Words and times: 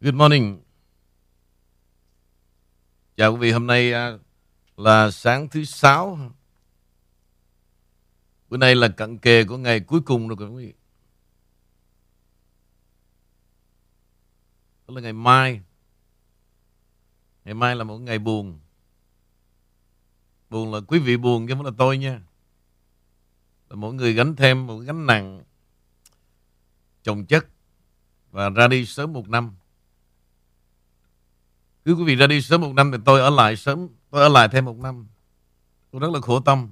Good 0.00 0.14
morning. 0.14 0.62
Chào 3.16 3.32
quý 3.32 3.38
vị, 3.38 3.52
hôm 3.52 3.66
nay 3.66 3.92
à, 3.92 4.18
là 4.76 5.10
sáng 5.10 5.48
thứ 5.48 5.64
sáu. 5.64 6.18
Bữa 8.48 8.56
nay 8.56 8.74
là 8.74 8.88
cận 8.88 9.18
kề 9.18 9.44
của 9.44 9.56
ngày 9.56 9.80
cuối 9.80 10.00
cùng 10.00 10.28
rồi 10.28 10.50
quý 10.50 10.66
vị. 10.66 10.74
Đó 14.88 14.94
là 14.94 15.00
ngày 15.00 15.12
mai. 15.12 15.60
Ngày 17.44 17.54
mai 17.54 17.76
là 17.76 17.84
một 17.84 17.98
ngày 17.98 18.18
buồn. 18.18 18.60
Buồn 20.50 20.72
là 20.72 20.80
quý 20.88 20.98
vị 20.98 21.16
buồn 21.16 21.46
chứ 21.46 21.54
không 21.54 21.64
là 21.64 21.72
tôi 21.78 21.98
nha. 21.98 22.22
Là 23.68 23.76
mỗi 23.76 23.94
người 23.94 24.12
gánh 24.12 24.36
thêm 24.36 24.66
một 24.66 24.78
gánh 24.78 25.06
nặng 25.06 25.42
chồng 27.02 27.26
chất 27.26 27.46
và 28.30 28.50
ra 28.50 28.68
đi 28.68 28.86
sớm 28.86 29.12
một 29.12 29.28
năm. 29.28 29.56
Cứ 31.86 31.94
quý 31.94 32.04
vị 32.04 32.16
ra 32.16 32.26
đi 32.26 32.42
sớm 32.42 32.60
một 32.60 32.72
năm 32.72 32.92
thì 32.92 32.98
tôi 33.04 33.20
ở 33.20 33.30
lại 33.30 33.56
sớm, 33.56 33.88
tôi 34.10 34.22
ở 34.22 34.28
lại 34.28 34.48
thêm 34.52 34.64
một 34.64 34.78
năm. 34.78 35.06
Tôi 35.90 36.00
rất 36.00 36.10
là 36.12 36.20
khổ 36.20 36.40
tâm. 36.40 36.68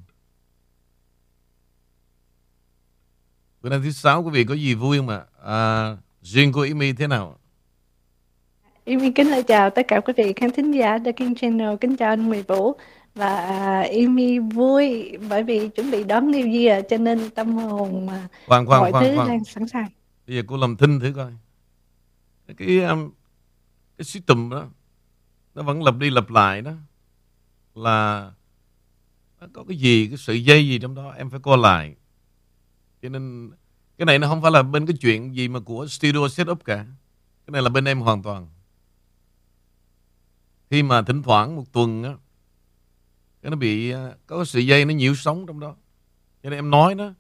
Bữa 3.63 3.71
nay 3.71 3.81
thứ 3.85 3.91
sáu 3.91 4.23
quý 4.23 4.31
vị 4.31 4.45
có 4.45 4.55
gì 4.55 4.75
vui 4.75 4.99
không 4.99 5.09
ạ? 5.09 5.25
À, 5.45 5.97
duyên 6.23 6.53
của 6.53 6.67
Amy 6.71 6.93
thế 6.93 7.07
nào? 7.07 7.39
Amy 8.87 9.11
kính 9.11 9.31
lời 9.31 9.43
chào 9.43 9.71
tất 9.71 9.83
cả 9.89 10.01
quý 10.01 10.13
vị 10.17 10.33
khán 10.37 10.51
thính 10.51 10.71
giả 10.71 10.99
The 11.05 11.13
King 11.13 11.35
Channel, 11.35 11.77
kính 11.81 11.97
chào 11.97 12.09
anh 12.09 12.27
Nguyễn 12.29 12.45
Vũ 12.49 12.73
và 13.15 13.37
Amy 13.83 14.39
vui 14.39 15.13
bởi 15.29 15.43
vì 15.43 15.69
chuẩn 15.69 15.91
bị 15.91 16.05
đón 16.05 16.33
New 16.33 16.67
Year 16.67 16.85
cho 16.91 16.97
nên 16.97 17.31
tâm 17.31 17.55
hồn 17.55 18.07
mà 18.07 18.29
Khoan, 18.47 18.67
khoan, 18.67 18.81
mọi 18.81 18.93
khoan, 18.93 19.05
thứ 19.05 19.17
khoan. 19.17 19.29
đang 19.29 19.45
sẵn 19.45 19.69
sàng. 19.69 19.89
Bây 20.27 20.37
giờ 20.37 20.43
cô 20.47 20.57
làm 20.57 20.77
thinh 20.77 21.01
thử 21.01 21.13
coi. 21.17 21.33
Cái 22.57 22.81
um, 22.81 23.11
cái 23.99 24.05
system 24.05 24.51
đó 24.51 24.67
nó 25.55 25.63
vẫn 25.63 25.83
lặp 25.83 25.97
đi 25.97 26.11
lặp 26.11 26.31
lại 26.31 26.63
đó 26.63 26.73
là 27.75 28.33
nó 29.41 29.47
có 29.53 29.65
cái 29.69 29.77
gì 29.77 30.09
cái 30.09 30.17
sự 30.17 30.35
dây 30.35 30.69
gì 30.69 30.79
trong 30.79 30.95
đó 30.95 31.11
em 31.11 31.31
phải 31.31 31.41
coi 31.41 31.59
lại. 31.59 31.95
Cho 33.03 33.09
nên 33.09 33.51
cái 33.99 34.07
này 34.07 34.19
nó 34.19 34.29
không 34.29 34.43
phải 34.43 34.51
là 34.51 34.63
bên 34.63 34.87
cái 34.87 34.97
chuyện 35.01 35.35
gì 35.37 35.49
mà 35.49 35.61
của 35.61 35.87
studio 35.87 36.29
setup 36.29 36.65
cả. 36.65 36.77
Cái 37.47 37.53
này 37.53 37.63
là 37.63 37.69
bên 37.69 37.85
em 37.85 38.01
hoàn 38.01 38.23
toàn. 38.23 38.49
Khi 40.71 40.83
mà 40.83 41.03
thỉnh 41.03 41.23
thoảng 41.23 41.57
một 41.57 41.73
tuần 41.73 42.03
á 42.03 42.15
cái 43.43 43.51
nó 43.51 43.57
bị 43.57 43.91
à, 43.91 44.15
có 44.27 44.37
cái 44.37 44.47
sợi 44.47 44.67
dây 44.67 44.85
nó 44.85 44.95
nhiễu 44.95 45.15
sóng 45.15 45.47
trong 45.47 45.61
đó. 45.61 45.77
Cho 46.43 46.51
nên 46.51 46.59
em 46.59 46.71
nói 46.71 46.95
nó 46.95 47.13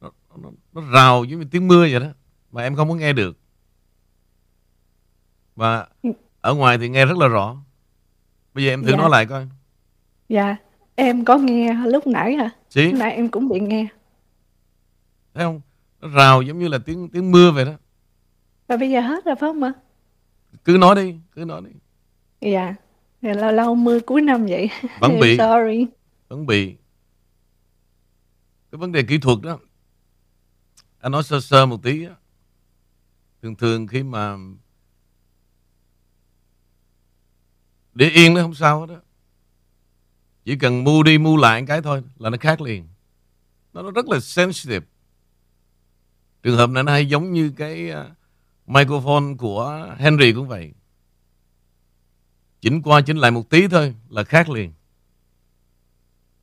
nó, 0.00 0.10
nó, 0.36 0.50
nó 0.72 0.90
rào 0.90 1.24
giống 1.24 1.40
như 1.40 1.46
tiếng 1.50 1.68
mưa 1.68 1.80
vậy 1.90 2.00
đó 2.00 2.08
mà 2.52 2.62
em 2.62 2.76
không 2.76 2.88
có 2.88 2.94
nghe 2.94 3.12
được. 3.12 3.38
Và 5.56 5.88
ở 6.42 6.54
ngoài 6.54 6.78
thì 6.78 6.88
nghe 6.88 7.06
rất 7.06 7.18
là 7.18 7.28
rõ. 7.28 7.56
Bây 8.54 8.64
giờ 8.64 8.70
em 8.70 8.82
thử 8.84 8.90
Dạ. 8.90 8.96
nói 8.96 9.10
lại 9.10 9.26
coi. 9.26 9.48
Dạ, 10.28 10.56
em 10.94 11.24
có 11.24 11.38
nghe 11.38 11.74
lúc 11.86 12.06
nãy 12.06 12.34
hả? 12.34 12.50
Chị 12.68 12.84
Lúc 12.86 12.94
nãy 13.00 13.12
em 13.12 13.28
cũng 13.28 13.48
bị 13.48 13.60
nghe. 13.60 13.86
thấy 15.34 15.44
không? 15.44 15.60
Nó 16.00 16.08
rào 16.08 16.42
giống 16.42 16.58
như 16.58 16.68
là 16.68 16.78
tiếng 16.78 17.08
tiếng 17.12 17.30
mưa 17.32 17.50
vậy 17.50 17.64
đó. 17.64 17.72
Và 18.66 18.76
bây 18.76 18.90
giờ 18.90 19.00
hết 19.00 19.24
rồi 19.24 19.34
phải 19.40 19.48
không 19.48 19.62
ạ? 19.62 19.72
Cứ 20.64 20.76
nói 20.80 20.94
đi, 20.96 21.14
cứ 21.34 21.44
nói 21.44 21.62
đi. 21.64 21.70
Dạ. 22.52 22.74
Dạ, 23.22 23.32
lâu 23.32 23.52
lâu 23.52 23.74
mưa 23.74 24.00
cuối 24.00 24.22
năm 24.22 24.46
vậy. 24.46 24.70
Vẫn 25.00 25.12
bị, 25.20 25.36
Sorry. 25.38 25.86
vẫn 26.28 26.46
bị. 26.46 26.76
Cái 28.72 28.78
vấn 28.78 28.92
đề 28.92 29.02
kỹ 29.02 29.18
thuật 29.18 29.38
đó. 29.42 29.58
Anh 31.00 31.12
nói 31.12 31.22
sơ 31.22 31.40
sơ 31.40 31.66
một 31.66 31.82
tí 31.82 32.04
á. 32.06 32.14
Thường 33.42 33.54
thường 33.56 33.86
khi 33.86 34.02
mà 34.02 34.36
để 37.94 38.08
yên 38.08 38.34
nó 38.34 38.42
không 38.42 38.54
sao 38.54 38.80
hết 38.80 38.86
đó. 38.86 39.00
Chỉ 40.44 40.56
cần 40.56 40.84
mua 40.84 41.02
đi 41.02 41.18
mua 41.18 41.36
lại 41.36 41.64
cái 41.66 41.82
thôi 41.82 42.02
là 42.18 42.30
nó 42.30 42.36
khác 42.40 42.60
liền. 42.60 42.88
Nó, 43.72 43.90
rất 43.90 44.08
là 44.08 44.20
sensitive. 44.20 44.86
Trường 46.42 46.56
hợp 46.56 46.70
này 46.70 46.82
nó 46.82 46.92
hay 46.92 47.08
giống 47.08 47.32
như 47.32 47.52
cái 47.56 47.90
uh, 47.90 48.06
microphone 48.66 49.34
của 49.38 49.88
Henry 49.98 50.32
cũng 50.32 50.48
vậy. 50.48 50.72
Chỉnh 52.60 52.82
qua 52.82 53.00
chỉnh 53.00 53.16
lại 53.16 53.30
một 53.30 53.50
tí 53.50 53.68
thôi 53.68 53.94
là 54.08 54.24
khác 54.24 54.48
liền. 54.50 54.72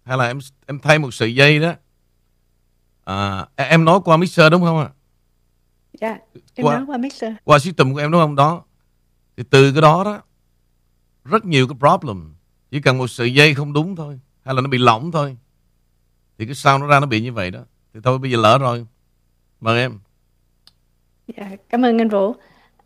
Hay 0.04 0.18
là 0.18 0.28
em 0.28 0.40
em 0.66 0.80
thay 0.80 1.00
một 1.00 1.12
sợi 1.14 1.36
dây 1.36 1.60
đó. 1.60 1.74
À, 3.06 3.48
em 3.56 3.86
nói 3.86 4.00
qua 4.06 4.18
mixer 4.18 4.52
đúng 4.52 4.62
không 4.62 4.80
ạ? 4.80 4.90
Dạ, 6.02 6.18
em 6.56 6.66
Qua- 6.66 6.76
nói 6.78 6.86
qua 6.88 6.98
mixer. 6.98 7.34
qua 7.44 7.60
system 7.60 7.94
của 7.94 8.00
em 8.00 8.12
đúng 8.12 8.22
không 8.22 8.36
đó 8.36 8.64
thì 9.38 9.44
từ 9.50 9.72
cái 9.74 9.82
đó 9.82 10.04
đó 10.04 10.22
rất 11.30 11.46
nhiều 11.46 11.68
cái 11.68 11.78
problem 11.80 12.34
chỉ 12.72 12.82
cần 12.82 12.98
một 12.98 13.08
sợi 13.08 13.34
dây 13.34 13.54
không 13.54 13.74
đúng 13.74 13.96
thôi 13.96 14.20
hay 14.42 14.56
là 14.56 14.62
nó 14.62 14.68
bị 14.68 14.78
lỏng 14.78 15.12
thôi 15.12 15.38
thì 16.38 16.46
cái 16.46 16.56
sound 16.56 16.82
nó 16.82 16.88
ra 16.88 17.00
nó 17.00 17.06
bị 17.06 17.22
như 17.22 17.34
vậy 17.34 17.52
đó 17.52 17.60
thì 17.94 18.00
thôi 18.04 18.18
bây 18.20 18.32
giờ 18.32 18.38
lỡ 18.38 18.58
rồi 18.58 18.86
mời 19.62 19.80
em 19.80 20.00
Dạ, 21.38 21.50
cảm 21.70 21.86
ơn 21.86 22.02
anh 22.02 22.10
Vũ. 22.10 22.34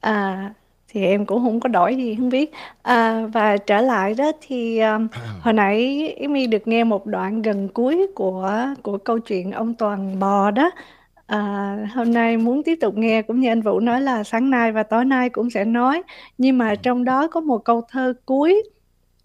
À, 0.01 0.53
thì 0.87 1.05
em 1.05 1.25
cũng 1.25 1.43
không 1.43 1.59
có 1.59 1.69
đổi 1.69 1.95
gì 1.95 2.15
không 2.15 2.29
biết. 2.29 2.51
À, 2.81 3.25
và 3.33 3.57
trở 3.57 3.81
lại 3.81 4.13
đó 4.13 4.31
thì 4.41 4.79
um, 4.79 5.07
hồi 5.41 5.53
nãy 5.53 6.09
Amy 6.21 6.47
được 6.47 6.67
nghe 6.67 6.83
một 6.83 7.05
đoạn 7.05 7.41
gần 7.41 7.69
cuối 7.69 8.07
của 8.15 8.51
của 8.83 8.97
câu 8.97 9.19
chuyện 9.19 9.51
ông 9.51 9.73
Toàn 9.75 10.19
bò 10.19 10.51
đó. 10.51 10.71
À, 11.27 11.77
hôm 11.95 12.13
nay 12.13 12.37
muốn 12.37 12.63
tiếp 12.63 12.75
tục 12.81 12.97
nghe 12.97 13.21
cũng 13.21 13.39
như 13.39 13.49
anh 13.49 13.61
Vũ 13.61 13.79
nói 13.79 14.01
là 14.01 14.23
sáng 14.23 14.49
nay 14.49 14.71
và 14.71 14.83
tối 14.83 15.05
nay 15.05 15.29
cũng 15.29 15.49
sẽ 15.49 15.65
nói. 15.65 16.03
Nhưng 16.37 16.57
mà 16.57 16.75
trong 16.75 17.03
đó 17.03 17.27
có 17.27 17.41
một 17.41 17.57
câu 17.65 17.81
thơ 17.89 18.13
cuối 18.25 18.63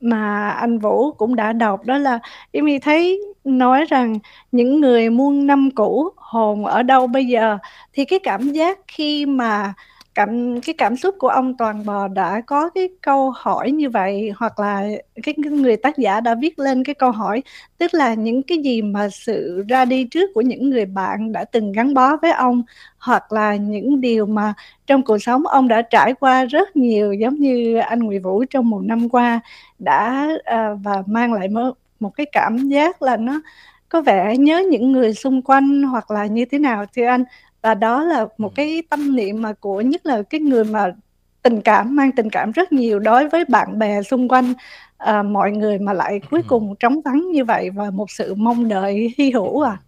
mà 0.01 0.51
anh 0.51 0.79
Vũ 0.79 1.13
cũng 1.13 1.37
đã 1.37 1.53
đọc 1.53 1.85
đó 1.85 1.99
là 1.99 2.19
Amy 2.53 2.79
thấy 2.79 3.21
nói 3.45 3.85
rằng 3.85 4.19
những 4.53 4.81
người 4.81 5.11
muôn 5.11 5.47
năm 5.47 5.71
cũ 5.71 6.09
hồn 6.17 6.65
ở 6.67 6.83
đâu 6.83 7.07
bây 7.07 7.27
giờ 7.27 7.59
thì 7.93 8.05
cái 8.05 8.19
cảm 8.19 8.53
giác 8.53 8.79
khi 8.89 9.27
mà 9.27 9.75
cảm 10.19 10.61
cái 10.61 10.75
cảm 10.79 10.97
xúc 10.97 11.15
của 11.19 11.29
ông 11.29 11.57
Toàn 11.57 11.87
Bò 11.87 12.09
đã 12.09 12.41
có 12.47 12.71
cái 12.71 12.89
câu 13.03 13.31
hỏi 13.31 13.71
như 13.71 13.91
vậy 13.91 14.33
hoặc 14.37 14.59
là 14.59 14.87
cái 15.23 15.35
người 15.39 15.77
tác 15.77 15.99
giả 15.99 16.21
đã 16.21 16.35
viết 16.35 16.59
lên 16.59 16.85
cái 16.85 16.95
câu 16.95 17.11
hỏi 17.11 17.43
tức 17.79 17.95
là 17.95 18.15
những 18.15 18.43
cái 18.43 18.59
gì 18.59 18.83
mà 18.83 19.09
sự 19.09 19.65
ra 19.69 19.85
đi 19.85 20.05
trước 20.05 20.31
của 20.35 20.41
những 20.41 20.71
người 20.71 20.87
bạn 20.87 21.33
đã 21.33 21.45
từng 21.45 21.73
gắn 21.73 21.95
bó 21.95 22.17
với 22.17 22.33
ông 22.33 22.63
hoặc 22.99 23.33
là 23.33 23.57
những 23.57 24.01
điều 24.01 24.27
mà 24.27 24.55
trong 24.87 25.03
cuộc 25.03 25.19
sống 25.19 25.47
ông 25.47 25.69
đã 25.69 25.83
trải 25.83 26.15
qua 26.15 26.45
rất 26.45 26.77
nhiều 26.77 27.13
giống 27.13 27.35
như 27.35 27.77
anh 27.77 28.01
Nguyễn 28.01 28.23
Vũ 28.23 28.45
trong 28.51 28.71
một 28.71 28.81
năm 28.85 29.09
qua 29.09 29.41
đã 29.79 30.29
à, 30.45 30.75
và 30.83 31.03
mang 31.07 31.33
lại 31.33 31.49
một, 31.49 31.73
một 32.01 32.11
cái 32.11 32.27
cảm 32.33 32.69
giác 32.69 33.03
là 33.03 33.17
nó 33.17 33.41
có 33.89 34.01
vẻ 34.01 34.37
nhớ 34.37 34.63
những 34.71 34.93
người 34.93 35.15
xung 35.15 35.43
quanh 35.43 35.83
hoặc 35.83 36.11
là 36.11 36.27
như 36.27 36.45
thế 36.45 36.59
nào. 36.59 36.85
Thưa 36.97 37.07
anh 37.07 37.25
và 37.63 37.75
đó 37.75 38.03
là 38.03 38.27
một 38.39 38.55
cái 38.55 38.83
tâm 38.91 39.17
niệm 39.17 39.43
mà 39.43 39.53
của 39.53 39.81
nhất 39.81 40.07
là 40.07 40.23
cái 40.23 40.41
người 40.41 40.65
mà 40.65 40.95
tình 41.43 41.61
cảm 41.63 41.97
mang 41.97 42.13
tình 42.13 42.31
cảm 42.31 42.53
rất 42.53 42.73
nhiều 42.73 42.99
đối 42.99 43.29
với 43.29 43.45
bạn 43.45 43.79
bè 43.79 44.03
xung 44.03 44.29
quanh 44.29 44.55
à, 44.97 45.23
mọi 45.23 45.53
người 45.53 45.79
mà 45.79 45.93
lại 45.93 46.21
cuối 46.31 46.43
cùng 46.49 46.75
trống 46.81 47.01
vắng 47.05 47.31
như 47.33 47.45
vậy 47.45 47.71
và 47.71 47.91
một 47.91 48.11
sự 48.11 48.35
mong 48.35 48.69
đợi 48.69 49.15
hy 49.19 49.31
hữu 49.31 49.61
à. 49.61 49.81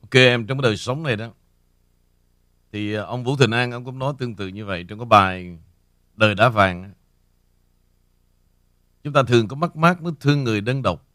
Ok 0.00 0.14
em 0.14 0.46
trong 0.46 0.58
cái 0.58 0.62
đời 0.62 0.76
sống 0.76 1.02
này 1.02 1.16
đó 1.16 1.28
thì 2.72 2.94
ờ, 2.94 3.04
ông 3.04 3.24
Vũ 3.24 3.36
Thịnh 3.36 3.50
An 3.50 3.72
ông 3.72 3.84
cũng 3.84 3.98
nói 3.98 4.14
tương 4.18 4.36
tự 4.36 4.48
như 4.48 4.64
vậy 4.64 4.84
trong 4.88 4.98
cái 4.98 5.06
bài 5.06 5.58
đời 6.16 6.34
đá 6.34 6.48
vàng 6.48 6.92
chúng 9.04 9.12
ta 9.12 9.22
thường 9.22 9.48
có 9.48 9.56
mất 9.56 9.76
mát 9.76 10.02
mới 10.02 10.12
thương 10.20 10.44
người 10.44 10.60
đơn 10.60 10.82
độc 10.82 11.05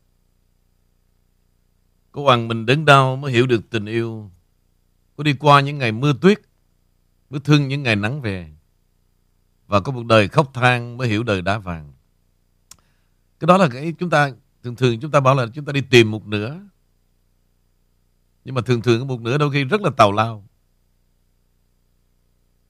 có 2.11 2.22
hoàng 2.22 2.47
mình 2.47 2.66
đớn 2.66 2.85
đau 2.85 3.16
mới 3.16 3.31
hiểu 3.31 3.47
được 3.47 3.69
tình 3.69 3.85
yêu. 3.85 4.31
Có 5.17 5.23
đi 5.23 5.33
qua 5.33 5.61
những 5.61 5.77
ngày 5.77 5.91
mưa 5.91 6.13
tuyết 6.22 6.41
mới 7.29 7.40
thương 7.40 7.67
những 7.67 7.84
ngày 7.84 7.96
nắng 7.96 8.22
về. 8.22 8.52
Và 9.67 9.79
có 9.79 9.91
một 9.91 10.05
đời 10.05 10.28
khóc 10.28 10.52
than 10.53 10.97
mới 10.97 11.08
hiểu 11.08 11.23
đời 11.23 11.41
đá 11.41 11.58
vàng. 11.58 11.93
Cái 13.40 13.46
đó 13.47 13.58
là 13.58 13.69
cái 13.69 13.93
chúng 13.99 14.09
ta 14.09 14.31
thường 14.63 14.75
thường 14.75 14.99
chúng 14.99 15.11
ta 15.11 15.19
bảo 15.19 15.35
là 15.35 15.47
chúng 15.53 15.66
ta 15.66 15.73
đi 15.73 15.81
tìm 15.81 16.11
một 16.11 16.28
nửa. 16.28 16.59
Nhưng 18.46 18.55
mà 18.55 18.61
thường 18.61 18.81
thường 18.81 19.07
một 19.07 19.22
nửa 19.22 19.37
đôi 19.37 19.52
khi 19.52 19.64
rất 19.64 19.81
là 19.81 19.90
tào 19.97 20.11
lao. 20.11 20.47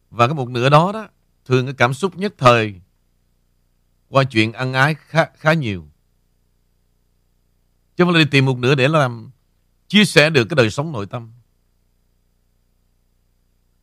Và 0.10 0.28
cái 0.28 0.34
một 0.34 0.50
nửa 0.50 0.70
đó 0.70 0.92
đó 0.92 1.08
thường 1.46 1.66
cái 1.66 1.74
cảm 1.74 1.94
xúc 1.94 2.18
nhất 2.18 2.34
thời 2.38 2.82
qua 4.10 4.24
chuyện 4.24 4.54
ân 4.54 4.74
ái 4.74 4.96
khá, 4.96 5.26
khá 5.36 5.54
nhiều. 5.54 5.88
Chứ 7.96 8.04
không 8.04 8.14
là 8.14 8.20
đi 8.20 8.26
tìm 8.32 8.46
một 8.46 8.58
nửa 8.58 8.76
để 8.76 8.88
làm 8.88 9.31
chia 9.92 10.06
sẻ 10.06 10.30
được 10.30 10.46
cái 10.46 10.56
đời 10.56 10.70
sống 10.70 10.92
nội 10.92 11.06
tâm 11.06 11.32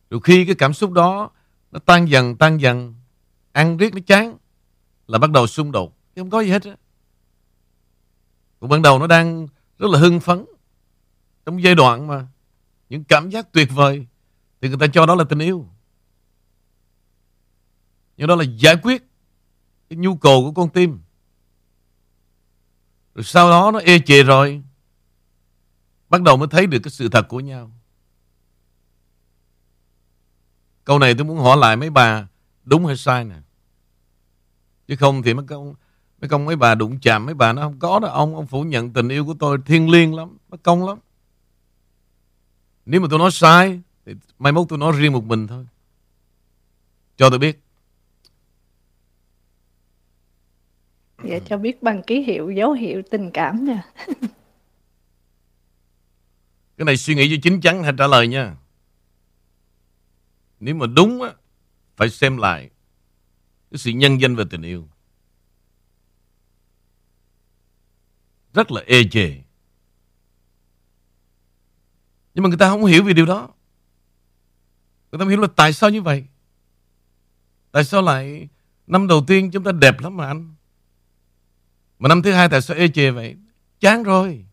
rồi 0.09 0.21
khi 0.23 0.45
cái 0.45 0.55
cảm 0.55 0.73
xúc 0.73 0.91
đó 0.91 1.31
nó 1.71 1.79
tan 1.79 2.09
dần 2.09 2.35
tan 2.35 2.57
dần, 2.57 2.95
ăn 3.51 3.77
riết, 3.77 3.93
nó 3.93 3.99
chán 4.07 4.37
là 5.07 5.17
bắt 5.17 5.31
đầu 5.31 5.47
xung 5.47 5.71
đột 5.71 5.97
chứ 6.15 6.21
không 6.21 6.29
có 6.29 6.41
gì 6.41 6.49
hết 6.49 6.63
á 6.63 6.75
còn 8.59 8.69
ban 8.69 8.81
đầu 8.81 8.99
nó 8.99 9.07
đang 9.07 9.47
rất 9.77 9.87
là 9.89 9.99
hưng 9.99 10.19
phấn 10.19 10.45
trong 11.45 11.63
giai 11.63 11.75
đoạn 11.75 12.07
mà 12.07 12.27
những 12.89 13.03
cảm 13.03 13.29
giác 13.29 13.51
tuyệt 13.51 13.69
vời 13.75 14.07
thì 14.61 14.69
người 14.69 14.77
ta 14.79 14.87
cho 14.93 15.05
đó 15.05 15.15
là 15.15 15.23
tình 15.23 15.39
yêu 15.39 15.67
Nhưng 18.17 18.27
đó 18.27 18.35
là 18.35 18.43
giải 18.43 18.75
quyết 18.83 19.03
cái 19.89 19.97
nhu 19.97 20.15
cầu 20.15 20.43
của 20.43 20.51
con 20.51 20.69
tim. 20.69 20.99
Rồi 23.15 23.23
sau 23.23 23.49
đó 23.49 23.71
nó 23.73 23.79
ê 23.79 23.99
chề 23.99 24.23
rồi. 24.23 24.63
Bắt 26.09 26.21
đầu 26.21 26.37
mới 26.37 26.47
thấy 26.51 26.67
được 26.67 26.79
cái 26.83 26.91
sự 26.91 27.09
thật 27.09 27.27
của 27.27 27.39
nhau. 27.39 27.71
Câu 30.83 30.99
này 30.99 31.13
tôi 31.13 31.25
muốn 31.25 31.37
hỏi 31.37 31.57
lại 31.57 31.75
mấy 31.75 31.89
bà 31.89 32.27
đúng 32.63 32.85
hay 32.85 32.97
sai 32.97 33.23
nè. 33.23 33.35
Chứ 34.87 34.95
không 34.95 35.23
thì 35.23 35.33
mấy 35.33 35.45
công 35.45 35.75
mấy 36.21 36.29
công 36.29 36.45
mấy 36.45 36.55
bà 36.55 36.75
đụng 36.75 36.99
chạm 36.99 37.25
mấy 37.25 37.35
bà 37.35 37.53
nó 37.53 37.61
không 37.61 37.79
có 37.79 37.99
đâu 37.99 38.11
ông 38.11 38.35
ông 38.35 38.47
phủ 38.47 38.63
nhận 38.63 38.93
tình 38.93 39.09
yêu 39.09 39.25
của 39.25 39.35
tôi 39.39 39.57
thiêng 39.65 39.89
liêng 39.89 40.15
lắm, 40.15 40.37
nó 40.49 40.57
công 40.63 40.87
lắm. 40.87 40.97
Nếu 42.85 43.01
mà 43.01 43.07
tôi 43.09 43.19
nói 43.19 43.31
sai 43.31 43.81
thì 44.05 44.13
mai 44.39 44.51
mốt 44.51 44.69
tôi 44.69 44.79
nói 44.79 44.93
riêng 44.97 45.13
một 45.13 45.23
mình 45.23 45.47
thôi. 45.47 45.65
Cho 47.17 47.29
tôi 47.29 47.39
biết. 47.39 47.59
Dạ 51.23 51.39
cho 51.45 51.57
biết 51.57 51.83
bằng 51.83 52.03
ký 52.03 52.21
hiệu 52.21 52.51
dấu 52.51 52.71
hiệu 52.71 53.01
tình 53.11 53.31
cảm 53.31 53.65
nha. 53.65 53.83
Cái 56.79 56.85
này 56.85 56.97
suy 56.97 57.15
nghĩ 57.15 57.29
cho 57.29 57.41
chính 57.43 57.61
chắn 57.61 57.83
hay 57.83 57.93
trả 57.97 58.07
lời 58.07 58.27
nha. 58.27 58.55
Nếu 60.59 60.75
mà 60.75 60.85
đúng 60.87 61.21
á, 61.21 61.33
phải 61.95 62.09
xem 62.09 62.37
lại 62.37 62.69
cái 63.71 63.77
sự 63.77 63.91
nhân 63.91 64.21
danh 64.21 64.35
về 64.35 64.43
tình 64.49 64.61
yêu. 64.61 64.87
Rất 68.53 68.71
là 68.71 68.81
ê 68.85 69.03
chề. 69.11 69.41
Nhưng 72.33 72.43
mà 72.43 72.49
người 72.49 72.57
ta 72.57 72.69
không 72.69 72.85
hiểu 72.85 73.03
về 73.03 73.13
điều 73.13 73.25
đó. 73.25 73.49
Người 75.11 75.19
ta 75.19 75.19
không 75.19 75.29
hiểu 75.29 75.41
là 75.41 75.47
tại 75.55 75.73
sao 75.73 75.89
như 75.89 76.01
vậy. 76.01 76.25
Tại 77.71 77.83
sao 77.83 78.01
lại 78.01 78.47
năm 78.87 79.07
đầu 79.07 79.23
tiên 79.27 79.51
chúng 79.51 79.63
ta 79.63 79.71
đẹp 79.71 79.99
lắm 79.99 80.17
mà 80.17 80.27
anh. 80.27 80.55
Mà 81.99 82.09
năm 82.09 82.21
thứ 82.21 82.31
hai 82.31 82.49
tại 82.49 82.61
sao 82.61 82.77
ê 82.77 82.87
chề 82.87 83.11
vậy? 83.11 83.35
Chán 83.79 84.03
rồi. 84.03 84.45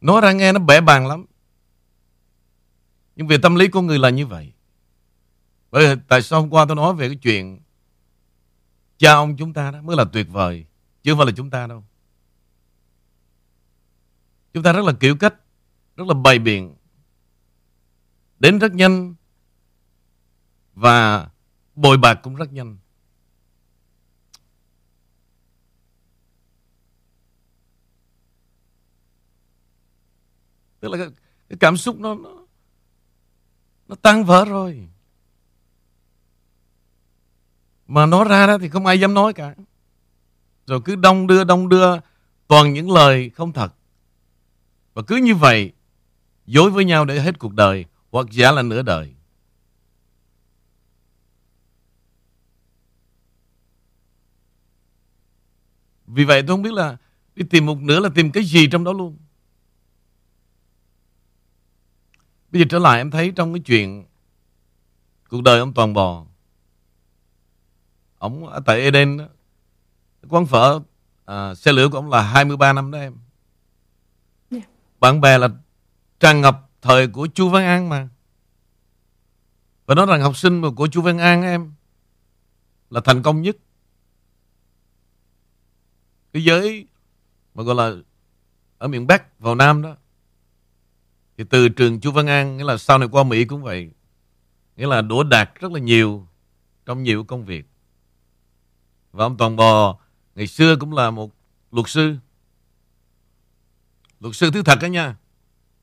Nói 0.00 0.20
ra 0.20 0.32
nghe 0.32 0.52
nó 0.52 0.58
bẻ 0.58 0.80
bàn 0.80 1.06
lắm. 1.06 1.26
Nhưng 3.16 3.26
về 3.26 3.38
tâm 3.38 3.54
lý 3.54 3.68
của 3.68 3.80
người 3.80 3.98
là 3.98 4.10
như 4.10 4.26
vậy. 4.26 4.52
Bởi 5.70 5.96
vì 5.96 6.02
tại 6.08 6.22
sao 6.22 6.40
hôm 6.40 6.50
qua 6.50 6.64
tôi 6.68 6.76
nói 6.76 6.94
về 6.94 7.08
cái 7.08 7.16
chuyện 7.16 7.60
cha 8.98 9.12
ông 9.12 9.36
chúng 9.36 9.52
ta 9.52 9.70
đó 9.70 9.82
mới 9.82 9.96
là 9.96 10.04
tuyệt 10.12 10.26
vời. 10.30 10.66
Chứ 11.02 11.12
không 11.12 11.18
phải 11.18 11.26
là 11.26 11.32
chúng 11.36 11.50
ta 11.50 11.66
đâu. 11.66 11.84
Chúng 14.52 14.62
ta 14.62 14.72
rất 14.72 14.84
là 14.84 14.92
kiểu 15.00 15.16
cách, 15.16 15.34
rất 15.96 16.06
là 16.08 16.14
bày 16.14 16.38
biện. 16.38 16.74
Đến 18.38 18.58
rất 18.58 18.72
nhanh 18.72 19.14
và 20.74 21.28
bồi 21.74 21.98
bạc 21.98 22.14
cũng 22.22 22.36
rất 22.36 22.52
nhanh. 22.52 22.78
Tức 30.80 30.88
là 30.88 30.98
cái, 30.98 31.06
cái 31.48 31.56
cảm 31.60 31.76
xúc 31.76 31.96
nó, 31.98 32.14
nó 32.14 32.30
nó 33.88 33.96
tan 34.02 34.24
vỡ 34.24 34.44
rồi. 34.44 34.88
Mà 37.86 38.06
nó 38.06 38.24
ra 38.24 38.46
đó 38.46 38.58
thì 38.58 38.68
không 38.68 38.86
ai 38.86 39.00
dám 39.00 39.14
nói 39.14 39.32
cả. 39.32 39.54
Rồi 40.66 40.80
cứ 40.84 40.96
đông 40.96 41.26
đưa 41.26 41.44
đông 41.44 41.68
đưa 41.68 41.96
toàn 42.48 42.72
những 42.72 42.90
lời 42.90 43.30
không 43.30 43.52
thật. 43.52 43.74
Và 44.94 45.02
cứ 45.06 45.16
như 45.16 45.34
vậy 45.34 45.72
dối 46.46 46.70
với 46.70 46.84
nhau 46.84 47.04
để 47.04 47.20
hết 47.20 47.38
cuộc 47.38 47.54
đời 47.54 47.84
hoặc 48.10 48.26
giả 48.30 48.52
là 48.52 48.62
nửa 48.62 48.82
đời. 48.82 49.14
Vì 56.06 56.24
vậy 56.24 56.42
tôi 56.42 56.48
không 56.48 56.62
biết 56.62 56.72
là 56.72 56.96
đi 57.34 57.44
tìm 57.50 57.66
một 57.66 57.78
nửa 57.78 58.00
là 58.00 58.08
tìm 58.14 58.32
cái 58.32 58.44
gì 58.44 58.66
trong 58.66 58.84
đó 58.84 58.92
luôn. 58.92 59.18
Bây 62.52 62.60
giờ 62.60 62.66
trở 62.70 62.78
lại 62.78 62.98
em 62.98 63.10
thấy 63.10 63.32
trong 63.36 63.54
cái 63.54 63.60
chuyện 63.60 64.04
cuộc 65.28 65.42
đời 65.42 65.58
ông 65.60 65.74
Toàn 65.74 65.94
Bò. 65.94 66.24
Ông 68.18 68.46
ở 68.46 68.60
tại 68.66 68.80
Eden, 68.80 69.18
quán 70.28 70.46
phở 70.46 70.80
à, 71.24 71.54
xe 71.54 71.72
lửa 71.72 71.88
của 71.88 71.98
ông 71.98 72.10
là 72.10 72.22
23 72.22 72.72
năm 72.72 72.90
đó 72.90 72.98
em. 72.98 73.16
Yeah. 74.50 74.64
Bạn 75.00 75.20
bè 75.20 75.38
là 75.38 75.48
tràn 76.20 76.40
ngập 76.40 76.70
thời 76.82 77.08
của 77.08 77.28
Chu 77.34 77.48
Văn 77.48 77.64
An 77.64 77.88
mà. 77.88 78.08
Và 79.86 79.94
nói 79.94 80.06
rằng 80.06 80.20
học 80.20 80.36
sinh 80.36 80.74
của 80.74 80.86
Chu 80.86 81.02
Văn 81.02 81.18
An 81.18 81.42
em 81.42 81.72
là 82.90 83.00
thành 83.04 83.22
công 83.22 83.42
nhất. 83.42 83.56
Cái 86.32 86.44
giới 86.44 86.86
mà 87.54 87.62
gọi 87.62 87.74
là 87.74 88.02
ở 88.78 88.88
miền 88.88 89.06
Bắc 89.06 89.40
vào 89.40 89.54
Nam 89.54 89.82
đó 89.82 89.96
thì 91.40 91.46
từ 91.50 91.68
trường 91.68 92.00
Chu 92.00 92.12
Văn 92.12 92.26
An, 92.26 92.56
nghĩa 92.56 92.64
là 92.64 92.76
sau 92.76 92.98
này 92.98 93.08
qua 93.12 93.24
Mỹ 93.24 93.44
cũng 93.44 93.62
vậy. 93.62 93.90
Nghĩa 94.76 94.86
là 94.86 95.02
đỗ 95.02 95.22
đạt 95.22 95.50
rất 95.54 95.72
là 95.72 95.80
nhiều 95.80 96.26
trong 96.86 97.02
nhiều 97.02 97.24
công 97.24 97.44
việc. 97.44 97.66
Và 99.12 99.24
ông 99.24 99.36
Toàn 99.36 99.56
Bò 99.56 99.98
ngày 100.34 100.46
xưa 100.46 100.76
cũng 100.76 100.92
là 100.92 101.10
một 101.10 101.34
luật 101.72 101.88
sư. 101.88 102.16
Luật 104.20 104.36
sư 104.36 104.50
thứ 104.50 104.62
thật 104.62 104.78
đó 104.82 104.86
nha. 104.86 105.16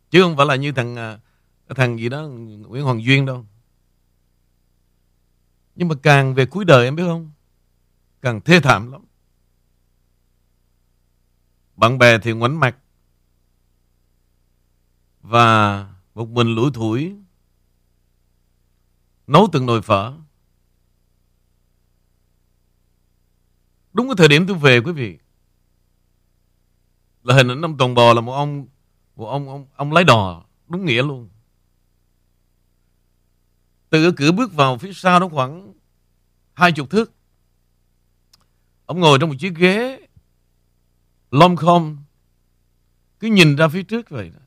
Chứ 0.09 0.21
không 0.21 0.37
phải 0.37 0.45
là 0.45 0.55
như 0.55 0.71
thằng 0.71 0.95
à, 0.95 1.19
thằng 1.75 1.99
gì 1.99 2.09
đó, 2.09 2.21
Nguyễn 2.27 2.83
Hoàng 2.83 3.03
Duyên 3.03 3.25
đâu. 3.25 3.45
Nhưng 5.75 5.87
mà 5.87 5.95
càng 6.03 6.33
về 6.33 6.45
cuối 6.45 6.65
đời 6.65 6.85
em 6.85 6.95
biết 6.95 7.05
không? 7.07 7.31
Càng 8.21 8.41
thê 8.41 8.59
thảm 8.59 8.91
lắm. 8.91 9.01
Bạn 11.75 11.97
bè 11.97 12.19
thì 12.19 12.33
ngoảnh 12.33 12.59
mặt 12.59 12.77
và 15.27 15.87
một 16.15 16.29
mình 16.29 16.55
lủi 16.55 16.71
thủi, 16.71 17.15
nấu 19.27 19.47
từng 19.51 19.65
nồi 19.65 19.81
phở. 19.81 20.13
Đúng 23.93 24.07
cái 24.07 24.15
thời 24.17 24.27
điểm 24.27 24.47
tôi 24.47 24.57
về 24.57 24.79
quý 24.79 24.91
vị, 24.91 25.17
là 27.23 27.35
hình 27.35 27.47
ảnh 27.47 27.61
ông 27.61 27.77
Toàn 27.77 27.95
Bò 27.95 28.13
là 28.13 28.21
một 28.21 28.33
ông 28.33 28.67
một 29.15 29.25
ông 29.27 29.49
ông 29.49 29.67
ông 29.75 29.91
lái 29.91 30.03
đò, 30.03 30.45
đúng 30.67 30.85
nghĩa 30.85 31.03
luôn. 31.03 31.29
Từ 33.89 34.11
cửa 34.17 34.31
bước 34.31 34.53
vào 34.53 34.77
phía 34.77 34.93
sau 34.93 35.19
đó 35.19 35.27
khoảng 35.27 35.73
hai 36.53 36.71
chục 36.71 36.89
thước. 36.89 37.11
Ông 38.85 38.99
ngồi 38.99 39.17
trong 39.19 39.29
một 39.29 39.35
chiếc 39.39 39.55
ghế 39.55 40.07
lom 41.31 41.55
khom, 41.55 41.97
cứ 43.19 43.27
nhìn 43.27 43.55
ra 43.55 43.67
phía 43.67 43.83
trước 43.83 44.09
vậy 44.09 44.29
đó. 44.29 44.39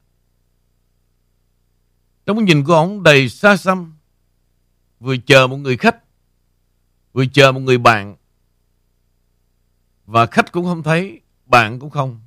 Trong 2.30 2.37
cái 2.37 2.44
nhìn 2.44 2.64
của 2.64 2.75
ông, 2.75 3.02
đầy 3.02 3.28
xa 3.28 3.56
xăm, 3.56 3.96
Vừa 5.00 5.16
chờ 5.16 5.46
một 5.46 5.56
người 5.56 5.76
khách, 5.76 5.96
Vừa 7.12 7.25
chờ 7.32 7.52
một 7.52 7.60
người 7.60 7.78
bạn, 7.78 8.16
Và 10.06 10.26
khách 10.26 10.52
cũng 10.52 10.64
không 10.64 10.82
thấy, 10.82 11.20
Bạn 11.46 11.78
cũng 11.78 11.90
không. 11.90 12.20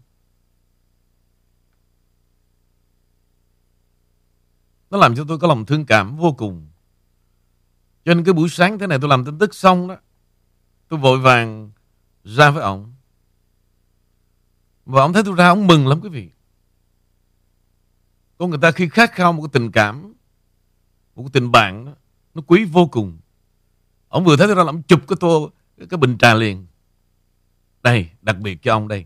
Nó 4.89 4.97
làm 4.97 5.15
cho 5.15 5.25
tôi 5.27 5.39
có 5.39 5.47
lòng 5.47 5.65
thương 5.65 5.85
cảm 5.85 6.17
vô 6.17 6.35
cùng. 6.37 6.67
Cho 8.05 8.13
nên 8.13 8.25
cái 8.25 8.33
buổi 8.33 8.49
sáng 8.49 8.79
thế 8.79 8.87
này 8.87 8.97
tôi 9.01 9.09
làm 9.09 9.25
tin 9.25 9.39
tức 9.39 9.55
xong 9.55 9.87
đó, 9.87 9.97
Tôi 10.87 10.99
vội 10.99 11.19
vàng 11.19 11.71
ra 12.23 12.51
với 12.51 12.63
ông. 12.63 12.93
Và 14.85 15.01
ông 15.01 15.13
thấy 15.13 15.23
tôi 15.23 15.35
ra 15.35 15.47
ông 15.47 15.67
mừng 15.67 15.87
lắm 15.87 15.99
quý 16.01 16.09
vị 16.09 16.29
con 18.43 18.49
người 18.49 18.59
ta 18.61 18.71
khi 18.71 18.89
khát 18.89 19.11
khao 19.11 19.33
một 19.33 19.41
cái 19.41 19.49
tình 19.53 19.71
cảm 19.71 20.13
Một 21.15 21.23
cái 21.23 21.29
tình 21.33 21.51
bạn 21.51 21.85
đó, 21.85 21.91
Nó 22.33 22.41
quý 22.47 22.65
vô 22.65 22.87
cùng. 22.91 23.19
Ông 24.07 24.23
vừa 24.25 24.37
thấy 24.37 24.47
tôi 24.47 24.55
ra 24.55 24.63
làm 24.63 24.83
chụp 24.83 24.99
cái 25.07 25.17
tô 25.19 25.51
cái, 25.77 25.87
cái 25.89 25.97
bình 25.97 26.17
trà 26.17 26.33
liền. 26.33 26.67
Đây 27.83 28.09
đặc 28.21 28.37
biệt 28.39 28.59
cho 28.61 28.73
ông 28.73 28.87
đây. 28.87 29.05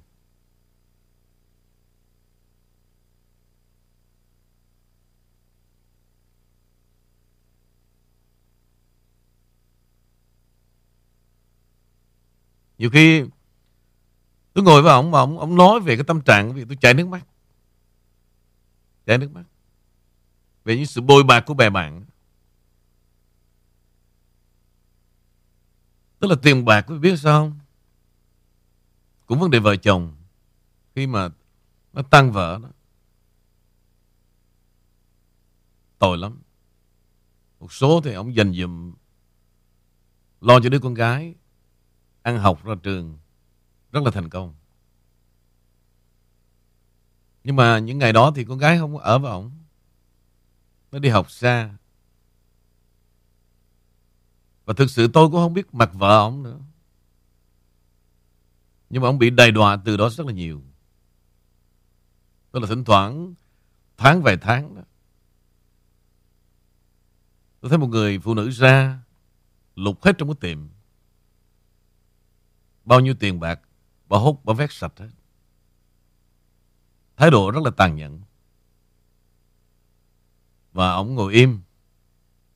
Nhiều 12.78 12.90
khi 12.90 13.24
tôi 14.54 14.64
ngồi 14.64 14.82
với 14.82 14.92
ông 14.92 15.12
mà 15.12 15.20
ông, 15.20 15.40
ông 15.40 15.56
nói 15.56 15.80
về 15.80 15.96
cái 15.96 16.04
tâm 16.04 16.22
trạng 16.22 16.54
vì 16.54 16.66
tôi 16.66 16.78
chảy 16.82 16.94
nước 16.94 17.08
mắt 17.08 17.26
chảy 19.08 19.18
nước 19.18 19.32
mắt. 19.32 19.44
Về 20.64 20.76
những 20.76 20.86
sự 20.86 21.02
bôi 21.02 21.24
bạc 21.24 21.44
của 21.46 21.54
bè 21.54 21.70
bạn. 21.70 22.06
Tức 26.20 26.28
là 26.28 26.36
tiền 26.42 26.66
bạc, 26.66 26.86
quý 26.88 26.98
biết 26.98 27.20
sao 27.20 27.42
không? 27.42 27.60
Cũng 29.26 29.40
vấn 29.40 29.52
đề 29.52 29.60
vợ 29.60 29.76
chồng. 29.76 30.16
Khi 30.96 31.08
mà 31.08 31.30
nó 31.94 32.02
tăng 32.02 32.32
vợ 32.32 32.60
đó, 32.64 32.70
tội 36.00 36.18
lắm. 36.18 36.42
Một 37.60 37.74
số 37.74 38.02
thì 38.04 38.14
ông 38.14 38.36
dành 38.36 38.54
dùm 38.54 38.94
lo 40.42 40.60
cho 40.60 40.70
đứa 40.70 40.80
con 40.80 40.94
gái, 40.94 41.36
ăn 42.22 42.38
học 42.38 42.66
ra 42.66 42.76
trường, 42.84 43.18
rất 43.92 44.04
là 44.04 44.12
thành 44.12 44.30
công. 44.30 44.56
Nhưng 47.48 47.56
mà 47.56 47.80
những 47.80 47.98
ngày 47.98 48.14
đó 48.14 48.32
thì 48.36 48.46
con 48.46 48.58
gái 48.58 48.78
không 48.78 48.98
ở 48.98 49.20
với 49.20 49.32
ổng. 49.32 49.52
Nó 50.92 51.00
đi 51.00 51.10
học 51.10 51.32
xa. 51.32 51.78
Và 54.66 54.74
thực 54.74 54.90
sự 54.90 55.08
tôi 55.14 55.28
cũng 55.28 55.36
không 55.36 55.54
biết 55.54 55.74
mặt 55.74 55.90
vợ 55.94 56.18
ổng 56.18 56.44
nữa. 56.44 56.60
Nhưng 58.90 59.02
mà 59.02 59.08
ông 59.08 59.20
bị 59.20 59.30
đầy 59.30 59.52
đọa 59.52 59.78
từ 59.86 59.98
đó 59.98 60.10
rất 60.10 60.28
là 60.28 60.34
nhiều. 60.34 60.62
Tức 62.52 62.60
là 62.60 62.68
thỉnh 62.68 62.84
thoảng 62.84 63.34
tháng 63.98 64.22
vài 64.22 64.38
tháng 64.38 64.76
đó. 64.76 64.82
Tôi 67.60 67.70
thấy 67.70 67.78
một 67.78 67.88
người 67.88 68.20
phụ 68.20 68.34
nữ 68.34 68.50
ra 68.52 69.00
lục 69.76 70.04
hết 70.04 70.18
trong 70.18 70.28
cái 70.28 70.36
tiệm. 70.42 70.68
Bao 72.86 73.00
nhiêu 73.00 73.14
tiền 73.20 73.40
bạc 73.40 73.60
bà 74.06 74.18
hút, 74.18 74.46
bà 74.46 74.54
vét 74.54 74.72
sạch 74.72 74.94
hết. 75.00 75.10
Thái 77.18 77.32
độ 77.32 77.52
rất 77.52 77.64
là 77.64 77.72
tàn 77.78 77.96
nhẫn. 77.96 78.22
Và 80.74 80.92
ông 80.92 81.16
ngồi 81.16 81.34
im. 81.34 81.62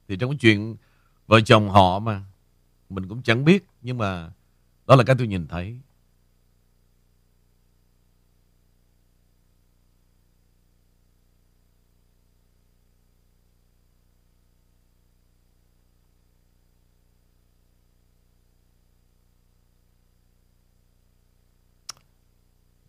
Thì 0.08 0.18
trong 0.18 0.30
cái 0.32 0.38
chuyện 0.42 0.76
vợ 1.28 1.42
chồng 1.42 1.70
họ 1.70 2.00
mà, 2.00 2.24
mình 2.90 3.08
cũng 3.10 3.24
chẳng 3.24 3.46
biết, 3.46 3.66
nhưng 3.82 3.98
mà 3.98 4.32
đó 4.88 4.96
là 4.96 5.04
cái 5.04 5.16
tôi 5.20 5.28
nhìn 5.28 5.48
thấy. 5.48 5.80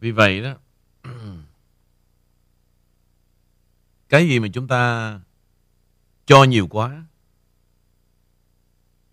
Vì 0.00 0.10
vậy 0.10 0.42
đó 0.42 0.54
Cái 4.12 4.28
gì 4.28 4.38
mà 4.38 4.48
chúng 4.52 4.68
ta 4.68 5.20
cho 6.26 6.44
nhiều 6.44 6.66
quá, 6.66 7.04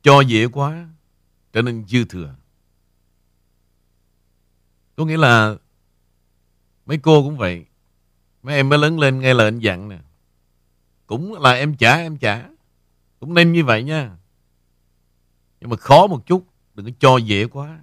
cho 0.01 0.22
dễ 0.22 0.48
quá, 0.48 0.89
trở 1.53 1.62
nên 1.62 1.86
dư 1.88 2.06
thừa. 2.06 2.36
Có 4.96 5.06
nghĩa 5.06 5.18
là 5.18 5.56
mấy 6.86 6.98
cô 6.98 7.24
cũng 7.24 7.38
vậy. 7.38 7.65
Mấy 8.44 8.56
em 8.56 8.70
mới 8.70 8.79
lớn 8.79 9.00
lên 9.00 9.20
nghe 9.20 9.34
lời 9.34 9.48
anh 9.48 9.60
dặn 9.60 9.89
nè. 9.89 10.00
Cũng 11.08 11.41
là 11.41 11.51
em 11.51 11.77
trả 11.77 11.96
em 11.96 12.18
trả. 12.18 12.50
Cũng 13.20 13.34
nên 13.34 13.51
như 13.51 13.63
vậy 13.63 13.84
nha. 13.84 14.18
Nhưng 15.60 15.70
mà 15.70 15.77
khó 15.77 16.08
một 16.08 16.25
chút. 16.25 16.48
Đừng 16.75 16.86
có 16.86 16.91
cho 17.00 17.18
dễ 17.18 17.48
quá. 17.48 17.79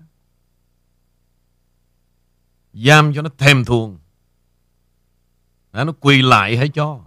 Giam 2.73 3.15
cho 3.15 3.23
nó 3.23 3.31
thèm 3.39 3.65
thuồng. 3.65 3.99
Nó 5.73 5.93
quỳ 6.01 6.23
lại 6.23 6.57
hãy 6.57 6.69
cho. 6.69 7.06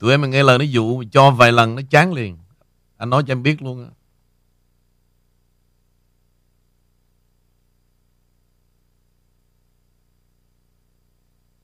Tụi 0.00 0.10
em 0.10 0.20
mà 0.20 0.28
nghe 0.28 0.42
lời 0.42 0.58
nó 0.58 0.64
dụ 0.64 1.04
cho 1.12 1.30
vài 1.30 1.52
lần 1.52 1.76
nó 1.76 1.82
chán 1.90 2.12
liền. 2.12 2.38
Anh 2.96 3.10
nói 3.10 3.22
cho 3.26 3.32
em 3.32 3.42
biết 3.42 3.62
luôn 3.62 3.84
á. 3.84 3.90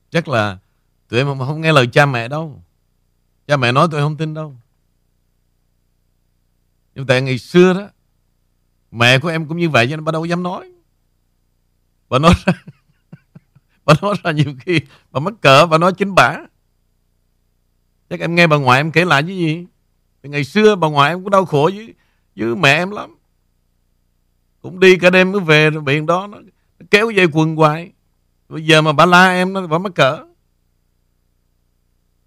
Chắc 0.09 0.27
là 0.27 0.57
tụi 1.07 1.19
em 1.19 1.39
không 1.39 1.61
nghe 1.61 1.71
lời 1.71 1.87
cha 1.87 2.05
mẹ 2.05 2.27
đâu. 2.27 2.63
Cha 3.47 3.57
mẹ 3.57 3.71
nói 3.71 3.87
tụi 3.91 3.99
em 3.99 4.05
không 4.05 4.17
tin 4.17 4.33
đâu. 4.33 4.55
Nhưng 6.95 7.07
tại 7.07 7.21
ngày 7.21 7.37
xưa 7.37 7.73
đó, 7.73 7.89
mẹ 8.91 9.19
của 9.19 9.27
em 9.27 9.47
cũng 9.47 9.57
như 9.57 9.69
vậy 9.69 9.87
cho 9.89 9.95
nên 9.95 10.05
bà 10.05 10.11
đâu 10.11 10.25
dám 10.25 10.43
nói. 10.43 10.71
Bà 12.09 12.19
nói 12.19 12.33
ra, 12.45 12.53
bà 13.85 13.93
nói 14.01 14.15
ra 14.23 14.31
nhiều 14.31 14.53
khi 14.59 14.81
bà 15.11 15.19
mắc 15.19 15.33
cỡ, 15.41 15.65
bà 15.65 15.77
nói 15.77 15.93
chính 15.93 16.15
bản 16.15 16.47
Chắc 18.09 18.19
em 18.19 18.35
nghe 18.35 18.47
bà 18.47 18.57
ngoại 18.57 18.79
em 18.79 18.91
kể 18.91 19.05
lại 19.05 19.23
chứ 19.23 19.27
gì. 19.33 19.65
Thì 20.23 20.29
ngày 20.29 20.43
xưa 20.43 20.75
bà 20.75 20.87
ngoại 20.87 21.11
em 21.11 21.23
cũng 21.23 21.29
đau 21.29 21.45
khổ 21.45 21.71
với, 21.75 21.93
với 22.35 22.55
mẹ 22.55 22.73
em 22.73 22.91
lắm. 22.91 23.17
Cũng 24.61 24.79
đi 24.79 24.97
cả 24.97 25.09
đêm 25.09 25.31
mới 25.31 25.41
về 25.41 25.69
rồi 25.69 25.83
biển 25.83 26.05
đó 26.05 26.27
nó, 26.27 26.39
nó 26.79 26.85
kéo 26.91 27.09
dây 27.09 27.27
quần 27.33 27.55
hoài. 27.55 27.91
Bây 28.49 28.65
giờ 28.65 28.81
mà 28.81 28.93
bà 28.93 29.05
la 29.05 29.29
em 29.29 29.53
nó 29.53 29.67
bà 29.67 29.77
mắc 29.77 29.91
cỡ. 29.95 30.25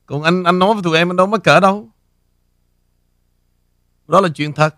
Còn 0.06 0.22
anh 0.22 0.44
anh 0.44 0.58
nói 0.58 0.74
với 0.74 0.82
tụi 0.82 0.96
em 0.96 1.10
anh 1.10 1.16
đâu 1.16 1.26
mắc 1.26 1.40
cỡ 1.44 1.60
đâu. 1.60 1.90
Đó 4.08 4.20
là 4.20 4.28
chuyện 4.34 4.52
thật. 4.52 4.76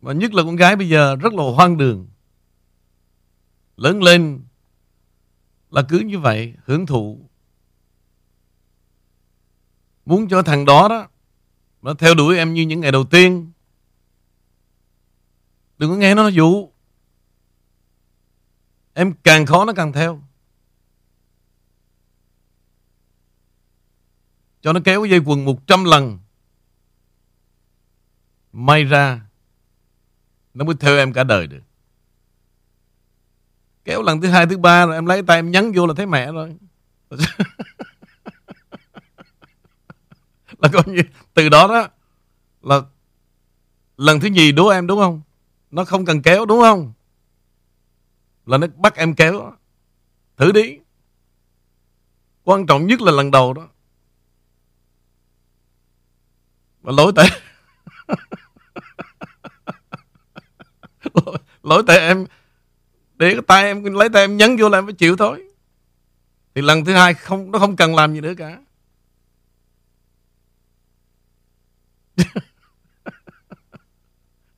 Và 0.00 0.12
nhất 0.12 0.34
là 0.34 0.42
con 0.42 0.56
gái 0.56 0.76
bây 0.76 0.88
giờ 0.88 1.16
rất 1.16 1.34
là 1.34 1.44
hoang 1.56 1.76
đường. 1.76 2.08
Lớn 3.76 4.02
lên 4.02 4.44
là 5.70 5.82
cứ 5.88 5.98
như 5.98 6.18
vậy, 6.18 6.54
hưởng 6.64 6.86
thụ 6.86 7.30
Muốn 10.04 10.28
cho 10.28 10.42
thằng 10.42 10.64
đó 10.64 10.88
đó 10.88 11.08
Nó 11.82 11.94
theo 11.94 12.14
đuổi 12.14 12.36
em 12.36 12.54
như 12.54 12.62
những 12.62 12.80
ngày 12.80 12.92
đầu 12.92 13.04
tiên. 13.04 13.52
Đừng 15.78 15.90
có 15.90 15.96
nghe 15.96 16.14
nó 16.14 16.28
dụ 16.28 16.68
Em 18.94 19.14
càng 19.24 19.46
khó 19.46 19.64
nó 19.64 19.72
càng 19.72 19.92
theo. 19.92 20.22
Cho 24.60 24.72
nó 24.72 24.80
kéo 24.84 25.04
dây 25.04 25.20
quần 25.24 25.44
100 25.44 25.84
lần. 25.84 26.18
May 28.52 28.84
ra 28.84 29.20
Nó 30.54 30.64
mới 30.64 30.74
theo 30.80 30.96
em 30.96 31.12
cả 31.12 31.24
đời 31.24 31.46
được. 31.46 31.62
Kéo 33.84 34.02
lần 34.02 34.20
thứ 34.20 34.28
hai, 34.28 34.46
thứ 34.46 34.58
ba 34.58 34.86
rồi 34.86 34.94
em 34.94 35.06
lấy 35.06 35.22
tay 35.22 35.38
em 35.38 35.50
nhấn 35.50 35.72
vô 35.74 35.86
là 35.86 35.94
thấy 35.96 36.06
mẹ 36.06 36.32
rồi. 36.32 36.56
là 40.62 40.68
coi 40.72 40.82
như 40.86 41.02
từ 41.34 41.48
đó 41.48 41.68
đó 41.68 41.88
là 42.62 42.82
lần 43.96 44.20
thứ 44.20 44.28
nhì 44.28 44.52
đố 44.52 44.68
em 44.68 44.86
đúng 44.86 44.98
không? 44.98 45.22
Nó 45.70 45.84
không 45.84 46.04
cần 46.04 46.22
kéo 46.22 46.46
đúng 46.46 46.60
không? 46.60 46.92
Là 48.46 48.58
nó 48.58 48.66
bắt 48.76 48.94
em 48.94 49.14
kéo. 49.14 49.52
Thử 50.36 50.52
đi. 50.52 50.78
Quan 52.44 52.66
trọng 52.66 52.86
nhất 52.86 53.00
là 53.00 53.12
lần 53.12 53.30
đầu 53.30 53.52
đó. 53.52 53.68
Mà 56.82 56.92
lỗi 56.92 57.12
tại 57.16 57.28
lỗi, 61.14 61.38
lỗi 61.62 61.82
tại 61.86 61.98
em. 61.98 62.26
Để 63.14 63.32
cái 63.32 63.42
tay 63.46 63.64
em 63.64 63.84
lấy 63.84 64.08
tay 64.08 64.22
em 64.22 64.36
nhấn 64.36 64.56
vô 64.56 64.68
là 64.68 64.78
em 64.78 64.86
phải 64.86 64.94
chịu 64.94 65.16
thôi. 65.16 65.48
Thì 66.54 66.62
lần 66.62 66.84
thứ 66.84 66.92
hai 66.92 67.14
không 67.14 67.50
nó 67.50 67.58
không 67.58 67.76
cần 67.76 67.94
làm 67.94 68.14
gì 68.14 68.20
nữa 68.20 68.34
cả. 68.38 68.58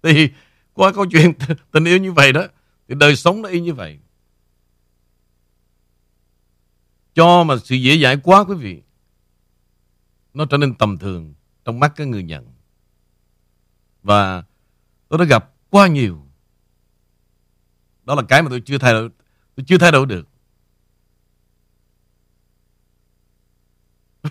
thì 0.03 0.31
qua 0.73 0.93
câu 0.93 1.07
chuyện 1.07 1.33
tình 1.71 1.85
yêu 1.85 1.99
như 1.99 2.13
vậy 2.13 2.33
đó, 2.33 2.47
thì 2.89 2.95
đời 2.99 3.17
sống 3.17 3.43
nó 3.43 3.49
y 3.49 3.61
như 3.61 3.75
vậy. 3.75 3.99
Cho 7.15 7.45
mà 7.45 7.57
sự 7.65 7.75
dễ 7.75 7.99
dãi 7.99 8.17
quá, 8.23 8.45
quý 8.45 8.55
vị, 8.55 8.83
nó 10.35 10.47
trở 10.47 10.57
nên 10.57 10.75
tầm 10.75 10.99
thường 10.99 11.35
trong 11.65 11.81
mắt 11.81 11.93
các 11.97 12.09
người 12.09 12.23
nhận. 12.23 12.53
Và 14.03 14.45
tôi 15.09 15.19
đã 15.19 15.25
gặp 15.25 15.53
quá 15.71 15.87
nhiều. 15.87 16.27
Đó 18.05 18.15
là 18.15 18.23
cái 18.29 18.43
mà 18.43 18.49
tôi 18.51 18.63
chưa 18.67 18.79
thay 18.79 18.93
đổi, 18.93 19.11
tôi 19.55 19.65
chưa 19.67 19.79
thay 19.79 19.93
đổi 19.93 20.07
được. 20.07 20.29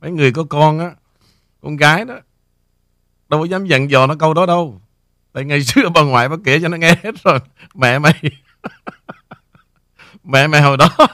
Mấy 0.00 0.10
người 0.10 0.32
có 0.32 0.44
con 0.44 0.78
á 0.78 0.96
con 1.64 1.76
gái 1.76 2.04
đó. 2.04 2.14
Đâu 3.28 3.40
có 3.40 3.46
dám 3.46 3.66
dặn 3.66 3.90
dò 3.90 4.06
nó 4.06 4.14
câu 4.14 4.34
đó 4.34 4.46
đâu. 4.46 4.80
Tại 5.32 5.44
ngày 5.44 5.64
xưa 5.64 5.88
bà 5.94 6.02
ngoại 6.02 6.28
bà 6.28 6.36
kể 6.44 6.60
cho 6.60 6.68
nó 6.68 6.76
nghe 6.76 6.94
hết 7.02 7.14
rồi. 7.24 7.38
Mẹ 7.74 7.98
mày. 7.98 8.14
Mẹ 10.24 10.46
mày 10.46 10.62
hồi 10.62 10.76
đó. 10.76 10.88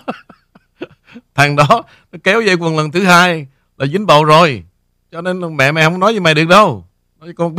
Thằng 1.35 1.57
đó, 1.57 1.83
nó 2.13 2.19
kéo 2.25 2.41
dây 2.41 2.55
quần 2.55 2.77
lần 2.77 2.91
thứ 2.91 3.05
hai 3.05 3.47
là 3.77 3.87
dính 3.87 4.07
bầu 4.07 4.25
rồi. 4.25 4.65
Cho 5.13 5.21
nên 5.21 5.57
mẹ 5.57 5.73
mày 5.73 5.85
không 5.85 6.01
nói 6.01 6.13
với 6.13 6.21
mày 6.21 6.35
được 6.35 6.45
đâu. 6.45 6.87
Nói 7.19 7.27
với 7.27 7.35
con 7.35 7.55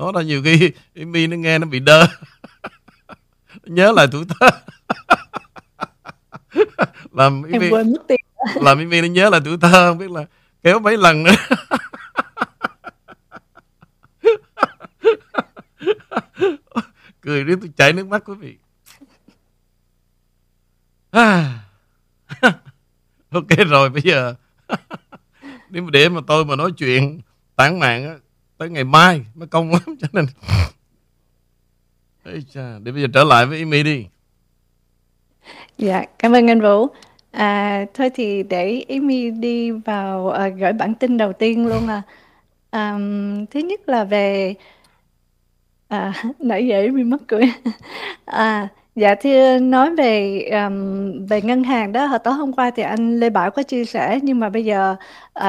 nó 0.00 0.12
là 0.12 0.22
nhiều 0.22 0.42
khi 0.44 0.72
mi 1.04 1.26
nó 1.26 1.36
nghe 1.36 1.58
nó 1.58 1.66
bị 1.66 1.80
đơ. 1.80 2.06
Nhớ 3.64 3.92
lại 3.92 4.06
tuổi 4.12 4.24
thơ. 4.28 4.48
Làm 7.12 7.42
em 7.42 7.62
quên 7.70 7.92
mất 7.92 8.02
tiền. 8.08 8.20
Làm 8.54 8.88
mi 8.88 9.00
nó 9.00 9.06
nhớ 9.06 9.30
lại 9.30 9.40
tuổi 9.44 9.56
thơ 9.60 9.88
không 9.90 9.98
biết 9.98 10.10
là 10.10 10.24
kéo 10.62 10.78
mấy 10.78 10.96
lần 10.96 11.22
nữa. 11.22 11.32
Cười 17.20 17.44
riết 17.44 17.56
tôi 17.60 17.70
chảy 17.76 17.92
nước 17.92 18.06
mắt 18.06 18.22
quý 18.26 18.34
vị. 18.34 18.56
Ok 23.30 23.48
rồi 23.68 23.90
bây 23.90 24.02
giờ 24.02 24.34
nếu 25.70 25.82
mà 25.82 25.90
để 25.92 26.08
mà 26.08 26.20
tôi 26.26 26.44
mà 26.44 26.56
nói 26.56 26.72
chuyện 26.76 27.20
tán 27.56 27.78
mạng 27.78 28.08
á 28.08 28.14
tới 28.60 28.70
ngày 28.70 28.84
mai 28.84 29.24
mới 29.34 29.48
công 29.48 29.70
lắm 29.70 29.96
cho 30.00 30.08
nên 30.12 30.26
Ê 32.24 32.40
chà, 32.54 32.78
để 32.82 32.92
bây 32.92 33.02
giờ 33.02 33.08
trở 33.14 33.24
lại 33.24 33.46
với 33.46 33.58
Amy 33.58 33.82
đi. 33.82 34.06
Dạ 35.78 36.04
cảm 36.18 36.32
ơn 36.32 36.50
anh 36.50 36.60
Vũ. 36.60 36.86
À, 37.30 37.84
thôi 37.94 38.10
thì 38.14 38.42
để 38.42 38.84
Amy 38.88 39.30
đi 39.30 39.70
vào 39.70 40.26
uh, 40.26 40.58
gửi 40.58 40.72
bản 40.72 40.94
tin 40.94 41.16
đầu 41.16 41.32
tiên 41.32 41.66
luôn 41.66 41.88
à. 41.88 42.02
Um, 42.72 43.46
thứ 43.46 43.60
nhất 43.60 43.88
là 43.88 44.04
về 44.04 44.54
à, 45.88 46.12
nãy 46.38 46.66
giờ 46.66 46.80
Amy 46.80 47.04
mất 47.04 47.22
cười. 47.28 47.52
À 48.24 48.68
Dạ 49.00 49.14
thưa 49.14 49.54
ờ, 49.54 49.58
nói 49.58 49.94
về 49.96 50.42
um, 50.52 51.26
về 51.26 51.42
ngân 51.42 51.64
hàng 51.64 51.92
đó 51.92 52.06
hồi 52.06 52.18
tối 52.18 52.34
hôm 52.34 52.52
qua 52.52 52.70
thì 52.76 52.82
anh 52.82 53.20
Lê 53.20 53.30
Bảo 53.30 53.50
có 53.50 53.62
chia 53.62 53.84
sẻ 53.84 54.18
nhưng 54.22 54.40
mà 54.40 54.48
bây 54.48 54.64
giờ 54.64 54.96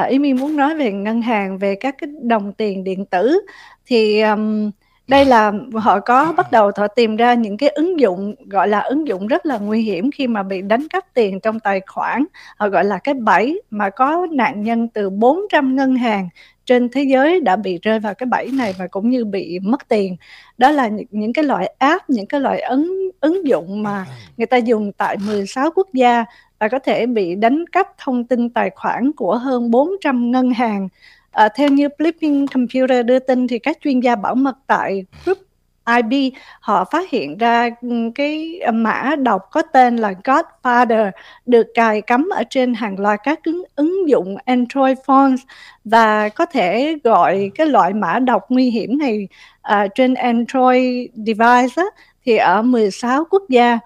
uh, 0.00 0.08
Ý 0.08 0.18
Mi 0.18 0.34
muốn 0.34 0.56
nói 0.56 0.74
về 0.76 0.92
ngân 0.92 1.22
hàng 1.22 1.58
về 1.58 1.74
các 1.74 1.94
cái 1.98 2.10
đồng 2.22 2.52
tiền 2.52 2.84
điện 2.84 3.04
tử. 3.04 3.40
Thì 3.86 4.20
um, 4.20 4.70
đây 5.08 5.24
là 5.24 5.52
họ 5.74 6.00
có 6.00 6.32
bắt 6.36 6.52
đầu 6.52 6.70
họ 6.76 6.88
tìm 6.88 7.16
ra 7.16 7.34
những 7.34 7.56
cái 7.56 7.68
ứng 7.68 8.00
dụng 8.00 8.34
gọi 8.46 8.68
là 8.68 8.80
ứng 8.80 9.06
dụng 9.08 9.26
rất 9.26 9.46
là 9.46 9.58
nguy 9.58 9.82
hiểm 9.82 10.10
khi 10.10 10.26
mà 10.26 10.42
bị 10.42 10.62
đánh 10.62 10.88
cắp 10.88 11.04
tiền 11.14 11.40
trong 11.40 11.60
tài 11.60 11.80
khoản. 11.86 12.24
Họ 12.56 12.68
gọi 12.68 12.84
là 12.84 12.98
cái 12.98 13.14
bẫy 13.14 13.62
mà 13.70 13.90
có 13.90 14.26
nạn 14.30 14.62
nhân 14.62 14.88
từ 14.88 15.10
400 15.10 15.76
ngân 15.76 15.96
hàng 15.96 16.28
trên 16.66 16.88
thế 16.88 17.02
giới 17.02 17.40
đã 17.40 17.56
bị 17.56 17.78
rơi 17.82 18.00
vào 18.00 18.14
cái 18.14 18.26
bẫy 18.26 18.50
này 18.52 18.74
và 18.78 18.86
cũng 18.86 19.10
như 19.10 19.24
bị 19.24 19.58
mất 19.62 19.88
tiền. 19.88 20.16
Đó 20.58 20.70
là 20.70 20.88
những, 20.88 21.06
những 21.10 21.32
cái 21.32 21.44
loại 21.44 21.74
app 21.78 22.10
những 22.10 22.26
cái 22.26 22.40
loại 22.40 22.60
ứng 22.60 23.10
ứng 23.20 23.46
dụng 23.46 23.82
mà 23.82 24.06
người 24.36 24.46
ta 24.46 24.56
dùng 24.56 24.92
tại 24.92 25.16
16 25.26 25.70
quốc 25.74 25.88
gia 25.92 26.24
và 26.58 26.68
có 26.68 26.78
thể 26.78 27.06
bị 27.06 27.34
đánh 27.34 27.64
cắp 27.72 27.86
thông 27.98 28.24
tin 28.24 28.50
tài 28.50 28.70
khoản 28.70 29.12
của 29.12 29.36
hơn 29.36 29.70
400 29.70 30.30
ngân 30.30 30.50
hàng. 30.50 30.88
À, 31.30 31.48
theo 31.48 31.68
như 31.68 31.88
Flipping 31.98 32.46
Computer 32.54 33.06
đưa 33.06 33.18
tin 33.18 33.48
thì 33.48 33.58
các 33.58 33.78
chuyên 33.84 34.00
gia 34.00 34.16
bảo 34.16 34.34
mật 34.34 34.54
tại 34.66 35.04
Group 35.24 35.38
IB 35.86 36.34
họ 36.60 36.84
phát 36.84 37.10
hiện 37.10 37.38
ra 37.38 37.70
ừ, 37.82 37.88
cái 38.14 38.60
mã 38.74 39.14
độc 39.18 39.42
có 39.50 39.62
tên 39.62 39.96
là 39.96 40.14
Godfather 40.24 41.10
được 41.46 41.66
cài 41.74 42.00
cắm 42.00 42.28
ở 42.36 42.42
trên 42.50 42.74
hàng 42.74 43.00
loạt 43.00 43.20
các 43.24 43.40
ứng, 43.44 43.64
ứng 43.76 44.08
dụng 44.08 44.36
Android 44.44 44.98
phones 45.06 45.40
và 45.84 46.28
có 46.28 46.46
thể 46.46 46.96
gọi 47.04 47.50
cái 47.54 47.66
loại 47.66 47.92
mã 47.92 48.18
độc 48.18 48.42
nguy 48.48 48.70
hiểm 48.70 48.98
này 48.98 49.28
uh, 49.72 49.90
trên 49.94 50.14
Android 50.14 51.08
device 51.14 51.74
á, 51.76 51.84
thì 52.24 52.36
ở 52.36 52.62
16 52.62 53.24
quốc 53.30 53.42
gia. 53.48 53.78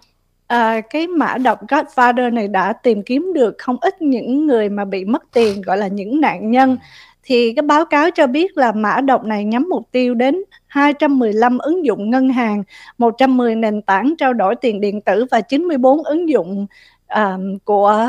À, 0.47 0.81
cái 0.91 1.07
mã 1.07 1.38
độc 1.38 1.67
Godfather 1.69 2.33
này 2.33 2.49
đã 2.49 2.73
tìm 2.73 3.03
kiếm 3.03 3.33
được 3.35 3.55
không 3.59 3.76
ít 3.81 4.03
những 4.03 4.47
người 4.47 4.69
mà 4.69 4.85
bị 4.85 5.05
mất 5.05 5.23
tiền 5.33 5.62
gọi 5.62 5.79
là 5.79 5.87
những 5.87 6.21
nạn 6.21 6.50
nhân. 6.50 6.76
Thì 7.23 7.53
cái 7.57 7.62
báo 7.62 7.85
cáo 7.85 8.11
cho 8.11 8.26
biết 8.26 8.57
là 8.57 8.73
mã 8.73 9.00
độc 9.00 9.25
này 9.25 9.45
nhắm 9.45 9.67
mục 9.71 9.83
tiêu 9.93 10.15
đến 10.15 10.43
215 10.76 11.59
ứng 11.59 11.85
dụng 11.85 12.11
ngân 12.11 12.28
hàng, 12.28 12.62
110 12.99 13.54
nền 13.54 13.83
tảng 13.83 14.14
trao 14.18 14.33
đổi 14.33 14.56
tiền 14.56 14.80
điện 14.80 15.00
tử 15.00 15.25
và 15.30 15.40
94 15.40 16.02
ứng 16.02 16.28
dụng 16.28 16.66
uh, 17.14 17.64
của 17.64 18.09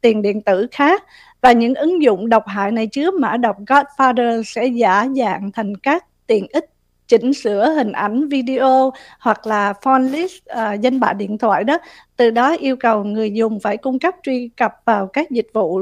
tiền 0.00 0.22
điện 0.22 0.42
tử 0.42 0.66
khác. 0.72 1.04
Và 1.40 1.52
những 1.52 1.74
ứng 1.74 2.02
dụng 2.02 2.28
độc 2.28 2.46
hại 2.46 2.72
này 2.72 2.86
chứa 2.86 3.10
mã 3.10 3.36
độc 3.36 3.56
Godfather 3.66 4.42
sẽ 4.42 4.66
giả 4.66 5.06
dạng 5.16 5.50
thành 5.52 5.76
các 5.76 6.04
tiện 6.26 6.46
ích 6.52 6.64
chỉnh 7.08 7.34
sửa 7.34 7.70
hình 7.70 7.92
ảnh 7.92 8.28
video 8.28 8.92
hoặc 9.20 9.46
là 9.46 9.72
phone 9.82 10.02
list 10.02 10.34
uh, 10.52 10.80
danh 10.80 11.00
bạ 11.00 11.12
điện 11.12 11.38
thoại 11.38 11.64
đó 11.64 11.78
từ 12.16 12.30
đó 12.30 12.56
yêu 12.56 12.76
cầu 12.76 13.04
người 13.04 13.30
dùng 13.30 13.60
phải 13.60 13.76
cung 13.76 13.98
cấp 13.98 14.14
truy 14.22 14.50
cập 14.56 14.72
vào 14.84 15.06
các 15.06 15.30
dịch 15.30 15.48
vụ 15.52 15.80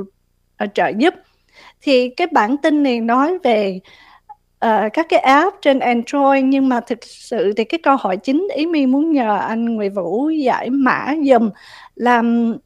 uh, 0.65 0.75
trợ 0.75 0.89
giúp 0.99 1.15
thì 1.83 2.09
cái 2.09 2.27
bản 2.33 2.57
tin 2.57 2.83
này 2.83 3.01
nói 3.01 3.39
về 3.43 3.81
uh, 4.67 4.93
các 4.93 5.07
cái 5.09 5.21
app 5.21 5.57
trên 5.63 5.79
Android 5.79 6.45
nhưng 6.45 6.69
mà 6.69 6.81
thực 6.81 6.99
sự 7.05 7.53
thì 7.57 7.65
cái 7.65 7.81
câu 7.83 7.97
hỏi 7.97 8.17
chính 8.17 8.49
ý 8.57 8.67
mi 8.67 8.87
muốn 8.87 9.13
nhờ 9.13 9.39
anh 9.39 9.65
Nguyễn 9.65 9.95
Vũ 9.95 10.29
giải 10.31 10.71
mã 10.71 11.15
dùm 11.27 11.51
là 11.97 12.23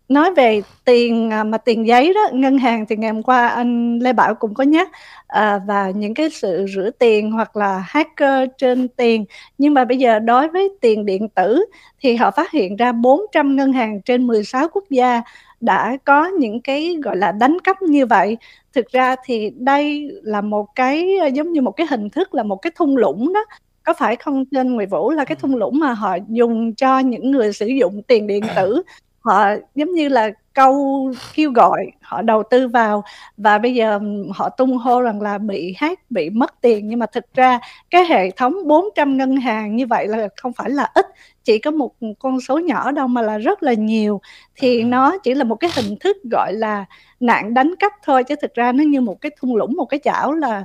nói 0.08 0.34
về 0.34 0.62
tiền 0.84 1.30
à, 1.30 1.44
mà 1.44 1.58
tiền 1.58 1.86
giấy 1.86 2.14
đó 2.14 2.20
ngân 2.32 2.58
hàng 2.58 2.86
thì 2.88 2.96
ngày 2.96 3.12
hôm 3.12 3.22
qua 3.22 3.48
anh 3.48 3.98
Lê 3.98 4.12
Bảo 4.12 4.34
cũng 4.34 4.54
có 4.54 4.64
nhắc 4.64 4.88
à, 5.26 5.60
và 5.66 5.90
những 5.90 6.14
cái 6.14 6.30
sự 6.30 6.66
rửa 6.74 6.90
tiền 6.98 7.30
hoặc 7.32 7.56
là 7.56 7.84
hacker 7.86 8.48
trên 8.58 8.88
tiền. 8.88 9.24
Nhưng 9.58 9.74
mà 9.74 9.84
bây 9.84 9.98
giờ 9.98 10.18
đối 10.18 10.48
với 10.48 10.68
tiền 10.80 11.06
điện 11.06 11.28
tử 11.28 11.64
thì 12.00 12.16
họ 12.16 12.30
phát 12.30 12.50
hiện 12.50 12.76
ra 12.76 12.92
400 12.92 13.56
ngân 13.56 13.72
hàng 13.72 14.00
trên 14.02 14.26
16 14.26 14.68
quốc 14.68 14.84
gia 14.90 15.22
đã 15.60 15.96
có 16.04 16.26
những 16.26 16.60
cái 16.60 16.96
gọi 17.04 17.16
là 17.16 17.32
đánh 17.32 17.60
cắp 17.64 17.82
như 17.82 18.06
vậy. 18.06 18.36
Thực 18.74 18.88
ra 18.88 19.16
thì 19.24 19.50
đây 19.56 20.10
là 20.22 20.40
một 20.40 20.66
cái 20.74 21.18
à, 21.20 21.26
giống 21.26 21.52
như 21.52 21.60
một 21.62 21.72
cái 21.72 21.86
hình 21.90 22.10
thức 22.10 22.34
là 22.34 22.42
một 22.42 22.56
cái 22.56 22.70
thung 22.76 22.96
lũng 22.96 23.32
đó. 23.32 23.44
Có 23.82 23.94
phải 23.98 24.16
không 24.16 24.44
trên 24.44 24.74
Nguyễn 24.74 24.88
Vũ? 24.88 25.10
Là 25.10 25.24
cái 25.24 25.36
thung 25.36 25.56
lũng 25.56 25.78
mà 25.80 25.92
họ 25.92 26.16
dùng 26.28 26.74
cho 26.74 26.98
những 26.98 27.30
người 27.30 27.52
sử 27.52 27.66
dụng 27.66 28.02
tiền 28.02 28.26
điện 28.26 28.42
tử 28.56 28.82
họ 29.28 29.50
giống 29.74 29.92
như 29.92 30.08
là 30.08 30.30
câu 30.54 31.12
kêu 31.34 31.50
gọi 31.52 31.86
họ 32.02 32.22
đầu 32.22 32.42
tư 32.50 32.68
vào. 32.68 33.04
Và 33.36 33.58
bây 33.58 33.74
giờ 33.74 34.00
họ 34.34 34.48
tung 34.48 34.78
hô 34.78 35.00
rằng 35.00 35.20
là 35.20 35.38
bị 35.38 35.74
hack 35.78 36.10
bị 36.10 36.30
mất 36.30 36.60
tiền. 36.60 36.88
Nhưng 36.88 36.98
mà 36.98 37.06
thực 37.06 37.24
ra 37.34 37.60
cái 37.90 38.04
hệ 38.04 38.30
thống 38.30 38.54
400 38.66 39.16
ngân 39.16 39.36
hàng 39.36 39.76
như 39.76 39.86
vậy 39.86 40.08
là 40.08 40.28
không 40.36 40.52
phải 40.52 40.70
là 40.70 40.90
ít. 40.94 41.06
Chỉ 41.44 41.58
có 41.58 41.70
một 41.70 41.92
con 42.18 42.40
số 42.40 42.58
nhỏ 42.58 42.90
đâu 42.90 43.08
mà 43.08 43.22
là 43.22 43.38
rất 43.38 43.62
là 43.62 43.72
nhiều. 43.72 44.20
Thì 44.56 44.82
nó 44.84 45.18
chỉ 45.18 45.34
là 45.34 45.44
một 45.44 45.56
cái 45.56 45.70
hình 45.76 45.96
thức 46.00 46.16
gọi 46.32 46.52
là 46.52 46.84
nạn 47.20 47.54
đánh 47.54 47.74
cắp 47.78 47.92
thôi. 48.04 48.24
Chứ 48.24 48.34
thực 48.42 48.54
ra 48.54 48.72
nó 48.72 48.84
như 48.84 49.00
một 49.00 49.20
cái 49.20 49.32
thung 49.40 49.56
lũng 49.56 49.76
một 49.76 49.84
cái 49.84 50.00
chảo 50.04 50.32
là 50.32 50.64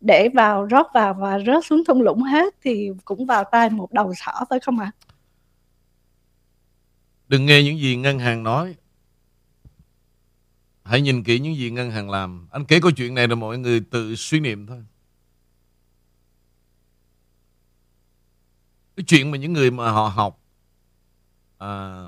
để 0.00 0.28
vào 0.28 0.66
rót 0.66 0.86
vào 0.94 1.14
và 1.14 1.38
rớt 1.46 1.64
xuống 1.64 1.84
thung 1.84 2.02
lũng 2.02 2.22
hết 2.22 2.54
thì 2.64 2.90
cũng 3.04 3.26
vào 3.26 3.44
tay 3.44 3.70
một 3.70 3.92
đầu 3.92 4.12
sỏ 4.14 4.32
phải 4.50 4.60
không 4.60 4.80
ạ? 4.80 4.92
À? 4.94 5.03
Đừng 7.28 7.46
nghe 7.46 7.62
những 7.62 7.78
gì 7.78 7.96
ngân 7.96 8.18
hàng 8.18 8.42
nói. 8.42 8.76
Hãy 10.84 11.00
nhìn 11.00 11.24
kỹ 11.24 11.38
những 11.38 11.56
gì 11.56 11.70
ngân 11.70 11.90
hàng 11.90 12.10
làm. 12.10 12.48
Anh 12.50 12.64
kể 12.64 12.80
câu 12.80 12.90
chuyện 12.90 13.14
này 13.14 13.28
là 13.28 13.34
mọi 13.34 13.58
người 13.58 13.80
tự 13.80 14.16
suy 14.16 14.40
niệm 14.40 14.66
thôi. 14.66 14.84
Cái 18.96 19.04
chuyện 19.06 19.30
mà 19.30 19.38
những 19.38 19.52
người 19.52 19.70
mà 19.70 19.90
họ 19.90 20.08
học 20.08 20.44
à, 21.58 22.02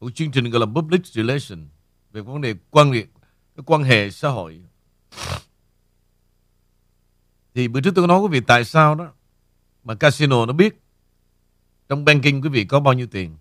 một 0.00 0.10
chương 0.14 0.30
trình 0.30 0.50
gọi 0.50 0.60
là 0.60 0.66
public 0.66 1.06
relation 1.06 1.68
về 2.12 2.20
vấn 2.20 2.40
đề 2.40 2.54
quan 2.70 2.92
hệ 2.92 3.06
cái 3.56 3.64
quan 3.66 3.82
hệ 3.82 4.10
xã 4.10 4.28
hội 4.28 4.60
thì 7.54 7.68
bữa 7.68 7.80
trước 7.80 7.92
tôi 7.94 8.08
nói 8.08 8.20
quý 8.20 8.28
vị 8.30 8.40
tại 8.46 8.64
sao 8.64 8.94
đó 8.94 9.12
mà 9.84 9.94
casino 9.94 10.46
nó 10.46 10.52
biết 10.52 10.82
trong 11.88 12.04
banking 12.04 12.40
quý 12.42 12.48
vị 12.48 12.64
có 12.64 12.80
bao 12.80 12.94
nhiêu 12.94 13.06
tiền 13.06 13.36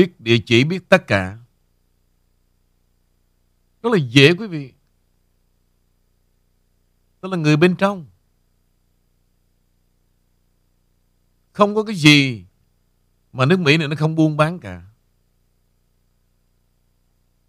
biết 0.00 0.20
địa 0.20 0.38
chỉ, 0.46 0.64
biết 0.64 0.88
tất 0.88 1.06
cả. 1.06 1.38
Rất 3.82 3.90
là 3.92 3.98
dễ, 3.98 4.34
quý 4.34 4.46
vị. 4.46 4.72
Đó 7.22 7.28
là 7.28 7.36
người 7.36 7.56
bên 7.56 7.76
trong. 7.76 8.06
Không 11.52 11.74
có 11.74 11.84
cái 11.84 11.96
gì 11.96 12.44
mà 13.32 13.46
nước 13.46 13.60
Mỹ 13.60 13.76
này 13.76 13.88
nó 13.88 13.96
không 13.96 14.14
buôn 14.14 14.36
bán 14.36 14.60
cả. 14.60 14.82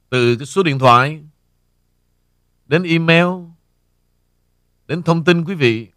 Từ 0.09 0.35
cái 0.35 0.45
số 0.45 0.63
điện 0.63 0.79
thoại, 0.79 1.23
đến 2.65 2.83
email, 2.83 3.27
đến 4.87 5.03
thông 5.03 5.23
tin, 5.23 5.45
quý 5.45 5.55
vị, 5.55 5.87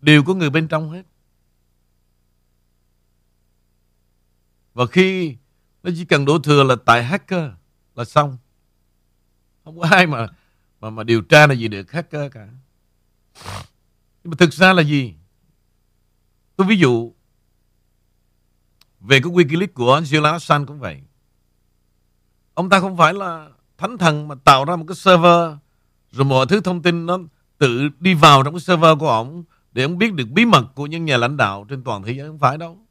đều 0.00 0.24
có 0.24 0.34
người 0.34 0.50
bên 0.50 0.68
trong 0.68 0.90
hết. 0.90 1.02
Và 4.74 4.86
khi 4.86 5.36
nó 5.84 5.90
chỉ 5.96 6.04
cần 6.04 6.24
đổ 6.24 6.38
thừa 6.38 6.64
là 6.64 6.76
tại 6.86 7.04
hacker 7.04 7.50
là 7.94 8.04
xong. 8.04 8.38
Không 9.64 9.78
có 9.80 9.88
ai 9.90 10.06
mà 10.06 10.26
mà 10.80 10.90
mà 10.90 11.02
điều 11.02 11.22
tra 11.22 11.46
là 11.46 11.54
gì 11.54 11.68
được 11.68 11.92
hacker 11.92 12.32
cả. 12.32 12.48
Nhưng 14.24 14.30
mà 14.30 14.36
thực 14.38 14.52
ra 14.52 14.72
là 14.72 14.82
gì? 14.82 15.14
Tôi 16.56 16.66
ví 16.66 16.76
dụ, 16.76 17.12
về 19.00 19.20
cái 19.20 19.32
Wikileaks 19.32 19.72
của 19.74 20.00
Julian 20.00 20.32
Assange 20.32 20.66
cũng 20.66 20.78
vậy. 20.78 21.00
Ông 22.54 22.70
ta 22.70 22.80
không 22.80 22.96
phải 22.96 23.14
là 23.14 23.48
thánh 23.78 23.98
thần 23.98 24.28
mà 24.28 24.34
tạo 24.44 24.64
ra 24.64 24.76
một 24.76 24.84
cái 24.88 24.94
server, 24.94 25.52
rồi 26.10 26.24
mọi 26.24 26.46
thứ 26.46 26.60
thông 26.60 26.82
tin 26.82 27.06
nó 27.06 27.18
tự 27.58 27.88
đi 28.00 28.14
vào 28.14 28.42
trong 28.42 28.54
cái 28.54 28.60
server 28.60 28.98
của 28.98 29.08
ông 29.08 29.44
để 29.72 29.82
ông 29.82 29.98
biết 29.98 30.14
được 30.14 30.28
bí 30.28 30.44
mật 30.44 30.64
của 30.74 30.86
những 30.86 31.04
nhà 31.04 31.16
lãnh 31.16 31.36
đạo 31.36 31.66
trên 31.68 31.84
toàn 31.84 32.02
thế 32.02 32.12
giới. 32.12 32.28
Không 32.28 32.38
phải 32.38 32.58
đâu 32.58 32.83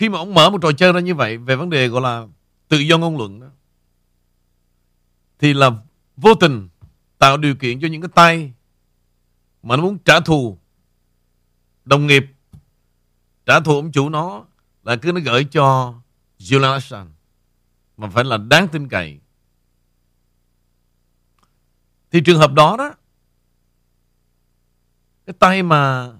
khi 0.00 0.08
mà 0.08 0.18
ông 0.18 0.34
mở 0.34 0.50
một 0.50 0.58
trò 0.62 0.72
chơi 0.72 0.92
ra 0.92 1.00
như 1.00 1.14
vậy 1.14 1.38
về 1.38 1.56
vấn 1.56 1.70
đề 1.70 1.88
gọi 1.88 2.02
là 2.02 2.26
tự 2.68 2.78
do 2.78 2.98
ngôn 2.98 3.18
luận 3.18 3.40
đó, 3.40 3.46
thì 5.38 5.54
là 5.54 5.70
vô 6.16 6.34
tình 6.34 6.68
tạo 7.18 7.36
điều 7.36 7.54
kiện 7.54 7.80
cho 7.80 7.88
những 7.88 8.02
cái 8.02 8.08
tay 8.14 8.52
mà 9.62 9.76
nó 9.76 9.82
muốn 9.82 9.98
trả 9.98 10.20
thù 10.20 10.58
đồng 11.84 12.06
nghiệp. 12.06 12.26
Trả 13.46 13.60
thù 13.60 13.74
ông 13.74 13.92
chủ 13.92 14.08
nó 14.08 14.46
là 14.82 14.96
cứ 14.96 15.12
nó 15.12 15.20
gửi 15.24 15.44
cho 15.44 15.94
Julian 16.38 16.72
Assange, 16.72 17.12
mà 17.96 18.10
phải 18.10 18.24
là 18.24 18.36
đáng 18.36 18.68
tin 18.68 18.88
cậy. 18.88 19.20
Thì 22.10 22.20
trường 22.20 22.38
hợp 22.38 22.52
đó 22.52 22.76
đó, 22.78 22.94
cái 25.26 25.34
tay 25.38 25.62
mà 25.62 26.12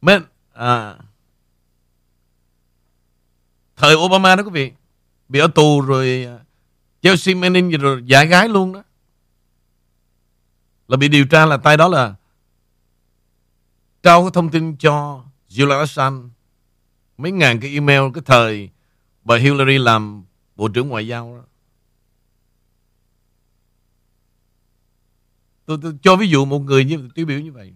men 0.00 0.22
à, 0.54 0.96
thời 3.76 3.94
Obama 3.94 4.36
đó 4.36 4.42
quý 4.42 4.50
vị 4.50 4.72
bị 5.28 5.38
ở 5.38 5.48
tù 5.54 5.80
rồi 5.80 6.24
à, 6.26 6.38
Chelsea 7.02 7.34
Manning 7.34 7.70
rồi 7.70 8.02
giả 8.06 8.24
gái 8.24 8.48
luôn 8.48 8.72
đó 8.72 8.82
là 10.88 10.96
bị 10.96 11.08
điều 11.08 11.26
tra 11.26 11.46
là 11.46 11.56
tay 11.56 11.76
đó 11.76 11.88
là 11.88 12.14
trao 14.02 14.22
cái 14.22 14.30
thông 14.34 14.50
tin 14.50 14.76
cho 14.76 15.24
Julian 15.48 15.78
Assange 15.78 16.28
mấy 17.18 17.32
ngàn 17.32 17.60
cái 17.60 17.70
email 17.70 18.02
cái 18.14 18.22
thời 18.26 18.70
bà 19.24 19.36
Hillary 19.36 19.78
làm 19.78 20.24
bộ 20.56 20.68
trưởng 20.68 20.88
ngoại 20.88 21.06
giao 21.06 21.36
đó. 21.36 21.44
Tôi, 25.66 25.78
tôi 25.82 25.98
cho 26.02 26.16
ví 26.16 26.28
dụ 26.28 26.44
một 26.44 26.58
người 26.58 26.84
như 26.84 27.08
tiêu 27.14 27.26
biểu 27.26 27.40
như 27.40 27.52
vậy. 27.52 27.74